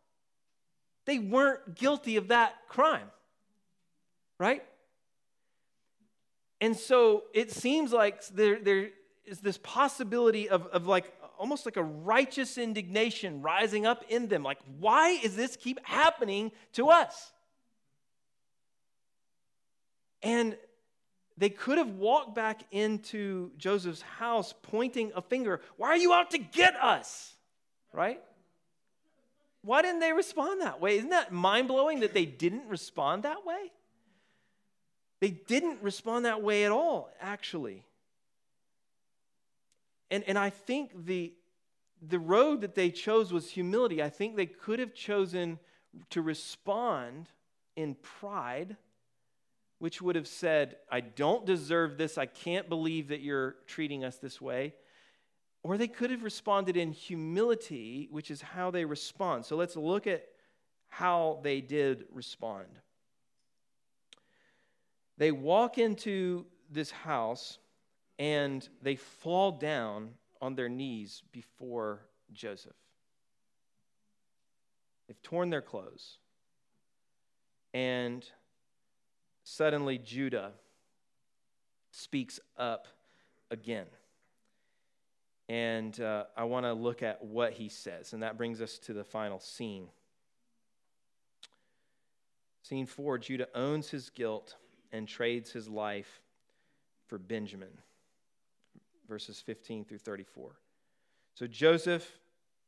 they 1.05 1.19
weren't 1.19 1.75
guilty 1.75 2.17
of 2.17 2.29
that 2.29 2.55
crime 2.67 3.09
right? 4.39 4.63
And 6.61 6.75
so 6.75 7.23
it 7.33 7.51
seems 7.51 7.91
like 7.91 8.25
there, 8.27 8.59
there 8.59 8.89
is 9.25 9.39
this 9.39 9.57
possibility 9.57 10.49
of, 10.49 10.65
of 10.67 10.87
like 10.87 11.13
almost 11.39 11.65
like 11.65 11.77
a 11.77 11.83
righteous 11.83 12.57
indignation 12.57 13.41
rising 13.41 13.85
up 13.85 14.03
in 14.09 14.27
them. 14.27 14.43
Like, 14.43 14.59
why 14.77 15.11
is 15.11 15.35
this 15.35 15.55
keep 15.55 15.83
happening 15.85 16.51
to 16.73 16.89
us? 16.89 17.31
And 20.21 20.57
they 21.37 21.49
could 21.49 21.77
have 21.77 21.91
walked 21.91 22.35
back 22.35 22.63
into 22.71 23.51
Joseph's 23.57 24.01
house 24.01 24.53
pointing 24.61 25.13
a 25.15 25.21
finger. 25.21 25.61
Why 25.77 25.87
are 25.87 25.97
you 25.97 26.13
out 26.13 26.31
to 26.31 26.37
get 26.37 26.75
us? 26.75 27.33
Right? 27.93 28.21
Why 29.61 29.81
didn't 29.81 30.01
they 30.01 30.11
respond 30.11 30.61
that 30.61 30.81
way? 30.81 30.97
Isn't 30.97 31.09
that 31.11 31.31
mind 31.31 31.69
blowing 31.69 32.01
that 32.01 32.13
they 32.13 32.25
didn't 32.25 32.67
respond 32.67 33.23
that 33.23 33.45
way? 33.45 33.71
They 35.21 35.31
didn't 35.31 35.81
respond 35.81 36.25
that 36.25 36.41
way 36.41 36.65
at 36.65 36.71
all, 36.71 37.09
actually. 37.21 37.85
And, 40.11 40.23
and 40.27 40.37
I 40.37 40.49
think 40.49 41.05
the, 41.05 41.33
the 42.01 42.19
road 42.19 42.61
that 42.61 42.75
they 42.75 42.89
chose 42.89 43.31
was 43.31 43.49
humility. 43.49 44.01
I 44.01 44.09
think 44.09 44.35
they 44.35 44.45
could 44.45 44.79
have 44.79 44.93
chosen 44.93 45.59
to 46.11 46.21
respond 46.21 47.27
in 47.75 47.95
pride, 47.95 48.77
which 49.79 50.01
would 50.01 50.15
have 50.15 50.27
said, 50.27 50.77
I 50.91 51.01
don't 51.01 51.45
deserve 51.45 51.97
this. 51.97 52.17
I 52.17 52.25
can't 52.25 52.69
believe 52.69 53.09
that 53.09 53.21
you're 53.21 53.55
treating 53.67 54.03
us 54.03 54.17
this 54.17 54.41
way. 54.41 54.73
Or 55.61 55.77
they 55.77 55.87
could 55.87 56.09
have 56.11 56.23
responded 56.23 56.77
in 56.77 56.91
humility, 56.91 58.07
which 58.11 58.31
is 58.31 58.41
how 58.41 58.71
they 58.71 58.85
respond. 58.85 59.45
So 59.45 59.55
let's 59.55 59.75
look 59.75 60.07
at 60.07 60.25
how 60.87 61.39
they 61.43 61.61
did 61.61 62.05
respond. 62.11 62.67
They 65.17 65.31
walk 65.31 65.77
into 65.77 66.45
this 66.71 66.91
house 66.91 67.59
and 68.19 68.67
they 68.81 68.97
fall 68.97 69.53
down 69.53 70.09
on 70.41 70.55
their 70.55 70.69
knees 70.69 71.23
before 71.31 72.01
Joseph. 72.33 72.75
They've 75.07 75.21
torn 75.23 75.49
their 75.49 75.61
clothes. 75.61 76.17
And 77.73 78.25
suddenly 79.43 79.97
Judah 79.97 80.51
speaks 81.91 82.39
up 82.57 82.87
again. 83.49 83.87
And 85.47 85.99
uh, 85.99 86.25
I 86.37 86.43
want 86.43 86.65
to 86.65 86.73
look 86.73 87.01
at 87.01 87.23
what 87.23 87.53
he 87.53 87.69
says. 87.69 88.13
And 88.13 88.21
that 88.21 88.37
brings 88.37 88.61
us 88.61 88.77
to 88.79 88.93
the 88.93 89.03
final 89.03 89.39
scene. 89.39 89.87
Scene 92.63 92.85
four 92.85 93.17
Judah 93.17 93.47
owns 93.55 93.89
his 93.89 94.09
guilt 94.11 94.55
and 94.91 95.07
trades 95.07 95.51
his 95.51 95.67
life 95.67 96.21
for 97.07 97.17
Benjamin. 97.17 97.69
Verses 99.09 99.41
15 99.41 99.85
through 99.85 99.97
34. 99.97 100.55
So 101.33 101.47
Joseph 101.47 102.09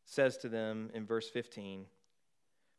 says 0.04 0.38
to 0.40 0.50
them 0.50 0.90
in 0.94 1.06
verse 1.06 1.30
15, 1.30 1.86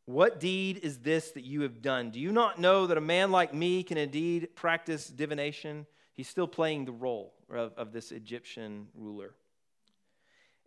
What 0.05 0.39
deed 0.39 0.77
is 0.83 0.99
this 0.99 1.31
that 1.31 1.45
you 1.45 1.61
have 1.61 1.81
done? 1.81 2.11
Do 2.11 2.19
you 2.19 2.31
not 2.31 2.59
know 2.59 2.85
that 2.87 2.97
a 2.97 3.01
man 3.01 3.31
like 3.31 3.53
me 3.53 3.81
can 3.81 3.97
indeed 3.97 4.49
practice 4.53 5.07
divination? 5.07 5.87
He's 6.13 6.27
still 6.27 6.47
playing 6.47 6.85
the 6.85 6.91
role 6.91 7.33
of, 7.49 7.73
of 7.77 7.91
this 7.91 8.11
Egyptian 8.11 8.87
ruler. 8.93 9.33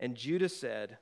And 0.01 0.17
Judah 0.17 0.49
said, 0.49 0.99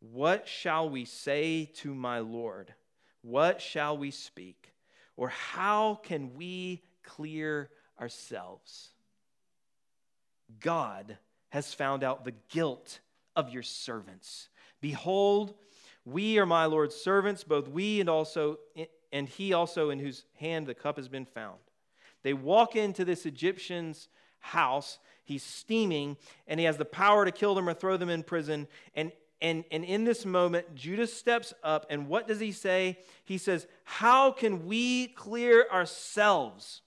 What 0.00 0.46
shall 0.46 0.90
we 0.90 1.04
say 1.04 1.70
to 1.76 1.94
my 1.94 2.18
Lord? 2.18 2.74
What 3.22 3.62
shall 3.62 3.96
we 3.96 4.10
speak? 4.10 4.72
Or 5.16 5.28
how 5.28 6.00
can 6.02 6.34
we 6.34 6.82
clear 7.08 7.70
ourselves. 8.00 8.90
God 10.60 11.18
has 11.50 11.72
found 11.74 12.04
out 12.04 12.24
the 12.24 12.34
guilt 12.48 13.00
of 13.36 13.50
your 13.50 13.62
servants. 13.62 14.48
Behold, 14.80 15.54
we 16.04 16.38
are 16.38 16.46
my 16.46 16.66
Lord's 16.66 16.94
servants, 16.94 17.44
both 17.44 17.68
we 17.68 18.00
and 18.00 18.08
also 18.08 18.58
and 19.12 19.28
he 19.28 19.52
also 19.52 19.90
in 19.90 19.98
whose 19.98 20.24
hand 20.38 20.66
the 20.66 20.74
cup 20.74 20.96
has 20.96 21.08
been 21.08 21.24
found. 21.24 21.58
They 22.22 22.32
walk 22.32 22.76
into 22.76 23.04
this 23.04 23.26
Egyptian's 23.26 24.08
house. 24.40 24.98
He's 25.24 25.42
steaming, 25.42 26.16
and 26.46 26.58
he 26.58 26.66
has 26.66 26.76
the 26.76 26.84
power 26.84 27.24
to 27.24 27.32
kill 27.32 27.54
them 27.54 27.68
or 27.68 27.74
throw 27.74 27.96
them 27.96 28.08
in 28.10 28.22
prison. 28.22 28.66
And, 28.94 29.12
and, 29.40 29.64
and 29.70 29.84
in 29.84 30.04
this 30.04 30.26
moment, 30.26 30.74
Judah 30.74 31.06
steps 31.06 31.54
up, 31.62 31.86
and 31.90 32.08
what 32.08 32.26
does 32.26 32.40
he 32.40 32.52
say? 32.52 32.98
He 33.24 33.38
says, 33.38 33.66
How 33.84 34.30
can 34.30 34.66
we 34.66 35.08
clear 35.08 35.66
ourselves? 35.70 36.82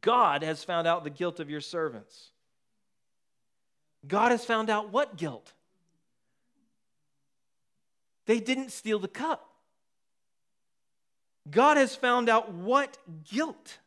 God 0.00 0.42
has 0.42 0.64
found 0.64 0.86
out 0.86 1.04
the 1.04 1.10
guilt 1.10 1.40
of 1.40 1.50
your 1.50 1.60
servants. 1.60 2.32
God 4.06 4.30
has 4.30 4.44
found 4.44 4.70
out 4.70 4.92
what 4.92 5.16
guilt? 5.16 5.52
They 8.26 8.40
didn't 8.40 8.70
steal 8.70 8.98
the 8.98 9.08
cup. 9.08 9.46
God 11.50 11.76
has 11.76 11.96
found 11.96 12.28
out 12.28 12.52
what 12.52 12.96
guilt? 13.24 13.78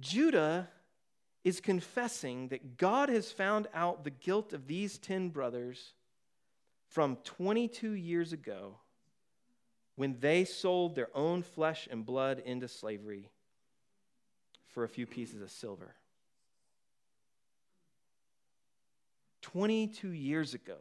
Judah 0.00 0.68
is 1.44 1.60
confessing 1.60 2.48
that 2.48 2.76
God 2.76 3.08
has 3.08 3.30
found 3.30 3.68
out 3.72 4.04
the 4.04 4.10
guilt 4.10 4.52
of 4.52 4.66
these 4.66 4.98
10 4.98 5.28
brothers 5.28 5.92
from 6.88 7.16
22 7.24 7.92
years 7.92 8.32
ago 8.32 8.76
when 9.94 10.16
they 10.20 10.44
sold 10.44 10.94
their 10.94 11.08
own 11.14 11.42
flesh 11.42 11.88
and 11.90 12.04
blood 12.04 12.42
into 12.44 12.68
slavery 12.68 13.30
for 14.66 14.84
a 14.84 14.88
few 14.88 15.06
pieces 15.06 15.40
of 15.40 15.50
silver. 15.50 15.94
22 19.52 20.08
years 20.08 20.54
ago, 20.54 20.76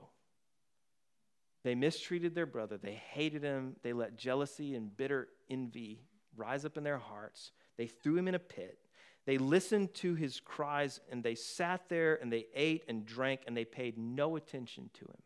they 1.64 1.76
mistreated 1.76 2.34
their 2.34 2.48
brother. 2.48 2.78
They 2.78 3.00
hated 3.12 3.44
him. 3.44 3.76
They 3.84 3.94
let 3.94 4.18
jealousy 4.18 4.74
and 4.74 4.96
bitter 4.96 5.28
envy 5.50 6.02
rise 6.36 6.66
up 6.66 6.76
in 6.76 6.84
their 6.84 6.98
hearts. 6.98 7.52
They 7.78 7.86
threw 7.86 8.18
him 8.18 8.28
in 8.28 8.34
a 8.34 8.40
pit. 8.40 8.80
They 9.28 9.38
listened 9.38 9.94
to 9.96 10.16
his 10.16 10.40
cries 10.40 11.00
and 11.12 11.24
they 11.24 11.36
sat 11.36 11.90
there 11.90 12.16
and 12.16 12.34
they 12.34 12.48
ate 12.56 12.84
and 12.88 13.06
drank 13.06 13.42
and 13.46 13.56
they 13.56 13.66
paid 13.66 14.00
no 14.00 14.36
attention 14.36 14.90
to 14.96 15.06
him. 15.06 15.22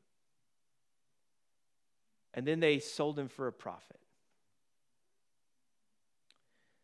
And 2.34 2.46
then 2.46 2.60
they 2.60 2.80
sold 2.80 3.18
him 3.18 3.30
for 3.30 3.48
a 3.48 3.54
profit. 3.54 4.00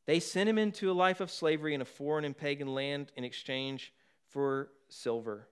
They 0.06 0.22
sent 0.22 0.48
him 0.48 0.58
into 0.58 0.90
a 0.90 0.94
life 0.94 1.20
of 1.20 1.32
slavery 1.32 1.74
in 1.74 1.82
a 1.82 1.86
foreign 1.86 2.24
and 2.24 2.38
pagan 2.38 2.74
land 2.74 3.12
in 3.18 3.26
exchange 3.26 3.94
for 4.30 4.70
silver. 4.88 5.48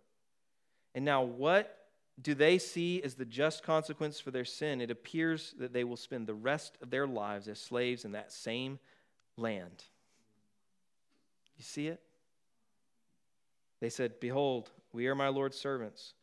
And 0.96 1.06
now, 1.06 1.24
what 1.24 1.88
do 2.22 2.36
they 2.36 2.58
see 2.58 3.02
as 3.02 3.16
the 3.16 3.26
just 3.26 3.64
consequence 3.64 4.20
for 4.20 4.32
their 4.32 4.46
sin? 4.46 4.82
It 4.82 4.92
appears 4.92 5.56
that 5.58 5.74
they 5.74 5.84
will 5.84 5.98
spend 5.98 6.28
the 6.28 6.34
rest 6.34 6.78
of 6.82 6.90
their 6.90 7.08
lives 7.08 7.48
as 7.48 7.60
slaves 7.60 8.06
in 8.06 8.12
that 8.12 8.32
same 8.32 8.80
land. 9.38 9.84
You 11.58 11.64
see 11.64 11.88
it? 11.88 12.02
They 13.80 13.90
said, 13.90 14.20
Behold, 14.20 14.72
we 14.92 15.08
are 15.08 15.16
my 15.16 15.28
Lord's 15.28 15.58
servants, 15.58 16.14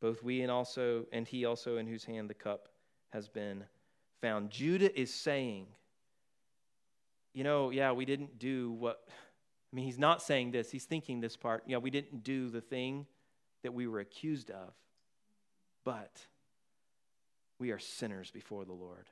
both 0.00 0.22
we 0.22 0.42
and 0.42 0.50
also 0.50 1.06
and 1.12 1.26
he 1.26 1.44
also 1.44 1.76
in 1.76 1.86
whose 1.86 2.04
hand 2.04 2.28
the 2.28 2.34
cup 2.34 2.68
has 3.12 3.28
been 3.28 3.64
found. 4.20 4.50
Judah 4.50 4.98
is 4.98 5.14
saying, 5.14 5.66
you 7.32 7.44
know, 7.44 7.70
yeah, 7.70 7.92
we 7.92 8.04
didn't 8.04 8.38
do 8.38 8.72
what 8.72 9.04
I 9.08 9.76
mean, 9.76 9.84
he's 9.84 9.98
not 9.98 10.22
saying 10.22 10.50
this, 10.52 10.70
he's 10.70 10.84
thinking 10.84 11.20
this 11.20 11.36
part. 11.36 11.62
Yeah, 11.66 11.78
we 11.78 11.90
didn't 11.90 12.22
do 12.22 12.48
the 12.48 12.60
thing 12.60 13.06
that 13.66 13.72
we 13.72 13.88
were 13.88 13.98
accused 13.98 14.48
of, 14.52 14.72
but 15.84 16.20
we 17.58 17.72
are 17.72 17.80
sinners 17.80 18.30
before 18.30 18.64
the 18.64 18.72
Lord. 18.72 19.08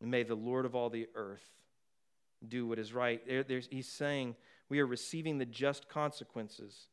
And 0.00 0.10
may 0.10 0.22
the 0.22 0.34
Lord 0.34 0.64
of 0.64 0.74
all 0.74 0.88
the 0.88 1.06
earth 1.14 1.44
do 2.48 2.66
what 2.66 2.78
is 2.78 2.94
right. 2.94 3.20
There, 3.46 3.60
he's 3.68 3.86
saying 3.86 4.34
we 4.70 4.80
are 4.80 4.86
receiving 4.86 5.36
the 5.36 5.44
just 5.44 5.90
consequences 5.90 6.86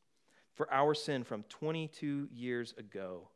for 0.52 0.70
our 0.70 0.92
sin 0.92 1.24
from 1.24 1.44
22 1.44 2.28
years 2.30 2.74
ago. 2.76 3.28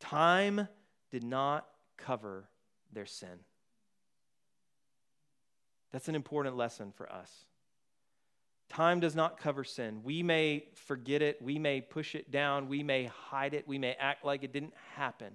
Time 0.00 0.68
did 1.10 1.24
not 1.24 1.66
cover 1.96 2.50
their 2.92 3.06
sin. 3.06 3.40
That's 5.92 6.08
an 6.08 6.14
important 6.14 6.58
lesson 6.58 6.92
for 6.94 7.10
us. 7.10 7.46
Time 8.70 9.00
does 9.00 9.16
not 9.16 9.38
cover 9.38 9.64
sin. 9.64 10.00
We 10.04 10.22
may 10.22 10.64
forget 10.74 11.22
it, 11.22 11.42
we 11.42 11.58
may 11.58 11.80
push 11.80 12.14
it 12.14 12.30
down, 12.30 12.68
we 12.68 12.84
may 12.84 13.06
hide 13.06 13.52
it, 13.52 13.66
we 13.66 13.78
may 13.78 13.94
act 13.94 14.24
like 14.24 14.44
it 14.44 14.52
didn't 14.52 14.74
happen. 14.94 15.32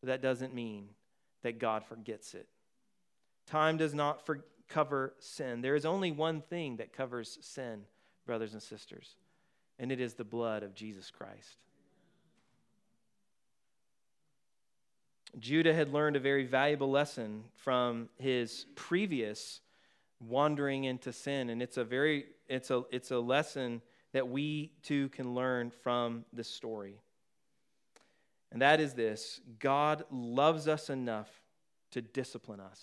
But 0.00 0.06
that 0.06 0.22
doesn't 0.22 0.54
mean 0.54 0.90
that 1.42 1.58
God 1.58 1.84
forgets 1.84 2.34
it. 2.34 2.46
Time 3.46 3.76
does 3.76 3.94
not 3.94 4.24
for- 4.24 4.44
cover 4.68 5.14
sin. 5.18 5.60
There 5.60 5.74
is 5.74 5.84
only 5.84 6.12
one 6.12 6.40
thing 6.40 6.76
that 6.76 6.92
covers 6.92 7.36
sin, 7.40 7.82
brothers 8.26 8.52
and 8.52 8.62
sisters, 8.62 9.16
and 9.80 9.90
it 9.90 10.00
is 10.00 10.14
the 10.14 10.24
blood 10.24 10.62
of 10.62 10.74
Jesus 10.74 11.10
Christ. 11.10 11.58
Judah 15.38 15.74
had 15.74 15.92
learned 15.92 16.14
a 16.14 16.20
very 16.20 16.46
valuable 16.46 16.90
lesson 16.90 17.44
from 17.56 18.08
his 18.18 18.66
previous 18.76 19.60
wandering 20.20 20.84
into 20.84 21.12
sin. 21.12 21.50
And 21.50 21.62
it's 21.62 21.76
a 21.76 21.84
very 21.84 22.26
it's 22.48 22.70
a 22.70 22.82
it's 22.90 23.10
a 23.10 23.18
lesson 23.18 23.82
that 24.12 24.28
we 24.28 24.72
too 24.82 25.08
can 25.10 25.34
learn 25.34 25.70
from 25.70 26.24
this 26.32 26.48
story. 26.48 27.00
And 28.52 28.62
that 28.62 28.80
is 28.80 28.94
this. 28.94 29.40
God 29.58 30.04
loves 30.10 30.68
us 30.68 30.88
enough 30.88 31.28
to 31.90 32.00
discipline 32.00 32.60
us. 32.60 32.80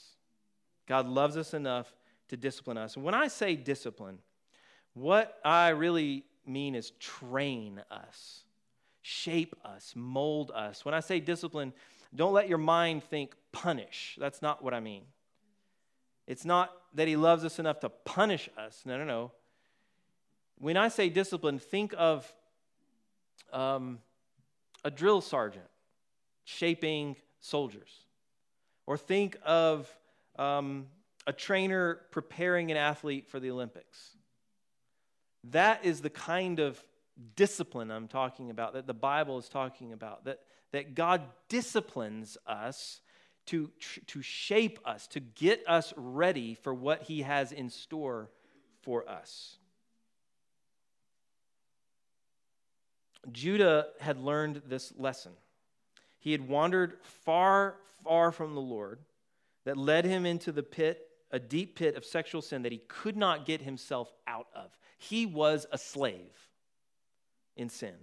God 0.88 1.08
loves 1.08 1.38
us 1.38 1.54
enough 1.54 1.94
to 2.28 2.38
discipline 2.38 2.78
us. 2.78 2.98
When 2.98 3.14
i 3.14 3.28
say 3.28 3.56
discipline 3.56 4.20
what 4.94 5.40
i 5.46 5.70
really 5.70 6.26
mean 6.46 6.76
is 6.76 6.92
train 7.00 7.82
us 7.90 8.44
shape 9.02 9.56
us 9.66 9.94
mold 9.96 10.52
us. 10.54 10.86
When 10.86 10.94
i 10.94 11.00
say 11.00 11.20
discipline 11.20 11.74
don't 12.14 12.34
let 12.34 12.50
your 12.50 12.58
mind 12.58 13.04
think 13.04 13.36
punish. 13.52 14.18
That's 14.20 14.42
not 14.42 14.64
what 14.64 14.74
i 14.74 14.80
mean. 14.80 15.04
It's 16.28 16.46
not 16.46 16.72
that 16.94 17.08
he 17.08 17.16
loves 17.16 17.46
us 17.46 17.60
enough 17.60 17.80
to 17.82 17.90
punish 17.90 18.50
us. 18.58 18.82
No, 18.86 18.98
no, 18.98 19.06
no. 19.06 19.32
When 20.58 20.78
I 20.78 20.90
say 20.90 21.10
discipline, 21.10 21.58
think 21.60 21.94
of 21.98 22.32
um, 23.52 24.00
a 24.84 24.92
drill 24.92 25.22
sergeant 25.22 25.66
shaping 26.44 27.16
soldiers, 27.40 27.90
or 28.86 28.98
think 28.98 29.38
of 29.46 29.90
um, 30.38 30.88
a 31.26 31.34
trainer 31.34 32.02
preparing 32.12 32.72
an 32.72 32.78
athlete 32.78 33.28
for 33.28 33.40
the 33.40 33.52
Olympics. 33.52 34.18
That 35.46 35.86
is 35.86 36.02
the 36.02 36.10
kind 36.10 36.60
of 36.60 36.84
discipline 37.36 37.92
I'm 37.92 38.08
talking 38.08 38.50
about, 38.50 38.74
that 38.74 38.88
the 38.88 38.94
Bible 38.94 39.38
is 39.38 39.50
talking 39.50 39.94
about, 39.94 40.26
that, 40.26 40.40
that 40.72 40.96
God 40.96 41.22
disciplines 41.50 42.38
us 42.46 43.02
to, 43.48 43.72
to 44.08 44.22
shape 44.22 44.80
us, 44.86 45.08
to 45.08 45.20
get 45.20 45.64
us 45.68 45.94
ready 45.98 46.54
for 46.54 46.74
what 46.74 47.04
He 47.04 47.22
has 47.22 47.52
in 47.52 47.70
store 47.70 48.30
for 48.82 49.08
us. 49.10 49.58
Judah 53.32 53.88
had 54.00 54.18
learned 54.20 54.64
this 54.68 54.94
lesson. 54.98 55.34
He 56.20 56.32
had 56.32 56.48
wandered 56.48 56.98
far, 57.04 57.76
far 58.04 58.32
from 58.32 58.56
the 58.56 58.62
Lord 58.62 59.00
that 59.66 59.78
led 59.78 60.06
him 60.06 60.26
into 60.26 60.52
the 60.52 60.64
pit, 60.64 61.08
a 61.32 61.40
deep 61.40 61.76
pit 61.78 61.96
of 61.96 62.06
sexual 62.06 62.42
sin 62.42 62.64
that 62.64 62.72
he 62.72 62.82
could 62.88 63.16
not 63.16 63.46
get 63.46 63.62
himself 63.62 64.12
out 64.28 64.48
of. 64.56 64.76
He 64.98 65.26
was 65.26 65.66
a 65.72 65.78
slave 65.78 66.50
in 67.56 67.70
sin. 67.70 67.96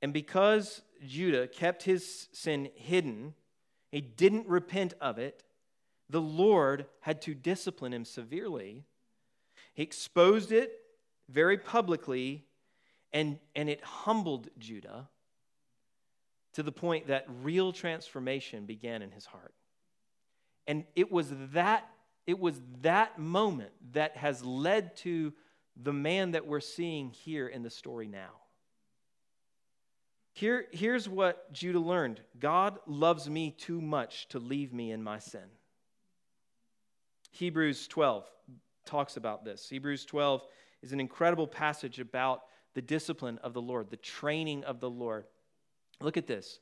And 0.00 0.12
because 0.12 0.82
Judah 1.06 1.46
kept 1.46 1.84
his 1.84 2.28
sin 2.32 2.70
hidden, 2.74 3.34
he 3.92 4.00
didn't 4.00 4.48
repent 4.48 4.94
of 5.00 5.18
it. 5.18 5.44
The 6.08 6.20
Lord 6.20 6.86
had 7.00 7.22
to 7.22 7.34
discipline 7.34 7.92
him 7.92 8.04
severely. 8.04 8.84
He 9.74 9.82
exposed 9.82 10.50
it 10.50 10.72
very 11.28 11.58
publicly, 11.58 12.46
and, 13.12 13.38
and 13.54 13.68
it 13.68 13.82
humbled 13.84 14.48
Judah 14.58 15.08
to 16.54 16.62
the 16.62 16.72
point 16.72 17.06
that 17.06 17.26
real 17.42 17.72
transformation 17.72 18.64
began 18.64 19.02
in 19.02 19.10
his 19.10 19.26
heart. 19.26 19.54
And 20.66 20.84
it 20.96 21.12
was 21.12 21.32
that, 21.52 21.88
it 22.26 22.38
was 22.38 22.60
that 22.80 23.18
moment 23.18 23.72
that 23.92 24.16
has 24.16 24.44
led 24.44 24.96
to 24.98 25.32
the 25.76 25.92
man 25.92 26.32
that 26.32 26.46
we're 26.46 26.60
seeing 26.60 27.10
here 27.10 27.46
in 27.46 27.62
the 27.62 27.70
story 27.70 28.06
now. 28.06 28.41
Here, 30.32 30.66
here's 30.72 31.08
what 31.08 31.52
Judah 31.52 31.78
learned 31.78 32.20
God 32.38 32.78
loves 32.86 33.28
me 33.28 33.50
too 33.50 33.80
much 33.80 34.28
to 34.28 34.38
leave 34.38 34.72
me 34.72 34.90
in 34.90 35.02
my 35.02 35.18
sin. 35.18 35.48
Hebrews 37.30 37.88
12 37.88 38.24
talks 38.84 39.16
about 39.16 39.44
this. 39.44 39.68
Hebrews 39.68 40.04
12 40.04 40.42
is 40.82 40.92
an 40.92 41.00
incredible 41.00 41.46
passage 41.46 41.98
about 41.98 42.42
the 42.74 42.82
discipline 42.82 43.38
of 43.42 43.52
the 43.52 43.60
Lord, 43.60 43.90
the 43.90 43.96
training 43.96 44.64
of 44.64 44.80
the 44.80 44.90
Lord. 44.90 45.24
Look 46.00 46.16
at 46.16 46.26
this. 46.26 46.58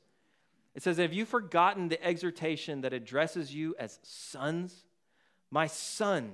It 0.75 0.83
says, 0.83 0.97
Have 0.97 1.13
you 1.13 1.25
forgotten 1.25 1.89
the 1.89 2.03
exhortation 2.03 2.81
that 2.81 2.93
addresses 2.93 3.53
you 3.53 3.75
as 3.79 3.99
sons? 4.03 4.85
My 5.49 5.67
son, 5.67 6.33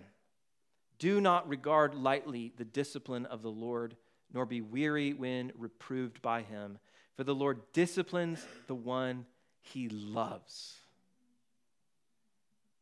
do 1.00 1.22
not 1.22 1.48
regard 1.48 1.96
lightly 1.96 2.54
the 2.58 2.66
discipline 2.66 3.26
of 3.26 3.42
the 3.42 3.52
Lord, 3.52 3.96
nor 4.34 4.46
be 4.46 4.62
weary 4.62 5.14
when 5.14 5.52
reproved 5.58 6.22
by 6.22 6.42
him. 6.42 6.80
For 7.18 7.24
the 7.24 7.36
Lord 7.36 7.60
disciplines 7.74 8.46
the 8.68 8.76
one 8.76 9.26
he 9.60 9.90
loves. 9.90 10.76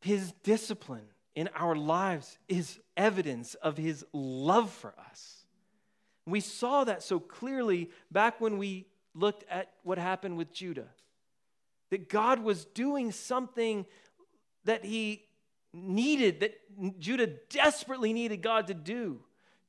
His 0.01 0.33
discipline 0.43 1.07
in 1.33 1.49
our 1.55 1.75
lives 1.75 2.37
is 2.47 2.79
evidence 2.95 3.55
of 3.55 3.77
his 3.77 4.05
love 4.13 4.69
for 4.69 4.93
us. 5.09 5.45
We 6.27 6.41
saw 6.41 6.83
that 6.83 7.01
so 7.01 7.19
clearly 7.19 7.89
back 8.11 8.41
when 8.41 8.57
we 8.57 8.87
looked 9.13 9.45
at 9.49 9.71
what 9.83 9.97
happened 9.97 10.37
with 10.37 10.51
Judah. 10.51 10.89
That 11.91 12.09
God 12.09 12.39
was 12.39 12.65
doing 12.65 13.11
something 13.11 13.85
that 14.65 14.83
he 14.83 15.23
needed, 15.71 16.41
that 16.41 16.99
Judah 16.99 17.27
desperately 17.49 18.11
needed 18.11 18.41
God 18.41 18.67
to 18.67 18.73
do 18.73 19.21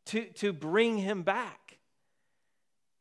to, 0.06 0.24
to 0.34 0.52
bring 0.52 0.98
him 0.98 1.22
back. 1.22 1.65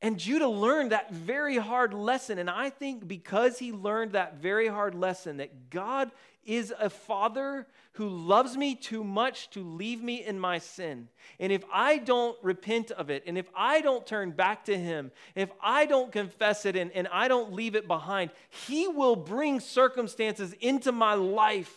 And 0.02 0.20
Judah 0.20 0.48
learned 0.48 0.92
that 0.92 1.12
very 1.12 1.58
hard 1.58 1.94
lesson. 1.94 2.38
And 2.38 2.50
I 2.50 2.70
think 2.70 3.08
because 3.08 3.58
he 3.58 3.72
learned 3.72 4.12
that 4.12 4.38
very 4.38 4.68
hard 4.68 4.94
lesson, 4.94 5.38
that 5.38 5.70
God 5.70 6.12
is 6.46 6.74
a 6.80 6.90
father 6.90 7.66
who 7.94 8.08
loves 8.08 8.56
me 8.56 8.76
too 8.76 9.04
much 9.04 9.50
to 9.52 9.64
leave 9.64 10.04
me 10.04 10.24
in 10.24 10.40
my 10.40 10.60
sin. 10.60 11.08
And 11.40 11.52
if 11.52 11.64
I 11.74 11.98
don't 11.98 12.38
repent 12.44 12.92
of 12.92 13.10
it, 13.10 13.24
and 13.26 13.38
if 13.38 13.50
I 13.56 13.82
don't 13.82 14.06
turn 14.06 14.32
back 14.32 14.66
to 14.66 14.78
him, 14.78 15.12
if 15.34 15.50
I 15.62 15.86
don't 15.86 16.12
confess 16.12 16.66
it 16.66 16.76
and, 16.76 16.92
and 16.92 17.08
I 17.12 17.28
don't 17.28 17.54
leave 17.54 17.76
it 17.76 17.88
behind, 17.88 18.32
he 18.68 18.88
will 18.88 19.16
bring 19.16 19.60
circumstances 19.60 20.54
into 20.60 20.92
my 20.92 21.16
life 21.16 21.76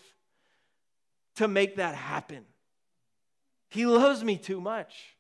to 1.37 1.49
make 1.49 1.77
that 1.77 1.95
happen. 1.95 2.45
He 3.69 3.87
loves 3.87 4.23
me 4.25 4.37
too 4.37 4.61
much. 4.61 5.18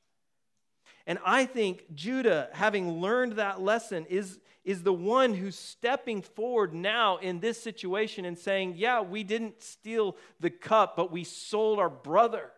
And 1.09 1.19
I 1.25 1.47
think 1.47 1.87
Judah, 1.95 2.51
having 2.53 3.01
learned 3.01 3.33
that 3.33 3.63
lesson, 3.63 4.05
is, 4.11 4.39
is 4.63 4.83
the 4.83 4.93
one 4.93 5.33
who's 5.33 5.57
stepping 5.57 6.21
forward 6.21 6.75
now 6.75 7.17
in 7.17 7.41
this 7.41 7.59
situation 7.59 8.27
and 8.27 8.39
saying, 8.39 8.75
Yeah, 8.77 9.01
we 9.01 9.25
didn't 9.25 9.63
steal 9.63 10.19
the 10.39 10.51
cup, 10.51 10.97
but 10.97 11.11
we 11.11 11.25
sold 11.25 11.79
our 11.79 11.89
brother. 11.89 12.51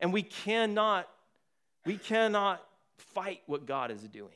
And 0.00 0.10
we 0.10 0.22
cannot, 0.22 1.06
we 1.84 1.98
cannot 1.98 2.64
fight 2.96 3.42
what 3.44 3.66
God 3.66 3.90
is 3.90 4.00
doing. 4.04 4.30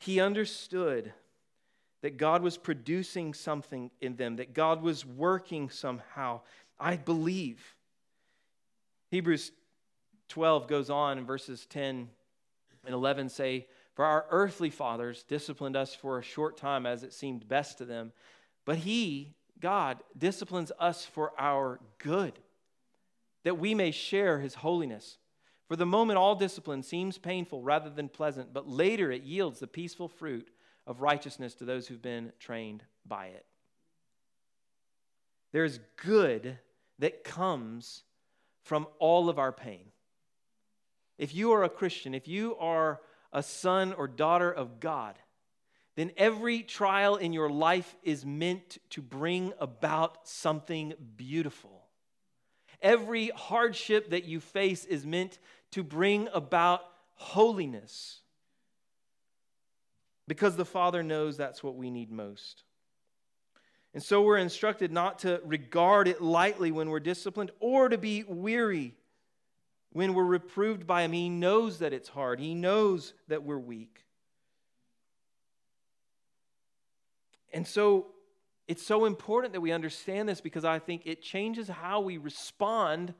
He 0.00 0.20
understood 0.20 1.14
that 2.02 2.18
God 2.18 2.42
was 2.42 2.58
producing 2.58 3.32
something 3.32 3.90
in 4.02 4.16
them, 4.16 4.36
that 4.36 4.52
God 4.52 4.82
was 4.82 5.06
working 5.06 5.70
somehow. 5.70 6.42
I 6.78 6.96
believe 6.96 7.74
Hebrews 9.14 9.52
12 10.30 10.66
goes 10.66 10.90
on 10.90 11.18
in 11.18 11.24
verses 11.24 11.66
10 11.66 12.08
and 12.84 12.94
11 12.94 13.28
say, 13.28 13.68
For 13.94 14.04
our 14.04 14.26
earthly 14.28 14.70
fathers 14.70 15.22
disciplined 15.22 15.76
us 15.76 15.94
for 15.94 16.18
a 16.18 16.22
short 16.22 16.56
time 16.56 16.84
as 16.84 17.04
it 17.04 17.12
seemed 17.12 17.46
best 17.46 17.78
to 17.78 17.84
them, 17.84 18.10
but 18.64 18.78
He, 18.78 19.36
God, 19.60 20.02
disciplines 20.18 20.72
us 20.80 21.04
for 21.04 21.30
our 21.38 21.78
good, 21.98 22.40
that 23.44 23.56
we 23.56 23.72
may 23.72 23.92
share 23.92 24.40
His 24.40 24.56
holiness. 24.56 25.18
For 25.68 25.76
the 25.76 25.86
moment, 25.86 26.18
all 26.18 26.34
discipline 26.34 26.82
seems 26.82 27.16
painful 27.16 27.62
rather 27.62 27.90
than 27.90 28.08
pleasant, 28.08 28.52
but 28.52 28.68
later 28.68 29.12
it 29.12 29.22
yields 29.22 29.60
the 29.60 29.68
peaceful 29.68 30.08
fruit 30.08 30.50
of 30.88 31.02
righteousness 31.02 31.54
to 31.54 31.64
those 31.64 31.86
who've 31.86 32.02
been 32.02 32.32
trained 32.40 32.82
by 33.06 33.26
it. 33.26 33.46
There's 35.52 35.78
good 36.02 36.58
that 36.98 37.22
comes 37.22 38.02
from 38.64 38.86
all 38.98 39.28
of 39.28 39.38
our 39.38 39.52
pain. 39.52 39.86
If 41.16 41.34
you 41.34 41.52
are 41.52 41.62
a 41.62 41.68
Christian, 41.68 42.14
if 42.14 42.26
you 42.26 42.56
are 42.56 43.00
a 43.32 43.42
son 43.42 43.92
or 43.92 44.08
daughter 44.08 44.50
of 44.50 44.80
God, 44.80 45.16
then 45.96 46.10
every 46.16 46.62
trial 46.62 47.16
in 47.16 47.32
your 47.32 47.48
life 47.48 47.94
is 48.02 48.26
meant 48.26 48.78
to 48.90 49.00
bring 49.00 49.52
about 49.60 50.26
something 50.26 50.94
beautiful. 51.16 51.84
Every 52.82 53.28
hardship 53.28 54.10
that 54.10 54.24
you 54.24 54.40
face 54.40 54.84
is 54.84 55.06
meant 55.06 55.38
to 55.70 55.84
bring 55.84 56.28
about 56.32 56.82
holiness. 57.14 58.20
Because 60.26 60.56
the 60.56 60.64
Father 60.64 61.02
knows 61.02 61.36
that's 61.36 61.62
what 61.62 61.76
we 61.76 61.90
need 61.90 62.10
most. 62.10 62.64
And 63.94 64.02
so 64.02 64.22
we're 64.22 64.38
instructed 64.38 64.90
not 64.90 65.20
to 65.20 65.40
regard 65.44 66.08
it 66.08 66.20
lightly 66.20 66.72
when 66.72 66.90
we're 66.90 67.00
disciplined 67.00 67.52
or 67.60 67.88
to 67.88 67.96
be 67.96 68.24
weary 68.24 68.94
when 69.92 70.14
we're 70.14 70.24
reproved 70.24 70.84
by 70.84 71.02
Him. 71.02 71.12
He 71.12 71.28
knows 71.28 71.78
that 71.78 71.92
it's 71.92 72.08
hard, 72.08 72.40
He 72.40 72.54
knows 72.54 73.14
that 73.28 73.44
we're 73.44 73.58
weak. 73.58 74.00
And 77.52 77.64
so 77.64 78.06
it's 78.66 78.84
so 78.84 79.04
important 79.04 79.52
that 79.52 79.60
we 79.60 79.70
understand 79.70 80.28
this 80.28 80.40
because 80.40 80.64
I 80.64 80.80
think 80.80 81.02
it 81.04 81.22
changes 81.22 81.68
how 81.68 82.00
we 82.00 82.18
respond 82.18 83.14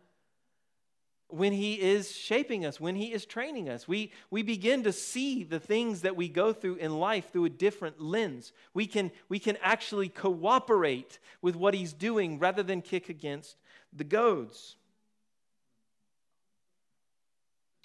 when 1.34 1.52
He 1.52 1.80
is 1.80 2.14
shaping 2.14 2.64
us, 2.64 2.80
when 2.80 2.94
He 2.94 3.12
is 3.12 3.26
training 3.26 3.68
us. 3.68 3.88
We, 3.88 4.12
we 4.30 4.42
begin 4.42 4.84
to 4.84 4.92
see 4.92 5.44
the 5.44 5.60
things 5.60 6.02
that 6.02 6.16
we 6.16 6.28
go 6.28 6.52
through 6.52 6.76
in 6.76 6.98
life 6.98 7.32
through 7.32 7.46
a 7.46 7.50
different 7.50 8.00
lens. 8.00 8.52
We 8.72 8.86
can, 8.86 9.10
we 9.28 9.38
can 9.38 9.58
actually 9.62 10.08
cooperate 10.08 11.18
with 11.42 11.56
what 11.56 11.74
He's 11.74 11.92
doing 11.92 12.38
rather 12.38 12.62
than 12.62 12.82
kick 12.82 13.08
against 13.08 13.56
the 13.92 14.04
goads. 14.04 14.76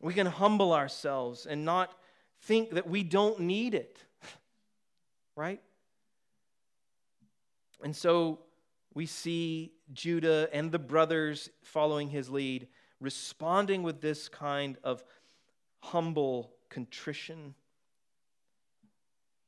We 0.01 0.13
can 0.13 0.27
humble 0.27 0.73
ourselves 0.73 1.45
and 1.45 1.65
not 1.65 1.93
think 2.41 2.71
that 2.71 2.88
we 2.88 3.03
don't 3.03 3.41
need 3.41 3.73
it, 3.73 3.97
right? 5.35 5.62
And 7.83 7.95
so 7.95 8.39
we 8.93 9.05
see 9.05 9.73
Judah 9.93 10.49
and 10.53 10.71
the 10.71 10.79
brothers 10.79 11.49
following 11.63 12.09
his 12.09 12.29
lead 12.29 12.67
responding 12.99 13.83
with 13.83 14.01
this 14.01 14.27
kind 14.27 14.77
of 14.83 15.03
humble 15.79 16.51
contrition. 16.69 17.53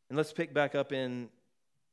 And 0.10 0.18
let's 0.18 0.34
pick 0.34 0.54
back 0.54 0.76
up 0.76 0.92
in 0.92 1.30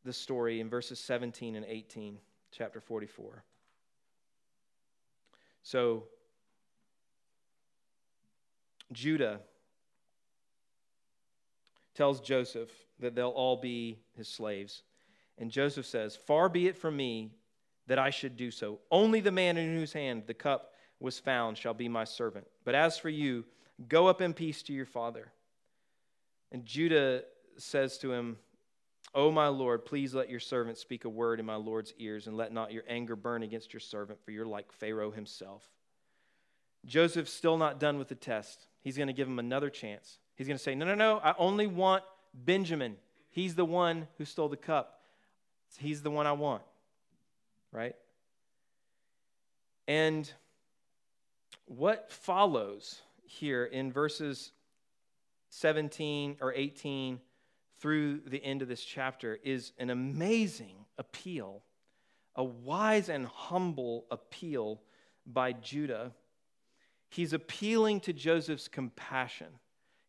the 0.04 0.12
story 0.12 0.60
in 0.60 0.70
verses 0.70 0.98
17 1.00 1.56
and 1.56 1.66
18, 1.66 2.18
chapter 2.52 2.80
44. 2.80 3.42
So, 5.62 6.04
Judah 8.92 9.40
tells 11.94 12.20
Joseph 12.20 12.70
that 13.00 13.14
they'll 13.14 13.28
all 13.28 13.56
be 13.56 13.98
his 14.16 14.28
slaves. 14.28 14.82
And 15.36 15.50
Joseph 15.50 15.84
says, 15.84 16.16
Far 16.16 16.48
be 16.48 16.68
it 16.68 16.76
from 16.76 16.96
me 16.96 17.32
that 17.86 17.98
I 17.98 18.10
should 18.10 18.36
do 18.36 18.50
so. 18.50 18.78
Only 18.90 19.20
the 19.20 19.32
man 19.32 19.56
in 19.56 19.74
whose 19.76 19.92
hand 19.92 20.24
the 20.26 20.34
cup 20.34 20.72
was 21.00 21.18
found 21.18 21.56
shall 21.56 21.74
be 21.74 21.88
my 21.88 22.04
servant. 22.04 22.46
But 22.64 22.74
as 22.74 22.98
for 22.98 23.08
you, 23.08 23.44
go 23.88 24.08
up 24.08 24.20
in 24.20 24.34
peace 24.34 24.62
to 24.64 24.72
your 24.72 24.86
father. 24.86 25.32
And 26.50 26.64
Judah 26.64 27.22
says 27.56 27.98
to 27.98 28.12
him, 28.12 28.38
O 29.14 29.30
my 29.30 29.48
Lord, 29.48 29.84
please 29.84 30.14
let 30.14 30.28
your 30.28 30.40
servant 30.40 30.76
speak 30.76 31.04
a 31.04 31.08
word 31.08 31.40
in 31.40 31.46
my 31.46 31.54
Lord's 31.54 31.94
ears, 31.98 32.26
and 32.26 32.36
let 32.36 32.52
not 32.52 32.72
your 32.72 32.84
anger 32.88 33.16
burn 33.16 33.42
against 33.42 33.72
your 33.72 33.80
servant, 33.80 34.18
for 34.22 34.32
you're 34.32 34.46
like 34.46 34.70
Pharaoh 34.72 35.10
himself. 35.10 35.62
Joseph's 36.84 37.32
still 37.32 37.56
not 37.56 37.80
done 37.80 37.98
with 37.98 38.08
the 38.08 38.14
test. 38.14 38.66
He's 38.80 38.96
going 38.96 39.06
to 39.06 39.12
give 39.12 39.28
him 39.28 39.38
another 39.38 39.70
chance. 39.70 40.18
He's 40.36 40.46
going 40.46 40.58
to 40.58 40.62
say, 40.62 40.74
No, 40.74 40.86
no, 40.86 40.94
no, 40.94 41.18
I 41.18 41.34
only 41.38 41.66
want 41.66 42.04
Benjamin. 42.34 42.96
He's 43.30 43.54
the 43.54 43.64
one 43.64 44.08
who 44.18 44.24
stole 44.24 44.48
the 44.48 44.56
cup. 44.56 45.00
He's 45.78 46.02
the 46.02 46.10
one 46.10 46.26
I 46.26 46.32
want. 46.32 46.62
Right? 47.72 47.94
And 49.86 50.30
what 51.68 52.10
follows 52.10 53.02
here 53.24 53.64
in 53.64 53.92
verses 53.92 54.52
17 55.50 56.38
or 56.40 56.52
18 56.52 57.20
through 57.80 58.20
the 58.26 58.42
end 58.42 58.62
of 58.62 58.68
this 58.68 58.82
chapter 58.82 59.38
is 59.44 59.72
an 59.78 59.90
amazing 59.90 60.74
appeal, 60.96 61.62
a 62.34 62.42
wise 62.42 63.08
and 63.08 63.26
humble 63.26 64.06
appeal 64.10 64.80
by 65.26 65.52
Judah. 65.52 66.12
He's 67.10 67.32
appealing 67.32 68.00
to 68.00 68.12
Joseph's 68.12 68.68
compassion. 68.68 69.48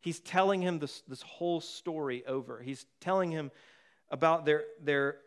He's 0.01 0.19
telling 0.19 0.61
him 0.61 0.79
this, 0.79 1.01
this 1.07 1.21
whole 1.21 1.61
story 1.61 2.25
over. 2.25 2.61
He's 2.61 2.85
telling 3.01 3.31
him 3.31 3.51
about 4.09 4.45
their, 4.45 4.63
their 4.81 5.17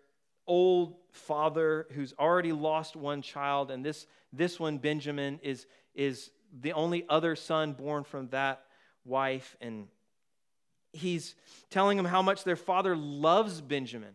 old 0.47 0.97
father 1.13 1.87
who's 1.93 2.15
already 2.19 2.53
lost 2.53 2.97
one 2.97 3.23
child, 3.23 3.71
and 3.71 3.85
this, 3.85 4.07
this 4.33 4.59
one, 4.59 4.79
Benjamin, 4.79 5.39
is, 5.43 5.67
is 5.95 6.31
the 6.61 6.73
only 6.73 7.05
other 7.09 7.37
son 7.37 7.73
born 7.73 8.05
from 8.05 8.29
that 8.29 8.65
wife. 9.05 9.57
And 9.61 9.89
he's 10.93 11.35
telling 11.71 11.99
him 11.99 12.05
how 12.05 12.23
much 12.23 12.45
their 12.45 12.57
father 12.57 12.97
loves 12.97 13.61
Benjamin, 13.61 14.15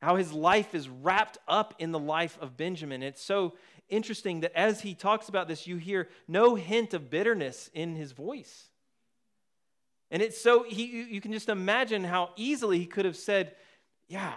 how 0.00 0.16
his 0.16 0.32
life 0.32 0.74
is 0.74 0.88
wrapped 0.88 1.38
up 1.46 1.74
in 1.78 1.92
the 1.92 1.98
life 1.98 2.38
of 2.40 2.56
Benjamin. 2.56 3.02
It's 3.02 3.22
so 3.22 3.54
interesting 3.88 4.40
that 4.40 4.56
as 4.56 4.80
he 4.80 4.94
talks 4.94 5.28
about 5.28 5.48
this, 5.48 5.66
you 5.66 5.76
hear 5.76 6.08
no 6.26 6.54
hint 6.54 6.94
of 6.94 7.10
bitterness 7.10 7.70
in 7.74 7.96
his 7.96 8.12
voice. 8.12 8.66
And 10.10 10.22
it's 10.22 10.40
so, 10.40 10.64
he, 10.64 11.02
you 11.02 11.20
can 11.20 11.32
just 11.32 11.48
imagine 11.48 12.02
how 12.02 12.30
easily 12.36 12.78
he 12.78 12.86
could 12.86 13.04
have 13.04 13.16
said, 13.16 13.54
Yeah, 14.08 14.32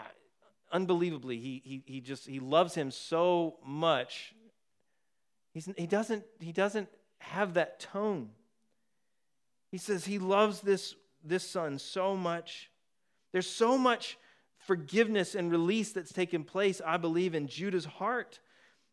unbelievably, 0.72 1.40
he, 1.40 1.62
he, 1.64 1.84
he 1.86 2.02
just, 2.02 2.28
he 2.28 2.40
loves 2.40 2.76
him 2.76 2.92
so 2.92 3.58
much 3.66 4.34
He's, 5.54 5.70
he, 5.78 5.88
doesn't, 5.88 6.24
he 6.40 6.52
doesn't 6.52 6.90
have 7.20 7.54
that 7.54 7.80
tone. 7.80 8.30
He 9.72 9.78
says 9.78 10.06
he 10.06 10.20
loves 10.20 10.62
this, 10.62 10.96
this 11.24 11.48
son 11.48 11.80
so 11.80 12.16
much. 12.16 12.70
There's 13.32 13.50
so 13.50 13.78
much 13.78 14.18
forgiveness 14.58 15.36
and 15.36 15.52
release 15.52 15.92
that's 15.92 16.14
taken 16.14 16.44
place, 16.44 16.82
I 16.86 16.98
believe, 16.98 17.36
in 17.36 17.48
Judah's 17.48 17.86
heart 17.86 18.40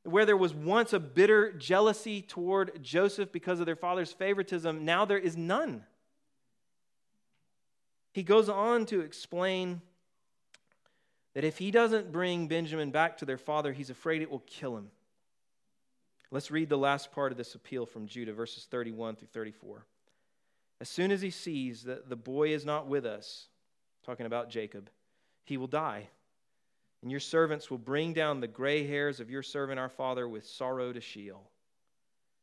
where 0.04 0.24
there 0.24 0.36
was 0.36 0.54
once 0.54 0.92
a 0.92 1.00
bitter 1.00 1.52
jealousy 1.52 2.22
toward 2.22 2.82
Joseph 2.82 3.32
because 3.32 3.61
of 3.61 3.66
their 3.66 3.76
father's 3.76 4.12
favoritism, 4.12 4.84
now 4.84 5.04
there 5.04 5.18
is 5.18 5.36
none. 5.36 5.84
He 8.12 8.22
goes 8.22 8.48
on 8.48 8.86
to 8.86 9.00
explain 9.00 9.82
that 11.34 11.44
if 11.44 11.58
he 11.58 11.70
doesn't 11.70 12.12
bring 12.12 12.48
Benjamin 12.48 12.90
back 12.90 13.18
to 13.18 13.24
their 13.24 13.38
father, 13.38 13.72
he's 13.72 13.90
afraid 13.90 14.22
it 14.22 14.30
will 14.30 14.42
kill 14.46 14.76
him. 14.76 14.90
Let's 16.33 16.51
read 16.51 16.68
the 16.68 16.78
last 16.78 17.11
part 17.11 17.33
of 17.33 17.39
this 17.39 17.55
appeal 17.55 17.87
from 17.87 18.07
Judah, 18.07 18.33
verses 18.33 18.66
31 18.70 19.16
through 19.16 19.28
34. 19.33 19.85
As 20.81 20.89
soon 20.89 21.11
as 21.11 21.20
he 21.20 21.31
sees 21.31 21.83
that 21.85 22.09
the 22.09 22.16
boy 22.16 22.55
is 22.55 22.64
not 22.64 22.87
with 22.87 23.05
us, 23.05 23.49
talking 24.05 24.26
about 24.26 24.49
Jacob, 24.49 24.91
he 25.45 25.57
will 25.57 25.66
die. 25.66 26.09
And 27.03 27.11
your 27.11 27.20
servants 27.20 27.70
will 27.70 27.78
bring 27.78 28.12
down 28.12 28.41
the 28.41 28.47
gray 28.47 28.87
hairs 28.87 29.20
of 29.20 29.31
your 29.31 29.43
servant 29.43 29.81
our 29.81 29.89
father 29.89 30.28
with 30.28 30.47
sorrow 30.47 30.93
to 30.93 31.01
Sheol. 31.01 31.51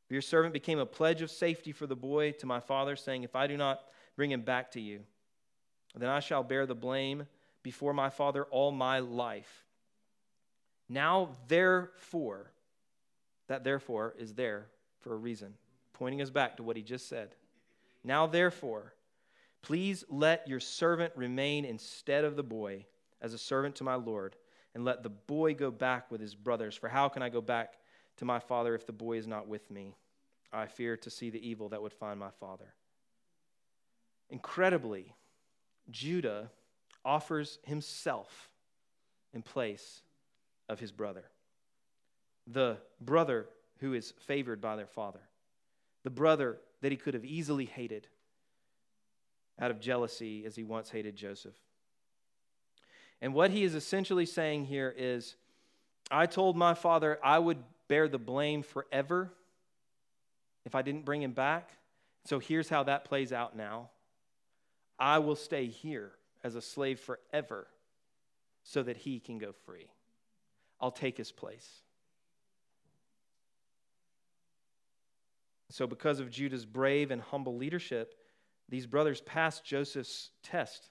Your 0.09 0.21
servant 0.21 0.53
became 0.53 0.79
a 0.79 0.85
pledge 0.85 1.21
of 1.21 1.31
safety 1.31 1.71
for 1.71 1.87
the 1.87 1.95
boy 1.95 2.31
to 2.33 2.45
my 2.45 2.59
father, 2.59 2.95
saying, 2.95 3.23
If 3.23 3.35
I 3.35 3.47
do 3.47 3.57
not 3.57 3.81
bring 4.15 4.31
him 4.31 4.41
back 4.41 4.71
to 4.71 4.81
you, 4.81 5.01
then 5.95 6.09
I 6.09 6.19
shall 6.19 6.43
bear 6.43 6.65
the 6.65 6.75
blame 6.75 7.27
before 7.63 7.93
my 7.93 8.09
father 8.09 8.43
all 8.45 8.71
my 8.71 8.99
life. 8.99 9.65
Now, 10.89 11.29
therefore, 11.47 12.51
that 13.47 13.63
therefore 13.63 14.13
is 14.17 14.33
there 14.33 14.67
for 14.99 15.13
a 15.13 15.17
reason, 15.17 15.53
pointing 15.93 16.21
us 16.21 16.29
back 16.29 16.57
to 16.57 16.63
what 16.63 16.75
he 16.75 16.83
just 16.83 17.07
said. 17.07 17.35
Now, 18.03 18.27
therefore, 18.27 18.93
please 19.61 20.03
let 20.09 20.47
your 20.47 20.59
servant 20.59 21.13
remain 21.15 21.65
instead 21.65 22.23
of 22.23 22.35
the 22.35 22.43
boy 22.43 22.85
as 23.21 23.33
a 23.33 23.37
servant 23.37 23.75
to 23.75 23.83
my 23.83 23.95
Lord, 23.95 24.35
and 24.75 24.85
let 24.85 25.01
the 25.01 25.09
boy 25.09 25.55
go 25.55 25.71
back 25.71 26.11
with 26.11 26.21
his 26.21 26.35
brothers. 26.35 26.75
For 26.75 26.87
how 26.87 27.09
can 27.09 27.23
I 27.23 27.29
go 27.29 27.41
back 27.41 27.73
to 28.17 28.25
my 28.25 28.39
father 28.39 28.75
if 28.75 28.85
the 28.85 28.93
boy 28.93 29.17
is 29.17 29.27
not 29.27 29.47
with 29.47 29.71
me? 29.71 29.95
I 30.53 30.67
fear 30.67 30.95
to 30.97 31.09
see 31.09 31.29
the 31.29 31.45
evil 31.45 31.69
that 31.69 31.81
would 31.81 31.93
find 31.93 32.19
my 32.19 32.29
father. 32.39 32.73
Incredibly, 34.29 35.15
Judah 35.89 36.51
offers 37.03 37.59
himself 37.63 38.49
in 39.33 39.41
place 39.41 40.01
of 40.69 40.79
his 40.79 40.91
brother, 40.91 41.23
the 42.47 42.77
brother 43.01 43.47
who 43.79 43.93
is 43.93 44.13
favored 44.25 44.61
by 44.61 44.75
their 44.75 44.87
father, 44.87 45.19
the 46.03 46.09
brother 46.09 46.57
that 46.81 46.91
he 46.91 46.97
could 46.97 47.13
have 47.13 47.25
easily 47.25 47.65
hated 47.65 48.07
out 49.59 49.71
of 49.71 49.79
jealousy 49.79 50.45
as 50.45 50.55
he 50.55 50.63
once 50.63 50.89
hated 50.89 51.15
Joseph. 51.15 51.55
And 53.21 53.33
what 53.33 53.51
he 53.51 53.63
is 53.63 53.75
essentially 53.75 54.25
saying 54.25 54.65
here 54.65 54.93
is 54.95 55.35
I 56.11 56.27
told 56.27 56.55
my 56.55 56.73
father 56.73 57.19
I 57.23 57.39
would 57.39 57.57
bear 57.87 58.07
the 58.07 58.19
blame 58.19 58.61
forever 58.61 59.33
if 60.65 60.75
I 60.75 60.81
didn't 60.81 61.05
bring 61.05 61.23
him 61.23 61.31
back. 61.31 61.71
So 62.25 62.39
here's 62.39 62.69
how 62.69 62.83
that 62.83 63.05
plays 63.05 63.31
out 63.31 63.55
now 63.55 63.89
I 64.99 65.19
will 65.19 65.35
stay 65.35 65.67
here 65.67 66.11
as 66.43 66.55
a 66.55 66.61
slave 66.61 66.99
forever 66.99 67.67
so 68.63 68.83
that 68.83 68.97
he 68.97 69.19
can 69.19 69.37
go 69.37 69.53
free. 69.65 69.87
I'll 70.79 70.91
take 70.91 71.17
his 71.17 71.31
place. 71.31 71.67
So, 75.69 75.85
because 75.85 76.19
of 76.19 76.29
Judah's 76.29 76.65
brave 76.65 77.11
and 77.11 77.21
humble 77.21 77.57
leadership, 77.57 78.15
these 78.69 78.85
brothers 78.85 79.21
pass 79.21 79.59
Joseph's 79.59 80.31
test 80.43 80.89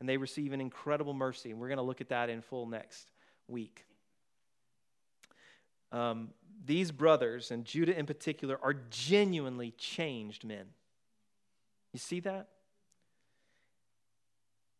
and 0.00 0.08
they 0.08 0.16
receive 0.16 0.52
an 0.52 0.60
incredible 0.60 1.14
mercy. 1.14 1.50
And 1.50 1.58
we're 1.58 1.68
going 1.68 1.78
to 1.78 1.82
look 1.82 2.00
at 2.00 2.10
that 2.10 2.30
in 2.30 2.42
full 2.42 2.66
next 2.66 3.10
week. 3.48 3.84
Um, 5.90 6.30
these 6.64 6.90
brothers, 6.90 7.50
and 7.50 7.64
Judah 7.64 7.98
in 7.98 8.06
particular, 8.06 8.58
are 8.62 8.74
genuinely 8.90 9.72
changed 9.72 10.44
men. 10.44 10.66
You 11.92 11.98
see 11.98 12.20
that? 12.20 12.48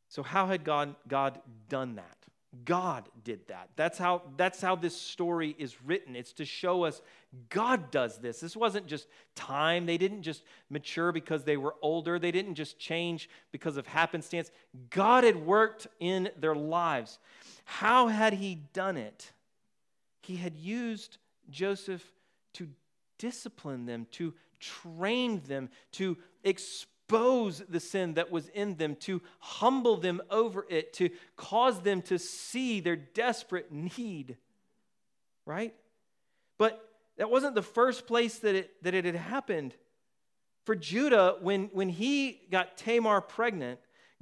So, 0.09 0.23
how 0.23 0.47
had 0.47 0.65
God, 0.65 0.95
God 1.07 1.41
done 1.69 1.97
that? 1.97 2.18
God 2.65 3.09
did 3.25 3.47
that. 3.49 3.69
That's 3.77 3.99
how, 3.99 4.23
that's 4.37 4.61
how 4.61 4.75
this 4.75 4.97
story 4.97 5.55
is 5.59 5.83
written. 5.83 6.17
It's 6.17 6.33
to 6.35 6.47
show 6.47 6.85
us 6.85 7.03
God 7.51 7.91
does 7.91 8.19
this. 8.19 8.41
This 8.41 8.57
wasn't 8.57 8.87
just 8.87 9.07
time. 9.35 9.85
They 9.85 9.99
didn't 9.99 10.23
just 10.23 10.43
mature 10.71 11.13
because 11.13 11.45
they 11.45 11.59
were 11.59 11.75
older, 11.83 12.19
they 12.19 12.31
didn't 12.31 12.55
just 12.55 12.79
change 12.79 13.29
because 13.53 13.77
of 13.77 13.87
happenstance. 13.87 14.51
God 14.89 15.25
had 15.25 15.45
worked 15.45 15.89
in 16.01 16.31
their 16.39 16.55
lives. 16.55 17.19
How 17.65 18.09
had 18.09 18.33
He 18.33 18.63
done 18.73 18.97
it? 18.97 19.31
He 20.23 20.37
had 20.37 20.57
used 20.57 21.19
Joseph 21.51 22.03
to 22.55 22.69
discipline 23.19 23.85
them, 23.85 24.07
to 24.13 24.33
train 24.59 25.43
them, 25.47 25.69
to 25.93 26.17
expose 26.45 26.95
expose 27.09 27.63
the 27.71 27.81
sin 27.81 28.15
that 28.15 28.31
was 28.31 28.49
in 28.49 28.77
them, 28.77 28.95
to 28.95 29.23
humble 29.39 29.97
them 29.97 30.21
over 30.31 30.67
it, 30.69 30.93
to 30.93 31.09
cause 31.37 31.81
them 31.81 32.03
to 32.03 32.19
see 32.19 32.81
their 32.81 32.97
desperate 32.97 33.73
need. 33.73 34.37
Right? 35.47 35.75
But 36.59 36.87
that 37.17 37.31
wasn't 37.31 37.55
the 37.55 37.63
first 37.63 38.07
place 38.07 38.39
that 38.41 38.55
it, 38.55 38.83
that 38.83 38.93
it 38.93 39.07
had 39.07 39.15
happened. 39.15 39.75
For 40.65 40.77
Judah, 40.77 41.37
when, 41.41 41.71
when 41.73 41.89
he 41.89 42.43
got 42.51 42.77
Tamar 42.77 43.23
pregnant, 43.23 43.81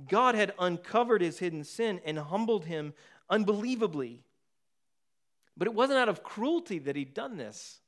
God 0.08 0.36
had 0.36 0.52
uncovered 0.56 1.22
his 1.22 1.40
hidden 1.40 1.64
sin 1.64 2.00
and 2.04 2.16
humbled 2.16 2.66
him 2.66 2.94
unbelievably. 3.28 4.22
But 5.56 5.66
it 5.66 5.74
wasn't 5.74 5.98
out 5.98 6.08
of 6.08 6.22
cruelty 6.22 6.78
that 6.80 6.94
he'd 6.94 7.14
done 7.14 7.36
this. 7.36 7.80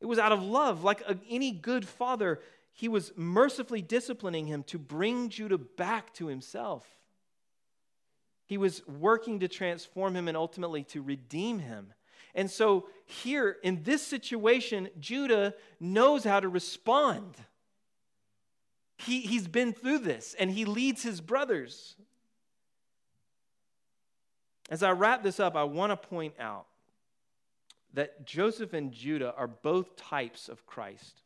It 0.00 0.06
was 0.06 0.20
out 0.20 0.30
of 0.30 0.42
love. 0.44 0.84
Like 0.84 1.02
any 1.28 1.50
good 1.50 1.88
father, 1.88 2.40
he 2.76 2.88
was 2.88 3.10
mercifully 3.16 3.80
disciplining 3.80 4.46
him 4.46 4.62
to 4.64 4.78
bring 4.78 5.30
Judah 5.30 5.56
back 5.56 6.12
to 6.14 6.26
himself. 6.26 6.86
He 8.44 8.58
was 8.58 8.86
working 8.86 9.40
to 9.40 9.48
transform 9.48 10.14
him 10.14 10.28
and 10.28 10.36
ultimately 10.36 10.84
to 10.84 11.00
redeem 11.00 11.58
him. 11.58 11.94
And 12.34 12.50
so, 12.50 12.88
here 13.06 13.56
in 13.62 13.82
this 13.82 14.06
situation, 14.06 14.90
Judah 15.00 15.54
knows 15.80 16.22
how 16.22 16.38
to 16.38 16.50
respond. 16.50 17.36
He, 18.98 19.20
he's 19.20 19.48
been 19.48 19.72
through 19.72 20.00
this 20.00 20.36
and 20.38 20.50
he 20.50 20.66
leads 20.66 21.02
his 21.02 21.22
brothers. 21.22 21.96
As 24.68 24.82
I 24.82 24.90
wrap 24.90 25.22
this 25.22 25.40
up, 25.40 25.56
I 25.56 25.64
want 25.64 25.92
to 25.92 26.08
point 26.08 26.34
out 26.38 26.66
that 27.94 28.26
Joseph 28.26 28.74
and 28.74 28.92
Judah 28.92 29.32
are 29.34 29.48
both 29.48 29.96
types 29.96 30.50
of 30.50 30.66
Christ. 30.66 31.22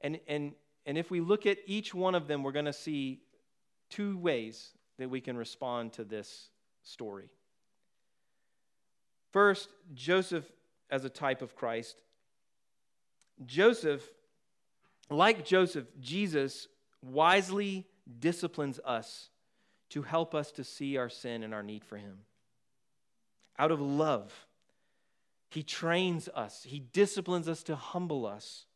And, 0.00 0.20
and, 0.28 0.52
and 0.86 0.96
if 0.98 1.10
we 1.10 1.20
look 1.20 1.46
at 1.46 1.58
each 1.66 1.94
one 1.94 2.14
of 2.14 2.26
them, 2.28 2.42
we're 2.42 2.52
going 2.52 2.64
to 2.64 2.72
see 2.72 3.20
two 3.90 4.18
ways 4.18 4.70
that 4.98 5.10
we 5.10 5.20
can 5.20 5.36
respond 5.36 5.92
to 5.94 6.04
this 6.04 6.50
story. 6.82 7.30
First, 9.32 9.68
Joseph 9.94 10.44
as 10.90 11.04
a 11.04 11.10
type 11.10 11.42
of 11.42 11.54
Christ. 11.54 11.96
Joseph, 13.44 14.02
like 15.10 15.44
Joseph, 15.44 15.86
Jesus 16.00 16.68
wisely 17.02 17.86
disciplines 18.18 18.80
us 18.84 19.28
to 19.90 20.02
help 20.02 20.34
us 20.34 20.50
to 20.52 20.64
see 20.64 20.96
our 20.96 21.08
sin 21.08 21.42
and 21.42 21.54
our 21.54 21.62
need 21.62 21.84
for 21.84 21.96
Him. 21.96 22.18
Out 23.58 23.70
of 23.70 23.80
love, 23.80 24.46
He 25.50 25.62
trains 25.62 26.28
us, 26.34 26.64
He 26.64 26.80
disciplines 26.80 27.48
us 27.48 27.62
to 27.64 27.76
humble 27.76 28.26
us 28.26 28.66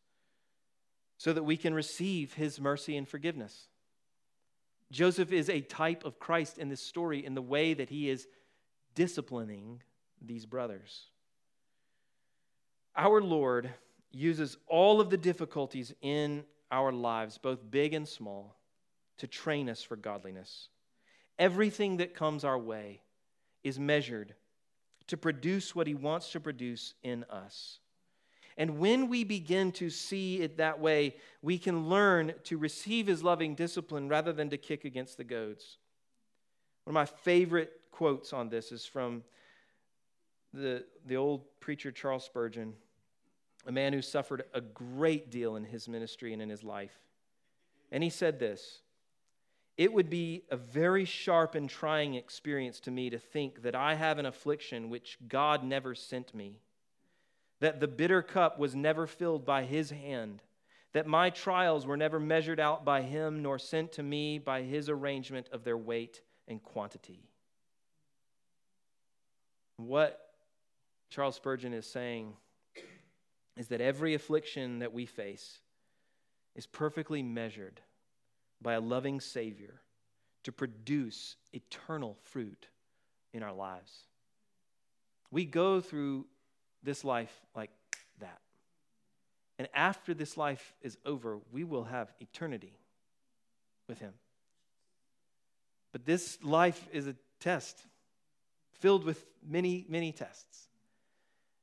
so 1.22 1.32
that 1.32 1.44
we 1.44 1.56
can 1.56 1.72
receive 1.72 2.34
his 2.34 2.60
mercy 2.60 2.96
and 2.96 3.08
forgiveness. 3.08 3.68
Joseph 4.90 5.30
is 5.30 5.48
a 5.48 5.60
type 5.60 6.04
of 6.04 6.18
Christ 6.18 6.58
in 6.58 6.68
this 6.68 6.80
story 6.80 7.24
in 7.24 7.36
the 7.36 7.40
way 7.40 7.74
that 7.74 7.90
he 7.90 8.10
is 8.10 8.26
disciplining 8.96 9.84
these 10.20 10.46
brothers. 10.46 11.10
Our 12.96 13.22
Lord 13.22 13.70
uses 14.10 14.56
all 14.66 15.00
of 15.00 15.10
the 15.10 15.16
difficulties 15.16 15.94
in 16.02 16.42
our 16.72 16.90
lives, 16.90 17.38
both 17.38 17.70
big 17.70 17.94
and 17.94 18.08
small, 18.08 18.56
to 19.18 19.28
train 19.28 19.68
us 19.70 19.80
for 19.80 19.94
godliness. 19.94 20.70
Everything 21.38 21.98
that 21.98 22.16
comes 22.16 22.42
our 22.42 22.58
way 22.58 23.00
is 23.62 23.78
measured 23.78 24.34
to 25.06 25.16
produce 25.16 25.72
what 25.72 25.86
he 25.86 25.94
wants 25.94 26.32
to 26.32 26.40
produce 26.40 26.94
in 27.04 27.22
us. 27.30 27.78
And 28.56 28.78
when 28.78 29.08
we 29.08 29.24
begin 29.24 29.72
to 29.72 29.90
see 29.90 30.40
it 30.40 30.58
that 30.58 30.78
way, 30.78 31.16
we 31.40 31.58
can 31.58 31.88
learn 31.88 32.34
to 32.44 32.58
receive 32.58 33.06
his 33.06 33.22
loving 33.22 33.54
discipline 33.54 34.08
rather 34.08 34.32
than 34.32 34.50
to 34.50 34.56
kick 34.58 34.84
against 34.84 35.16
the 35.16 35.24
goads. 35.24 35.78
One 36.84 36.92
of 36.92 36.94
my 36.94 37.06
favorite 37.06 37.72
quotes 37.90 38.32
on 38.32 38.48
this 38.48 38.72
is 38.72 38.84
from 38.84 39.22
the, 40.52 40.84
the 41.06 41.16
old 41.16 41.44
preacher 41.60 41.90
Charles 41.90 42.24
Spurgeon, 42.24 42.74
a 43.66 43.72
man 43.72 43.92
who 43.92 44.02
suffered 44.02 44.44
a 44.52 44.60
great 44.60 45.30
deal 45.30 45.56
in 45.56 45.64
his 45.64 45.88
ministry 45.88 46.32
and 46.32 46.42
in 46.42 46.48
his 46.48 46.62
life. 46.62 46.98
And 47.90 48.02
he 48.02 48.10
said 48.10 48.38
this 48.38 48.82
It 49.76 49.92
would 49.92 50.10
be 50.10 50.42
a 50.50 50.56
very 50.56 51.04
sharp 51.04 51.54
and 51.54 51.70
trying 51.70 52.14
experience 52.14 52.80
to 52.80 52.90
me 52.90 53.08
to 53.10 53.18
think 53.18 53.62
that 53.62 53.74
I 53.74 53.94
have 53.94 54.18
an 54.18 54.26
affliction 54.26 54.90
which 54.90 55.18
God 55.28 55.64
never 55.64 55.94
sent 55.94 56.34
me 56.34 56.58
that 57.62 57.78
the 57.78 57.86
bitter 57.86 58.22
cup 58.22 58.58
was 58.58 58.74
never 58.74 59.06
filled 59.06 59.46
by 59.46 59.62
his 59.62 59.90
hand, 59.90 60.42
that 60.94 61.06
my 61.06 61.30
trials 61.30 61.86
were 61.86 61.96
never 61.96 62.18
measured 62.18 62.58
out 62.58 62.84
by 62.84 63.02
him, 63.02 63.40
nor 63.40 63.56
sent 63.56 63.92
to 63.92 64.02
me 64.02 64.36
by 64.36 64.62
his 64.62 64.88
arrangement 64.88 65.48
of 65.52 65.62
their 65.62 65.76
weight 65.76 66.22
and 66.48 66.60
quantity. 66.60 67.20
What 69.76 70.18
Charles 71.08 71.36
Spurgeon 71.36 71.72
is 71.72 71.86
saying 71.86 72.32
is 73.56 73.68
that 73.68 73.80
every 73.80 74.14
affliction 74.14 74.80
that 74.80 74.92
we 74.92 75.06
face 75.06 75.60
is 76.56 76.66
perfectly 76.66 77.22
measured 77.22 77.80
by 78.60 78.72
a 78.72 78.80
loving 78.80 79.20
Savior 79.20 79.82
to 80.42 80.50
produce 80.50 81.36
eternal 81.52 82.18
fruit 82.22 82.66
in 83.32 83.44
our 83.44 83.54
lives. 83.54 84.08
We 85.30 85.44
go 85.44 85.80
through 85.80 86.26
this 86.82 87.04
life 87.04 87.32
like 87.54 87.70
that. 88.20 88.40
And 89.58 89.68
after 89.74 90.14
this 90.14 90.36
life 90.36 90.74
is 90.82 90.96
over, 91.04 91.38
we 91.52 91.64
will 91.64 91.84
have 91.84 92.12
eternity 92.20 92.78
with 93.88 94.00
Him. 94.00 94.14
But 95.92 96.06
this 96.06 96.38
life 96.42 96.88
is 96.92 97.06
a 97.06 97.14
test 97.38 97.86
filled 98.80 99.04
with 99.04 99.24
many, 99.46 99.86
many 99.88 100.10
tests. 100.10 100.68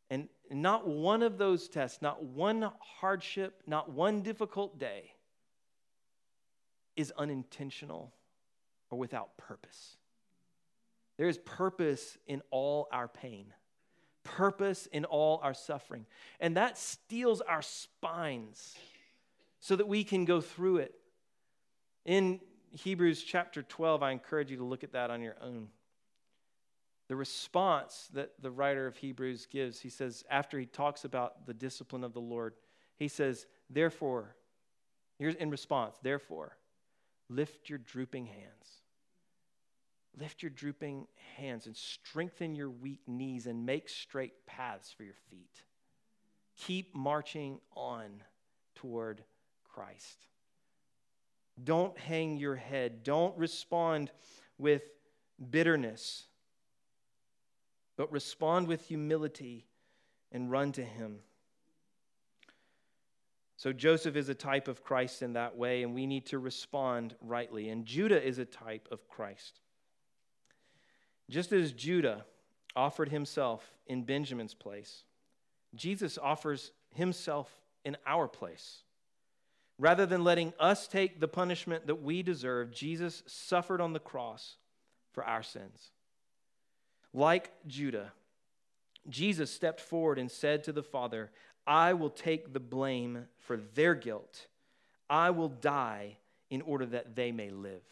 And 0.10 0.30
not 0.50 0.88
one 0.88 1.22
of 1.24 1.38
those 1.38 1.68
tests, 1.68 2.02
not 2.02 2.24
one 2.24 2.72
hardship, 2.80 3.62
not 3.68 3.92
one 3.92 4.22
difficult 4.22 4.80
day 4.80 5.12
is 6.96 7.14
unintentional 7.18 8.14
or 8.90 8.98
without 8.98 9.38
purpose. 9.38 9.98
There 11.18 11.28
is 11.28 11.38
purpose 11.38 12.18
in 12.28 12.42
all 12.50 12.88
our 12.92 13.08
pain, 13.08 13.54
purpose 14.36 14.86
in 14.88 15.06
all 15.06 15.40
our 15.44 15.54
suffering. 15.54 16.06
And 16.40 16.56
that 16.58 16.78
steels 16.78 17.42
our 17.42 17.62
spines 17.62 18.76
so 19.60 19.76
that 19.76 19.88
we 19.88 20.04
can 20.04 20.26
go 20.26 20.42
through 20.42 20.78
it. 20.78 20.94
In 22.06 22.40
Hebrews 22.72 23.24
chapter 23.24 23.64
12, 23.64 24.04
I 24.04 24.12
encourage 24.12 24.52
you 24.52 24.58
to 24.58 24.64
look 24.64 24.84
at 24.84 24.94
that 24.94 25.10
on 25.10 25.22
your 25.22 25.36
own. 25.42 25.68
The 27.08 27.16
response 27.16 28.08
that 28.14 28.34
the 28.40 28.52
writer 28.52 28.86
of 28.86 28.96
Hebrews 28.98 29.48
gives, 29.48 29.80
he 29.80 29.90
says, 29.90 30.24
after 30.30 30.60
he 30.60 30.68
talks 30.68 31.06
about 31.06 31.48
the 31.48 31.54
discipline 31.54 32.04
of 32.04 32.14
the 32.14 32.22
Lord, 32.22 32.54
he 32.98 33.08
says, 33.08 33.48
Therefore, 33.70 34.36
here's 35.18 35.36
in 35.36 35.50
response, 35.50 35.96
therefore, 36.04 36.56
lift 37.28 37.68
your 37.70 37.80
drooping 37.80 38.28
hands. 38.28 38.84
Lift 40.18 40.42
your 40.42 40.50
drooping 40.50 41.08
hands 41.38 41.66
and 41.66 41.76
strengthen 41.76 42.56
your 42.56 42.70
weak 42.70 43.02
knees 43.08 43.46
and 43.48 43.66
make 43.66 43.90
straight 43.90 44.46
paths 44.46 44.92
for 44.92 45.04
your 45.04 45.16
feet. 45.30 45.64
Keep 46.58 46.96
marching 46.96 47.60
on 47.76 48.24
toward 48.76 49.24
Christ. 49.64 50.28
Don't 51.64 51.98
hang 51.98 52.38
your 52.38 52.56
head. 52.56 53.04
Don't 53.04 53.38
respond 53.38 54.12
with 54.58 54.84
bitterness 55.50 56.26
but 58.00 58.14
respond 58.14 58.66
with 58.66 58.88
humility 58.88 59.66
and 60.32 60.50
run 60.50 60.72
to 60.72 60.82
him. 60.82 61.20
So 63.58 63.74
Joseph 63.74 64.16
is 64.16 64.30
a 64.30 64.34
type 64.34 64.70
of 64.70 64.86
Christ 64.86 65.22
in 65.22 65.34
that 65.34 65.58
way, 65.58 65.84
and 65.84 65.94
we 65.94 66.06
need 66.06 66.26
to 66.28 66.40
respond 66.40 67.14
rightly. 67.20 67.68
And 67.68 67.86
Judah 67.86 68.26
is 68.26 68.40
a 68.40 68.46
type 68.46 68.88
of 68.90 69.06
Christ. 69.10 69.60
Just 71.30 71.52
as 71.52 71.72
Judah 71.72 72.26
offered 72.76 73.10
himself 73.10 73.64
in 73.86 74.04
Benjamin's 74.04 74.54
place, 74.56 75.04
Jesus 75.76 76.18
offers 76.18 76.72
himself 76.96 77.52
in 77.86 77.96
our 78.06 78.28
place. 78.28 78.84
Rather 79.78 80.06
than 80.06 80.24
letting 80.24 80.54
us 80.60 80.88
take 80.88 81.20
the 81.20 81.28
punishment 81.28 81.88
that 81.88 82.02
we 82.02 82.22
deserve, 82.22 82.72
Jesus 82.72 83.24
suffered 83.28 83.80
on 83.80 83.94
the 83.94 84.00
cross 84.00 84.58
for 85.14 85.24
our 85.24 85.44
sins. 85.44 85.92
Like 87.14 87.52
Judah, 87.66 88.12
Jesus 89.08 89.52
stepped 89.52 89.80
forward 89.80 90.20
and 90.20 90.30
said 90.30 90.64
to 90.64 90.74
the 90.74 90.84
Father, 90.84 91.32
I 91.66 91.94
will 91.94 92.10
take 92.10 92.54
the 92.54 92.60
blame 92.60 93.26
for 93.38 93.58
their 93.58 93.96
guilt. 93.96 94.48
I 95.10 95.30
will 95.30 95.50
die 95.50 96.18
in 96.50 96.62
order 96.62 96.86
that 96.88 97.16
they 97.16 97.32
may 97.32 97.50
live. 97.50 97.84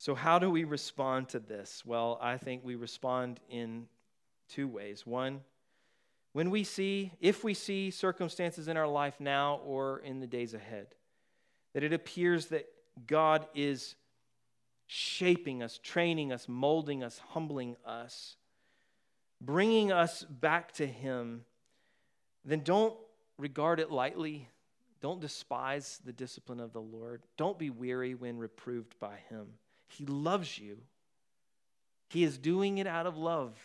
So, 0.00 0.14
how 0.14 0.38
do 0.38 0.50
we 0.50 0.64
respond 0.64 1.28
to 1.28 1.38
this? 1.38 1.82
Well, 1.84 2.18
I 2.22 2.38
think 2.38 2.64
we 2.64 2.74
respond 2.74 3.38
in 3.50 3.86
two 4.48 4.66
ways. 4.66 5.06
One, 5.06 5.42
when 6.32 6.48
we 6.48 6.64
see, 6.64 7.12
if 7.20 7.44
we 7.44 7.52
see 7.52 7.90
circumstances 7.90 8.66
in 8.66 8.78
our 8.78 8.88
life 8.88 9.20
now 9.20 9.60
or 9.62 9.98
in 9.98 10.18
the 10.18 10.26
days 10.26 10.54
ahead, 10.54 10.86
that 11.74 11.82
it 11.82 11.92
appears 11.92 12.46
that 12.46 12.66
God 13.06 13.46
is 13.54 13.94
shaping 14.86 15.62
us, 15.62 15.78
training 15.82 16.32
us, 16.32 16.48
molding 16.48 17.04
us, 17.04 17.20
humbling 17.32 17.76
us, 17.84 18.36
bringing 19.38 19.92
us 19.92 20.24
back 20.24 20.72
to 20.72 20.86
Him, 20.86 21.44
then 22.42 22.62
don't 22.64 22.94
regard 23.36 23.80
it 23.80 23.90
lightly. 23.90 24.48
Don't 25.02 25.20
despise 25.20 26.00
the 26.06 26.12
discipline 26.14 26.58
of 26.58 26.72
the 26.72 26.80
Lord. 26.80 27.22
Don't 27.36 27.58
be 27.58 27.68
weary 27.68 28.14
when 28.14 28.38
reproved 28.38 28.98
by 28.98 29.18
Him. 29.28 29.48
He 29.90 30.06
loves 30.06 30.58
you, 30.58 30.78
He 32.08 32.24
is 32.24 32.38
doing 32.38 32.78
it 32.78 32.86
out 32.86 33.06
of 33.06 33.16
love. 33.16 33.56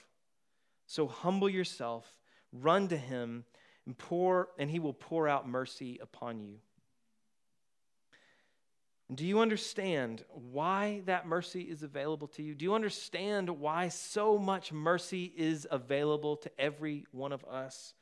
So 0.87 1.07
humble 1.07 1.49
yourself, 1.49 2.05
run 2.51 2.87
to 2.89 2.97
Him, 2.97 3.45
and 3.85 3.97
pour, 3.97 4.49
and 4.59 4.69
He 4.69 4.79
will 4.79 4.93
pour 4.93 5.27
out 5.27 5.47
mercy 5.47 5.99
upon 6.01 6.41
you. 6.41 6.57
Do 9.13 9.25
you 9.25 9.39
understand 9.39 10.23
why 10.51 11.03
that 11.05 11.27
mercy 11.27 11.61
is 11.61 11.83
available 11.83 12.27
to 12.29 12.43
you? 12.43 12.55
Do 12.55 12.65
you 12.65 12.73
understand 12.73 13.49
why 13.49 13.89
so 13.89 14.39
much 14.39 14.73
mercy 14.73 15.31
is 15.37 15.67
available 15.69 16.37
to 16.37 16.51
every 16.59 17.05
one 17.11 17.31
of 17.31 17.45
us? 17.45 17.93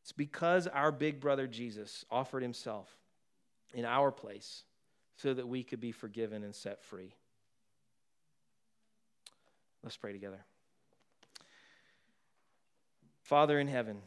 It's 0.00 0.12
because 0.12 0.66
our 0.66 0.90
big 0.90 1.20
brother 1.20 1.46
Jesus 1.46 2.06
offered 2.10 2.42
himself 2.42 2.88
in 3.74 3.84
our 3.84 4.10
place 4.10 4.64
so 5.16 5.34
that 5.34 5.46
we 5.46 5.62
could 5.62 5.80
be 5.80 5.92
forgiven 5.92 6.42
and 6.44 6.54
set 6.54 6.82
free. 6.82 7.14
Let's 9.82 9.96
pray 9.96 10.12
together. 10.12 10.44
Father 13.22 13.58
in 13.58 13.66
heaven, 13.68 13.98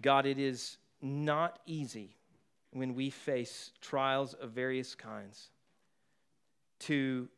God, 0.00 0.26
it 0.26 0.38
is 0.38 0.76
not 1.00 1.58
easy 1.66 2.16
when 2.72 2.94
we 2.94 3.10
face 3.10 3.70
trials 3.80 4.34
of 4.34 4.50
various 4.50 4.94
kinds 4.94 5.50
to 6.80 7.28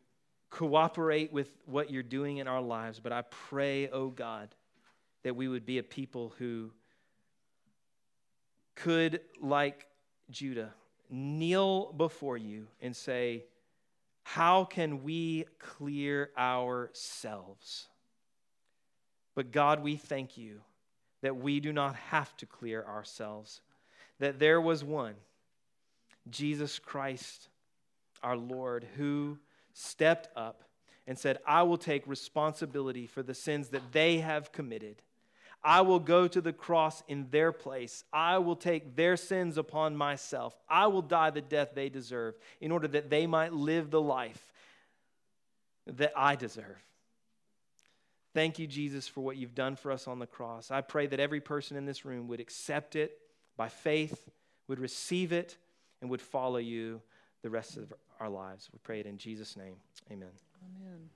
cooperate 0.51 1.33
with 1.33 1.51
what 1.66 1.91
you're 1.91 2.03
doing 2.03 2.39
in 2.39 2.49
our 2.49 2.62
lives. 2.62 3.01
But 3.01 3.12
I 3.12 3.22
pray, 3.22 3.89
oh 3.89 4.09
God, 4.09 4.55
that 5.22 5.37
we 5.37 5.49
would 5.49 5.66
be 5.66 5.79
a 5.79 5.83
people 5.83 6.35
who 6.39 6.72
could, 8.74 9.20
like 9.41 9.87
Judah, 10.31 10.72
kneel 11.11 11.93
before 11.93 12.37
you 12.37 12.66
and 12.81 12.95
say, 12.95 13.45
How 14.29 14.64
can 14.64 15.05
we 15.05 15.45
clear 15.61 16.31
ourselves? 16.37 17.87
But 19.37 19.53
God, 19.53 19.85
we 19.85 19.95
thank 19.95 20.37
you 20.37 20.62
that 21.22 21.37
we 21.37 21.61
do 21.61 21.72
not 21.72 21.95
have 21.95 22.37
to 22.39 22.47
clear 22.47 22.85
ourselves 22.85 23.61
that 24.18 24.41
there 24.41 24.61
was 24.61 24.83
one, 24.83 25.14
Jesus 26.29 26.81
Christ, 26.81 27.49
our 28.20 28.37
Lord, 28.37 28.85
who 28.97 29.39
stepped 29.74 30.29
up 30.37 30.64
and 31.07 31.16
said, 31.16 31.39
I 31.47 31.62
will 31.62 31.79
take 31.79 32.05
responsibility 32.05 33.07
for 33.07 33.22
the 33.22 33.33
sins 33.33 33.68
that 33.68 33.93
they 33.93 34.18
have 34.18 34.51
committed. 34.51 35.03
I 35.66 35.80
will 35.80 35.98
go 35.98 36.28
to 36.28 36.40
the 36.40 36.52
cross 36.52 37.02
in 37.08 37.26
their 37.32 37.50
place. 37.50 38.04
I 38.12 38.38
will 38.38 38.54
take 38.54 38.94
their 38.94 39.16
sins 39.16 39.58
upon 39.58 39.96
myself. 39.96 40.56
I 40.68 40.86
will 40.86 41.02
die 41.02 41.30
the 41.30 41.40
death 41.40 41.70
they 41.74 41.88
deserve 41.88 42.36
in 42.60 42.70
order 42.70 42.86
that 42.86 43.10
they 43.10 43.26
might 43.26 43.52
live 43.52 43.90
the 43.90 44.00
life 44.00 44.52
that 45.88 46.12
I 46.16 46.36
deserve. 46.36 46.80
Thank 48.32 48.60
you, 48.60 48.68
Jesus, 48.68 49.08
for 49.08 49.22
what 49.22 49.38
you've 49.38 49.56
done 49.56 49.74
for 49.74 49.90
us 49.90 50.06
on 50.06 50.20
the 50.20 50.26
cross. 50.26 50.70
I 50.70 50.82
pray 50.82 51.08
that 51.08 51.18
every 51.18 51.40
person 51.40 51.76
in 51.76 51.84
this 51.84 52.04
room 52.04 52.28
would 52.28 52.38
accept 52.38 52.94
it 52.94 53.18
by 53.56 53.68
faith, 53.68 54.30
would 54.68 54.78
receive 54.78 55.32
it, 55.32 55.56
and 56.00 56.08
would 56.10 56.22
follow 56.22 56.58
you 56.58 57.02
the 57.42 57.50
rest 57.50 57.76
of 57.76 57.92
our 58.20 58.28
lives. 58.28 58.68
We 58.72 58.78
pray 58.84 59.00
it 59.00 59.06
in 59.06 59.18
Jesus' 59.18 59.56
name. 59.56 59.74
Amen. 60.12 60.28
Amen. 60.62 61.10